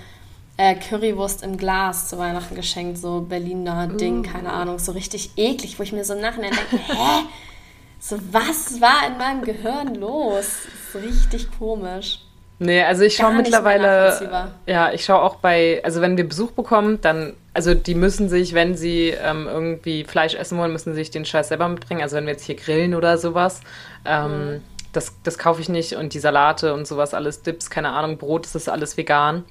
äh, 0.59 0.75
Currywurst 0.75 1.43
im 1.43 1.57
Glas 1.57 2.09
zu 2.09 2.19
Weihnachten 2.19 2.55
geschenkt, 2.55 2.99
so 2.99 3.23
Berliner 3.23 3.87
Ding, 3.89 4.23
keine 4.23 4.53
Ahnung, 4.53 4.79
so 4.79 4.93
richtig 4.93 5.31
eklig, 5.37 5.79
wo 5.79 5.83
ich 5.83 5.93
mir 5.93 6.05
so 6.05 6.13
im 6.15 6.21
Nachhinein 6.21 6.53
denke, 6.53 6.77
hä? 6.93 7.25
So, 7.99 8.19
was 8.33 8.81
war 8.81 9.07
in 9.07 9.17
meinem 9.17 9.43
Gehirn 9.43 9.95
los? 9.95 10.45
Ist 10.47 10.95
richtig 11.03 11.49
komisch. 11.59 12.19
Nee, 12.65 12.83
also 12.85 13.03
ich 13.03 13.17
schaue 13.17 13.33
mittlerweile, 13.35 14.51
ja, 14.67 14.93
ich 14.93 15.05
schaue 15.05 15.21
auch 15.23 15.37
bei, 15.37 15.81
also 15.85 16.01
wenn 16.01 16.17
wir 16.17 16.29
Besuch 16.29 16.53
bekommen, 16.53 17.01
dann, 17.01 17.35
also 17.55 17.75
die 17.75 17.95
müssen 17.97 18.29
sich, 18.29 18.55
wenn 18.55 18.77
sie 18.77 19.09
ähm, 19.11 19.49
irgendwie 19.51 20.05
Fleisch 20.05 20.35
essen 20.35 20.59
wollen, 20.59 20.73
müssen 20.73 20.91
sie 20.93 21.01
sich 21.01 21.11
den 21.11 21.25
Scheiß 21.25 21.49
selber 21.49 21.69
mitbringen. 21.69 22.03
Also 22.03 22.17
wenn 22.17 22.25
wir 22.27 22.33
jetzt 22.33 22.45
hier 22.45 22.55
grillen 22.55 22.95
oder 22.95 23.19
sowas, 23.19 23.61
ähm, 24.05 24.55
Mhm. 24.55 24.63
das, 24.93 25.15
das 25.25 25.39
kaufe 25.39 25.61
ich 25.61 25.69
nicht 25.69 25.95
und 25.95 26.15
die 26.15 26.21
Salate 26.21 26.73
und 26.75 26.87
sowas, 26.87 27.15
alles 27.15 27.43
Dips, 27.43 27.69
keine 27.69 27.91
Ahnung, 27.91 28.17
Brot, 28.19 28.45
das 28.45 28.55
ist 28.55 28.69
alles 28.69 28.97
vegan. 28.97 29.45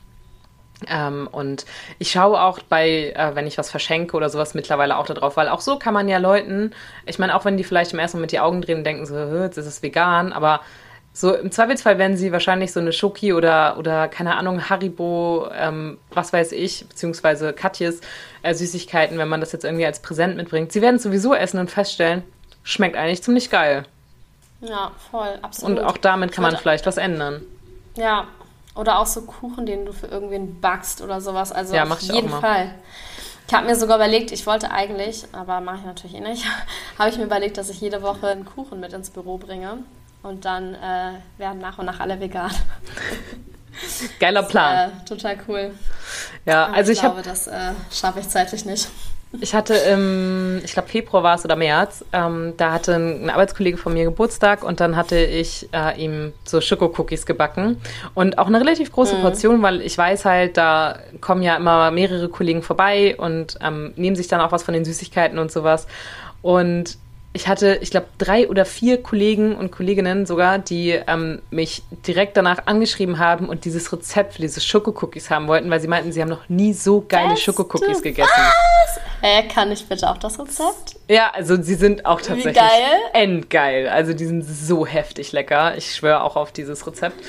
Ähm, 0.88 1.28
und 1.32 1.66
ich 2.00 2.12
schaue 2.12 2.42
auch 2.42 2.60
bei, 2.60 3.12
äh, 3.16 3.36
wenn 3.36 3.46
ich 3.46 3.58
was 3.58 3.70
verschenke 3.70 4.18
oder 4.18 4.30
sowas, 4.30 4.54
mittlerweile 4.56 4.98
auch 4.98 5.06
darauf, 5.06 5.38
weil 5.38 5.48
auch 5.50 5.62
so 5.62 5.78
kann 5.78 5.94
man 5.94 6.08
ja 6.08 6.18
Leuten, 6.18 6.72
ich 7.06 7.20
meine, 7.20 7.36
auch 7.36 7.46
wenn 7.46 7.58
die 7.58 7.64
vielleicht 7.64 7.94
im 7.94 8.00
ersten 8.00 8.18
Moment 8.18 8.32
die 8.32 8.40
Augen 8.40 8.62
drehen 8.62 8.80
und 8.80 8.84
denken 8.84 9.06
so, 9.06 9.16
"Hä, 9.16 9.44
jetzt 9.44 9.58
ist 9.58 9.68
es 9.68 9.84
vegan, 9.84 10.34
aber 10.34 10.62
so 11.14 11.36
im 11.36 11.52
Zweifelsfall 11.52 11.98
werden 11.98 12.16
sie 12.16 12.32
wahrscheinlich 12.32 12.72
so 12.72 12.80
eine 12.80 12.94
Schoki 12.94 13.34
oder, 13.34 13.78
oder 13.78 14.08
keine 14.08 14.36
Ahnung, 14.38 14.70
Haribo, 14.70 15.50
ähm, 15.54 15.98
was 16.12 16.32
weiß 16.32 16.54
ich, 16.54 16.88
beziehungsweise 16.88 17.52
Katjes 17.52 18.00
äh, 18.44 18.54
Süßigkeiten, 18.54 19.18
wenn 19.18 19.28
man 19.28 19.42
das 19.42 19.52
jetzt 19.52 19.66
irgendwie 19.66 19.86
als 19.86 20.02
Präsent 20.02 20.38
mitbringt. 20.38 20.72
Sie 20.72 20.82
werden 20.82 20.96
es 20.96 21.04
sowieso 21.04 21.36
essen 21.36 21.60
und 21.60 21.70
feststellen, 21.70 22.24
schmeckt 22.64 22.96
eigentlich 22.96 23.24
ziemlich 23.24 23.50
geil. 23.50 23.84
Ja, 24.62 24.92
voll, 25.10 25.40
absolut. 25.42 25.80
Und 25.80 25.86
auch 25.86 25.98
damit 25.98 26.32
kann 26.32 26.44
man 26.44 26.56
vielleicht 26.56 26.86
was 26.86 26.98
ändern. 26.98 27.42
Ja, 27.96 28.28
oder 28.76 29.00
auch 29.00 29.06
so 29.06 29.24
Kuchen, 29.24 29.66
den 29.66 29.86
du 29.86 29.92
für 29.92 30.08
irgendwen 30.08 30.62
backst 30.62 31.02
oder 31.02 31.20
sowas. 31.20 31.52
Also 31.52 31.76
Ja, 31.76 31.84
auf 31.84 32.00
jeden. 32.00 32.30
Fall. 32.30 32.74
Ich 33.48 33.54
habe 33.54 33.68
mir 33.68 33.76
sogar 33.76 33.98
überlegt, 33.98 34.32
ich 34.32 34.48
wollte 34.48 34.72
eigentlich, 34.72 35.26
aber 35.34 35.60
mache 35.60 35.80
ich 35.80 35.86
natürlich 35.86 36.16
eh 36.16 36.22
nicht, 36.22 36.46
habe 36.98 37.10
ich 37.10 37.18
mir 37.18 37.26
überlegt, 37.26 37.58
dass 37.58 37.70
ich 37.70 37.82
jede 37.82 38.02
Woche 38.02 38.28
einen 38.28 38.46
Kuchen 38.46 38.80
mit 38.80 38.94
ins 38.94 39.10
Büro 39.10 39.38
bringe. 39.38 39.80
Und 40.24 40.46
dann 40.46 40.76
äh, 40.76 41.14
werden 41.38 41.60
nach 41.60 41.80
und 41.80 41.86
nach 41.86 42.00
alle 42.00 42.20
vegan. 42.20 42.52
Geiler 44.20 44.44
Plan. 44.48 44.90
Äh, 44.90 45.06
total 45.08 45.38
cool. 45.48 45.72
ja, 46.46 46.66
Aber 46.66 46.76
also 46.76 46.92
ich, 46.92 47.00
glaube, 47.00 47.22
das 47.24 47.48
äh, 47.48 47.72
schaffe 47.92 48.20
ich 48.20 48.30
zeitlich 48.30 48.66
nicht. 48.66 48.90
Ich 49.40 49.56
hatte 49.56 49.76
im, 49.76 50.60
ich 50.62 50.74
glaube 50.74 50.90
Februar 50.90 51.24
war 51.24 51.36
es 51.36 51.46
oder 51.46 51.56
März, 51.56 52.04
ähm, 52.12 52.54
da 52.58 52.74
hatte 52.74 52.96
ein, 52.96 53.24
ein 53.24 53.30
Arbeitskollege 53.30 53.78
von 53.78 53.94
mir 53.94 54.04
Geburtstag 54.04 54.62
und 54.62 54.82
dann 54.82 54.98
hatte 54.98 55.18
ich 55.18 55.70
äh, 55.72 56.04
ihm 56.04 56.34
so 56.44 56.60
Schokocookies 56.60 57.26
gebacken 57.26 57.80
und 58.14 58.38
auch 58.38 58.48
eine 58.48 58.60
relativ 58.60 58.92
große 58.92 59.16
Portion, 59.22 59.62
weil 59.62 59.80
ich 59.82 59.98
weiß 59.98 60.26
halt, 60.26 60.58
da 60.58 61.00
kommen 61.22 61.44
ja 61.44 61.56
immer 61.56 61.92
mehrere 61.92 62.28
Kollegen 62.28 62.62
vorbei 62.62 63.16
und 63.18 63.58
ähm, 63.62 63.94
nehmen 63.96 64.18
sich 64.18 64.28
dann 64.28 64.42
auch 64.42 64.52
was 64.52 64.64
von 64.64 64.74
den 64.74 64.84
Süßigkeiten 64.84 65.40
und 65.40 65.50
sowas 65.50 65.88
und 66.42 66.98
ich 67.34 67.48
hatte, 67.48 67.80
ich 67.82 67.92
glaube, 67.92 68.08
drei 68.18 68.50
oder 68.50 68.66
vier 68.66 69.02
Kollegen 69.02 69.56
und 69.56 69.72
Kolleginnen 69.72 70.26
sogar, 70.26 70.60
die 70.60 71.00
ähm, 71.08 71.42
mich 71.50 71.82
direkt 72.06 72.36
danach 72.36 72.68
angeschrieben 72.68 73.20
haben 73.20 73.48
und 73.48 73.64
dieses 73.64 73.92
Rezept 73.94 74.34
für 74.34 74.42
diese 74.42 74.60
Schokocookies 74.60 75.30
haben 75.30 75.48
wollten, 75.48 75.70
weil 75.70 75.80
sie 75.80 75.88
meinten, 75.88 76.12
sie 76.12 76.22
haben 76.22 76.30
noch 76.30 76.50
nie 76.50 76.74
so 76.74 77.06
geile 77.08 77.38
Schokocookies 77.38 78.02
gegessen. 78.02 78.30
Äh, 79.22 79.44
kann 79.44 79.72
ich 79.72 79.88
bitte 79.88 80.10
auch 80.10 80.18
das 80.18 80.40
Rezept? 80.40 80.96
Ja, 81.08 81.32
also 81.34 81.62
sie 81.62 81.76
sind 81.76 82.06
auch 82.06 82.20
tatsächlich 82.22 82.56
geil? 82.56 82.98
endgeil. 83.14 83.88
Also 83.88 84.14
die 84.14 84.26
sind 84.26 84.42
so 84.42 84.86
heftig 84.86 85.32
lecker. 85.32 85.78
Ich 85.78 85.94
schwöre 85.94 86.24
auch 86.24 86.36
auf 86.36 86.52
dieses 86.52 86.88
Rezept. 86.88 87.24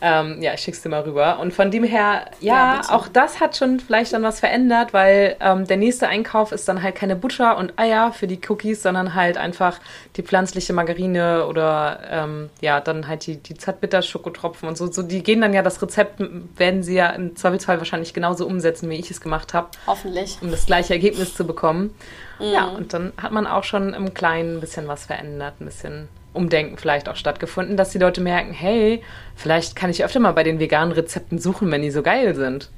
Ähm, 0.00 0.40
ja, 0.40 0.54
ich 0.54 0.60
schick's 0.60 0.82
dir 0.82 0.88
mal 0.88 1.00
rüber. 1.02 1.40
Und 1.40 1.52
von 1.52 1.70
dem 1.70 1.82
her, 1.82 2.26
ja, 2.40 2.80
Ja, 2.82 2.82
auch 2.90 3.08
das 3.08 3.40
hat 3.40 3.56
schon 3.56 3.80
vielleicht 3.80 4.12
dann 4.12 4.22
was 4.22 4.38
verändert, 4.40 4.92
weil 4.92 5.36
ähm, 5.40 5.66
der 5.66 5.78
nächste 5.78 6.06
Einkauf 6.08 6.52
ist 6.52 6.68
dann 6.68 6.82
halt 6.82 6.94
keine 6.94 7.16
Butter 7.16 7.56
und 7.56 7.76
Eier 7.76 8.12
für 8.12 8.28
die 8.28 8.40
Cookies, 8.48 8.82
sondern 8.82 9.14
halt 9.14 9.36
einfach 9.42 9.78
die 10.16 10.22
pflanzliche 10.22 10.72
Margarine 10.72 11.46
oder 11.46 12.00
ähm, 12.08 12.48
ja, 12.62 12.80
dann 12.80 13.06
halt 13.08 13.26
die, 13.26 13.36
die 13.36 13.54
Zartbitter-Schokotropfen 13.54 14.68
und 14.68 14.78
so. 14.78 14.90
so. 14.90 15.02
Die 15.02 15.22
gehen 15.22 15.40
dann 15.42 15.52
ja, 15.52 15.62
das 15.62 15.82
Rezept 15.82 16.22
werden 16.56 16.82
sie 16.82 16.94
ja 16.94 17.10
im 17.10 17.36
Zweifelsfall 17.36 17.78
wahrscheinlich 17.78 18.14
genauso 18.14 18.46
umsetzen, 18.46 18.88
wie 18.88 18.96
ich 18.96 19.10
es 19.10 19.20
gemacht 19.20 19.52
habe 19.52 19.68
Hoffentlich. 19.86 20.38
um 20.40 20.50
das 20.50 20.64
gleiche 20.66 20.94
Ergebnis 20.94 21.34
zu 21.34 21.46
bekommen. 21.46 21.94
Ja, 22.38 22.66
und 22.68 22.92
dann 22.94 23.12
hat 23.20 23.30
man 23.32 23.46
auch 23.46 23.62
schon 23.64 23.92
im 23.94 24.14
Kleinen 24.14 24.56
ein 24.56 24.60
bisschen 24.60 24.88
was 24.88 25.04
verändert, 25.06 25.54
ein 25.60 25.66
bisschen 25.66 26.08
Umdenken 26.32 26.78
vielleicht 26.78 27.08
auch 27.10 27.16
stattgefunden, 27.16 27.76
dass 27.76 27.90
die 27.90 27.98
Leute 27.98 28.20
merken, 28.22 28.52
hey, 28.52 29.02
vielleicht 29.36 29.76
kann 29.76 29.90
ich 29.90 30.02
öfter 30.02 30.18
mal 30.18 30.32
bei 30.32 30.42
den 30.42 30.58
veganen 30.58 30.92
Rezepten 30.92 31.38
suchen, 31.38 31.70
wenn 31.70 31.82
die 31.82 31.90
so 31.90 32.02
geil 32.02 32.34
sind. 32.34 32.70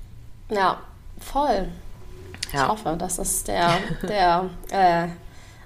Ja, 0.51 0.81
voll. 1.21 1.69
Ich 2.49 2.53
Ja, 2.53 2.69
hoffe, 2.69 2.97
dass 2.99 3.19
es 3.19 3.45
der, 3.45 3.71
der 4.03 4.51
äh, 4.71 5.07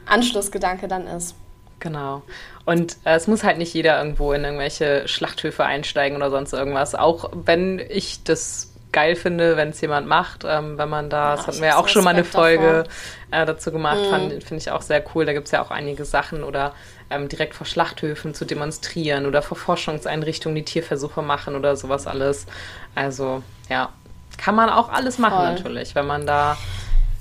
Anschlussgedanke 0.08 0.88
dann 0.88 1.06
ist. 1.06 1.34
genau. 1.80 2.22
Und 2.64 2.96
äh, 3.04 3.14
es 3.14 3.26
muss 3.26 3.44
halt 3.44 3.56
nicht 3.58 3.72
jeder 3.72 3.98
irgendwo 3.98 4.32
in 4.32 4.44
irgendwelche 4.44 5.08
Schlachthöfe 5.08 5.64
einsteigen 5.64 6.16
oder 6.18 6.30
sonst 6.30 6.52
irgendwas. 6.52 6.94
Auch 6.94 7.30
wenn 7.32 7.78
ich 7.78 8.22
das 8.24 8.72
geil 8.92 9.16
finde, 9.16 9.56
wenn 9.56 9.68
es 9.70 9.80
jemand 9.80 10.06
macht, 10.06 10.44
ähm, 10.46 10.76
wenn 10.78 10.88
man 10.88 11.08
da, 11.10 11.36
das 11.36 11.46
hatten 11.46 11.60
wir 11.60 11.68
ja 11.68 11.76
auch 11.76 11.88
schon 11.88 12.04
mal 12.04 12.10
eine 12.10 12.24
Folge 12.24 12.84
äh, 13.30 13.44
dazu 13.46 13.70
gemacht, 13.70 13.98
Mhm. 14.00 14.10
fand- 14.10 14.44
finde 14.44 14.56
ich 14.56 14.70
auch 14.70 14.82
sehr 14.82 15.02
cool. 15.14 15.24
Da 15.26 15.32
gibt 15.32 15.46
es 15.46 15.52
ja 15.52 15.62
auch 15.62 15.70
einige 15.70 16.04
Sachen 16.04 16.42
oder 16.42 16.72
ähm, 17.10 17.28
direkt 17.28 17.54
vor 17.54 17.66
Schlachthöfen 17.66 18.34
zu 18.34 18.44
demonstrieren 18.44 19.24
oder 19.26 19.40
vor 19.42 19.56
Forschungseinrichtungen, 19.56 20.56
die 20.56 20.64
Tierversuche 20.64 21.22
machen 21.22 21.54
oder 21.56 21.74
sowas 21.76 22.06
alles. 22.06 22.46
Also 22.94 23.42
ja, 23.70 23.90
kann 24.36 24.54
man 24.54 24.68
auch 24.68 24.90
alles 24.90 25.18
machen 25.18 25.36
Voll. 25.36 25.52
natürlich, 25.54 25.94
wenn 25.94 26.06
man 26.06 26.26
da 26.26 26.56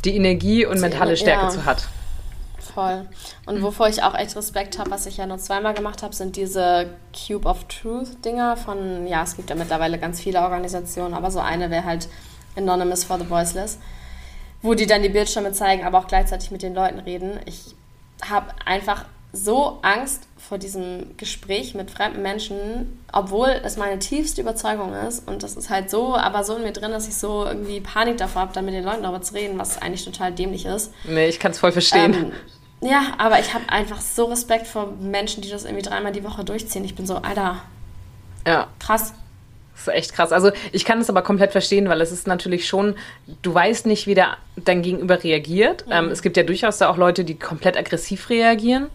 die 0.04 0.16
Energie 0.16 0.66
und 0.66 0.80
mentale 0.82 1.16
Stärke 1.18 1.44
ja. 1.46 1.50
zu 1.50 1.66
hat. 1.66 1.88
Voll. 2.74 3.08
Und 3.46 3.62
wovor 3.62 3.88
ich 3.90 4.04
auch 4.04 4.14
echt 4.16 4.36
Respekt 4.36 4.78
habe, 4.80 4.92
was 4.92 5.06
ich 5.06 5.18
ja 5.18 5.26
nur 5.26 5.38
zweimal 5.38 5.74
gemacht 5.74 6.04
habe, 6.04 6.14
sind 6.14 6.36
diese 6.36 6.90
Cube 7.14 7.48
of 7.48 7.66
Truth 7.66 8.24
Dinger 8.26 8.58
von, 8.58 9.08
ja, 9.08 9.24
es 9.24 9.36
gibt 9.36 9.50
ja 9.50 9.56
mittlerweile 9.56 9.98
ganz 9.98 10.20
viele 10.20 10.42
Organisationen, 10.42 11.14
aber 11.14 11.32
so 11.32 11.40
eine 11.40 11.70
wäre 11.70 11.86
halt 11.86 12.08
Anonymous 12.56 13.04
for 13.04 13.18
the 13.20 13.30
Voiceless, 13.30 13.78
wo 14.62 14.74
die 14.74 14.88
dann 14.88 15.04
die 15.04 15.10
Bildschirme 15.10 15.52
zeigen, 15.52 15.86
aber 15.86 16.00
auch 16.00 16.08
gleichzeitig 16.08 16.52
mit 16.52 16.62
den 16.62 16.74
Leuten 16.74 17.00
reden. 17.00 17.40
Ich 17.46 17.76
habe 18.28 18.48
einfach 18.66 19.06
so 19.34 19.80
Angst 19.82 20.24
vor 20.38 20.58
diesem 20.58 21.18
Gespräch 21.18 21.76
mit 21.76 21.92
fremden 21.92 22.22
Menschen, 22.22 23.00
obwohl 23.12 23.50
es 23.64 23.78
meine 23.78 24.00
tiefste 24.00 24.42
Überzeugung 24.42 24.94
ist 24.94 25.28
und 25.28 25.44
das 25.44 25.56
ist 25.56 25.70
halt 25.70 25.90
so, 25.90 26.16
aber 26.16 26.44
so 26.44 26.56
in 26.56 26.64
mir 26.64 26.72
drin, 26.72 26.92
dass 26.92 27.08
ich 27.08 27.16
so 27.16 27.46
irgendwie 27.46 27.82
Panik 27.82 28.18
davor 28.18 28.44
habe, 28.44 28.54
dann 28.54 28.66
mit 28.66 28.74
den 28.74 28.84
Leuten 28.84 29.04
darüber 29.04 29.22
zu 29.22 29.34
reden, 29.34 29.60
was 29.60 29.82
eigentlich 29.82 30.06
total 30.06 30.32
dämlich 30.32 30.66
ist. 30.66 30.94
Nee, 31.04 31.28
ich 31.28 31.40
kann 31.40 31.52
es 31.52 31.60
voll 31.60 31.72
verstehen. 31.72 32.14
Ähm, 32.14 32.32
ja, 32.82 33.14
aber 33.18 33.40
ich 33.40 33.54
habe 33.54 33.70
einfach 33.70 34.02
so 34.02 34.26
Respekt 34.26 34.68
vor 34.68 34.94
Menschen, 35.00 35.42
die 35.42 35.50
das 35.50 35.66
irgendwie 35.66 35.84
dreimal 35.84 36.12
die 36.12 36.24
Woche 36.24 36.44
durchziehen. 36.44 36.84
Ich 36.86 36.96
bin 36.96 37.08
so, 37.08 37.18
Alter. 37.18 37.62
Ja. 38.46 38.68
Krass. 38.80 39.14
Das 39.74 39.88
ist 39.88 39.94
echt 39.94 40.14
krass. 40.14 40.32
Also 40.32 40.52
ich 40.72 40.86
kann 40.86 41.00
es 41.00 41.10
aber 41.10 41.22
komplett 41.22 41.52
verstehen, 41.52 41.88
weil 41.90 42.02
es 42.02 42.12
ist 42.12 42.28
natürlich 42.28 42.68
schon, 42.68 42.96
du 43.42 43.54
weißt 43.54 43.86
nicht, 43.86 44.08
wie 44.08 44.16
der, 44.16 44.38
dein 44.56 44.82
Gegenüber 44.82 45.24
reagiert. 45.24 45.86
Mhm. 45.88 45.94
Ähm, 45.94 46.06
es 46.10 46.22
gibt 46.22 46.38
ja 46.38 46.44
durchaus 46.44 46.78
da 46.78 46.90
auch 46.90 46.98
Leute, 46.98 47.24
die 47.24 47.36
komplett 47.36 47.78
aggressiv 47.78 48.30
reagieren. 48.30 48.88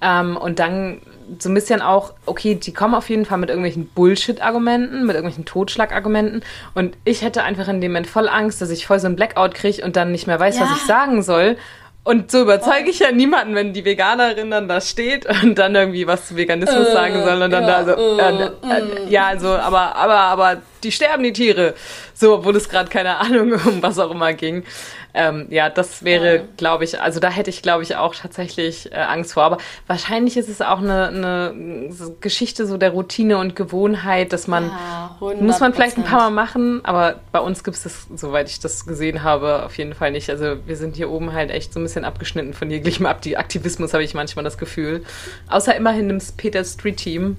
Ähm, 0.00 0.36
und 0.36 0.58
dann 0.58 1.00
so 1.38 1.48
ein 1.48 1.54
bisschen 1.54 1.80
auch, 1.80 2.12
okay, 2.26 2.54
die 2.54 2.72
kommen 2.74 2.94
auf 2.94 3.08
jeden 3.08 3.24
Fall 3.24 3.38
mit 3.38 3.48
irgendwelchen 3.48 3.86
Bullshit-Argumenten, 3.88 5.06
mit 5.06 5.14
irgendwelchen 5.14 5.44
Totschlag-Argumenten. 5.44 6.42
Und 6.74 6.96
ich 7.04 7.22
hätte 7.22 7.44
einfach 7.44 7.68
in 7.68 7.80
dem 7.80 7.92
Moment 7.92 8.08
voll 8.08 8.28
Angst, 8.28 8.60
dass 8.60 8.70
ich 8.70 8.86
voll 8.86 8.98
so 8.98 9.06
ein 9.06 9.16
Blackout 9.16 9.54
kriege 9.54 9.84
und 9.84 9.96
dann 9.96 10.12
nicht 10.12 10.26
mehr 10.26 10.40
weiß, 10.40 10.58
ja. 10.58 10.62
was 10.62 10.76
ich 10.76 10.82
sagen 10.82 11.22
soll. 11.22 11.56
Und 12.04 12.32
so 12.32 12.40
überzeuge 12.40 12.90
ich 12.90 12.98
ja 12.98 13.12
niemanden, 13.12 13.54
wenn 13.54 13.72
die 13.72 13.84
Veganerin 13.84 14.50
dann 14.50 14.66
da 14.66 14.80
steht 14.80 15.24
und 15.44 15.56
dann 15.56 15.74
irgendwie 15.74 16.06
was 16.06 16.26
zu 16.26 16.36
Veganismus 16.36 16.88
äh, 16.88 16.92
sagen 16.92 17.22
soll 17.24 17.40
und 17.40 17.50
dann 17.52 17.62
ja, 17.62 17.84
da 17.84 17.96
so, 17.96 18.18
äh, 18.18 18.44
äh, 18.44 19.08
ja, 19.08 19.26
also, 19.26 19.50
aber, 19.50 19.94
aber, 19.94 20.18
aber 20.18 20.62
die 20.82 20.90
sterben 20.90 21.22
die 21.22 21.32
Tiere. 21.32 21.74
So, 22.12 22.34
obwohl 22.34 22.56
es 22.56 22.68
gerade 22.68 22.90
keine 22.90 23.18
Ahnung 23.18 23.52
um 23.52 23.82
was 23.82 24.00
auch 24.00 24.10
immer 24.10 24.32
ging. 24.32 24.64
Ähm, 25.14 25.46
ja, 25.50 25.68
das 25.68 26.04
wäre, 26.04 26.36
ja. 26.36 26.42
glaube 26.56 26.84
ich, 26.84 27.00
also 27.00 27.20
da 27.20 27.28
hätte 27.28 27.50
ich, 27.50 27.60
glaube 27.60 27.82
ich, 27.82 27.96
auch 27.96 28.14
tatsächlich 28.14 28.90
äh, 28.92 28.96
Angst 28.96 29.34
vor. 29.34 29.42
Aber 29.42 29.58
wahrscheinlich 29.86 30.36
ist 30.36 30.48
es 30.48 30.62
auch 30.62 30.78
eine, 30.78 31.08
eine 31.08 31.90
Geschichte 32.20 32.66
so 32.66 32.78
der 32.78 32.90
Routine 32.90 33.38
und 33.38 33.54
Gewohnheit, 33.54 34.32
dass 34.32 34.48
man, 34.48 34.68
ja, 34.68 35.16
muss 35.40 35.60
man 35.60 35.74
vielleicht 35.74 35.98
ein 35.98 36.04
paar 36.04 36.30
Mal 36.30 36.30
machen, 36.30 36.84
aber 36.84 37.20
bei 37.30 37.40
uns 37.40 37.62
gibt 37.62 37.76
es 37.76 37.82
das, 37.82 38.06
soweit 38.14 38.48
ich 38.48 38.60
das 38.60 38.86
gesehen 38.86 39.22
habe, 39.22 39.64
auf 39.64 39.76
jeden 39.76 39.94
Fall 39.94 40.12
nicht. 40.12 40.30
Also 40.30 40.56
wir 40.66 40.76
sind 40.76 40.96
hier 40.96 41.10
oben 41.10 41.32
halt 41.32 41.50
echt 41.50 41.74
so 41.74 41.80
ein 41.80 41.82
bisschen 41.82 42.04
abgeschnitten 42.04 42.54
von 42.54 42.70
jeglichem 42.70 43.04
Aktivismus, 43.04 43.92
habe 43.92 44.04
ich 44.04 44.14
manchmal 44.14 44.44
das 44.44 44.56
Gefühl. 44.56 45.04
Außer 45.48 45.76
immerhin 45.76 46.08
im 46.08 46.18
Peter 46.38 46.64
Street 46.64 46.96
Team 46.96 47.36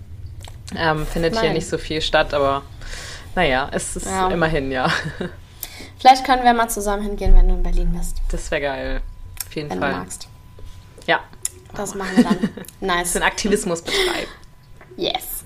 ähm, 0.77 1.05
findet 1.05 1.33
Nein. 1.33 1.43
hier 1.43 1.53
nicht 1.53 1.67
so 1.67 1.77
viel 1.77 2.01
statt, 2.01 2.33
aber 2.33 2.61
naja, 3.35 3.69
es 3.71 3.95
ist 3.95 4.05
ja. 4.05 4.29
immerhin, 4.29 4.71
ja. 4.71 4.91
Vielleicht 6.03 6.25
können 6.25 6.43
wir 6.43 6.53
mal 6.53 6.67
zusammen 6.67 7.01
hingehen, 7.01 7.33
wenn 7.33 7.47
du 7.47 7.53
in 7.53 7.63
Berlin 7.63 7.95
bist. 7.97 8.17
Das 8.29 8.51
wäre 8.51 8.59
geil. 8.59 9.01
Auf 9.47 9.55
jeden 9.55 9.69
wenn 9.69 9.79
Fall. 9.79 9.87
Wenn 9.87 9.95
du 9.95 10.03
magst. 10.03 10.27
Ja. 11.07 11.21
Das 11.77 11.95
machen 11.95 12.17
wir 12.17 12.23
dann. 12.25 12.49
Nice. 12.81 13.13
Den 13.13 13.23
Aktivismus 13.23 13.81
betreiben. 13.81 14.29
Yes. 14.97 15.45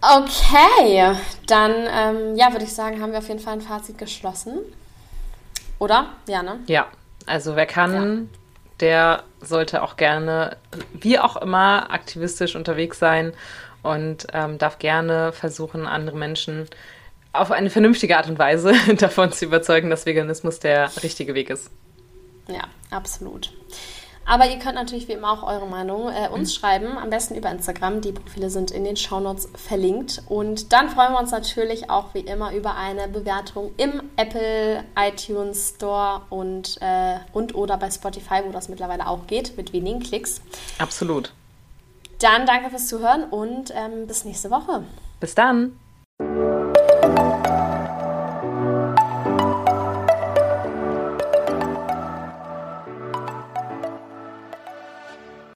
Okay, 0.00 1.16
dann 1.48 1.72
ähm, 1.72 2.36
ja, 2.36 2.52
würde 2.52 2.66
ich 2.66 2.72
sagen, 2.72 3.02
haben 3.02 3.10
wir 3.10 3.18
auf 3.18 3.26
jeden 3.26 3.40
Fall 3.40 3.54
ein 3.54 3.62
Fazit 3.62 3.98
geschlossen. 3.98 4.60
Oder? 5.80 6.10
Ja, 6.28 6.44
ne? 6.44 6.60
Ja, 6.68 6.86
also 7.26 7.56
wer 7.56 7.66
kann, 7.66 8.28
ja. 8.30 8.38
der 8.78 9.22
sollte 9.40 9.82
auch 9.82 9.96
gerne, 9.96 10.56
wie 10.92 11.18
auch 11.18 11.34
immer, 11.34 11.90
aktivistisch 11.90 12.54
unterwegs 12.54 13.00
sein 13.00 13.32
und 13.82 14.28
ähm, 14.32 14.58
darf 14.58 14.78
gerne 14.78 15.32
versuchen, 15.32 15.88
andere 15.88 16.16
Menschen 16.16 16.68
auf 17.38 17.50
eine 17.50 17.70
vernünftige 17.70 18.16
Art 18.16 18.28
und 18.28 18.38
Weise 18.38 18.72
davon 18.98 19.32
zu 19.32 19.44
überzeugen, 19.44 19.90
dass 19.90 20.06
Veganismus 20.06 20.58
der 20.60 20.90
richtige 21.02 21.34
Weg 21.34 21.50
ist. 21.50 21.70
Ja, 22.48 22.64
absolut. 22.90 23.52
Aber 24.28 24.50
ihr 24.50 24.58
könnt 24.58 24.74
natürlich 24.74 25.06
wie 25.06 25.12
immer 25.12 25.30
auch 25.30 25.44
eure 25.44 25.66
Meinung 25.66 26.08
äh, 26.08 26.28
uns 26.28 26.52
mhm. 26.52 26.60
schreiben, 26.60 26.98
am 26.98 27.10
besten 27.10 27.36
über 27.36 27.48
Instagram. 27.48 28.00
Die 28.00 28.10
Profile 28.10 28.50
sind 28.50 28.72
in 28.72 28.82
den 28.82 28.96
Shownotes 28.96 29.48
verlinkt. 29.54 30.22
Und 30.28 30.72
dann 30.72 30.90
freuen 30.90 31.12
wir 31.12 31.20
uns 31.20 31.30
natürlich 31.30 31.88
auch 31.90 32.12
wie 32.12 32.20
immer 32.20 32.52
über 32.52 32.74
eine 32.74 33.06
Bewertung 33.06 33.70
im 33.76 34.02
Apple 34.16 34.82
iTunes 34.98 35.74
Store 35.76 36.22
und, 36.28 36.76
äh, 36.80 37.18
und 37.32 37.54
oder 37.54 37.76
bei 37.76 37.88
Spotify, 37.88 38.42
wo 38.44 38.50
das 38.50 38.68
mittlerweile 38.68 39.06
auch 39.06 39.28
geht, 39.28 39.56
mit 39.56 39.72
wenigen 39.72 40.00
Klicks. 40.00 40.42
Absolut. 40.78 41.32
Dann 42.18 42.46
danke 42.46 42.70
fürs 42.70 42.88
Zuhören 42.88 43.24
und 43.24 43.72
ähm, 43.76 44.08
bis 44.08 44.24
nächste 44.24 44.50
Woche. 44.50 44.82
Bis 45.20 45.36
dann. 45.36 45.78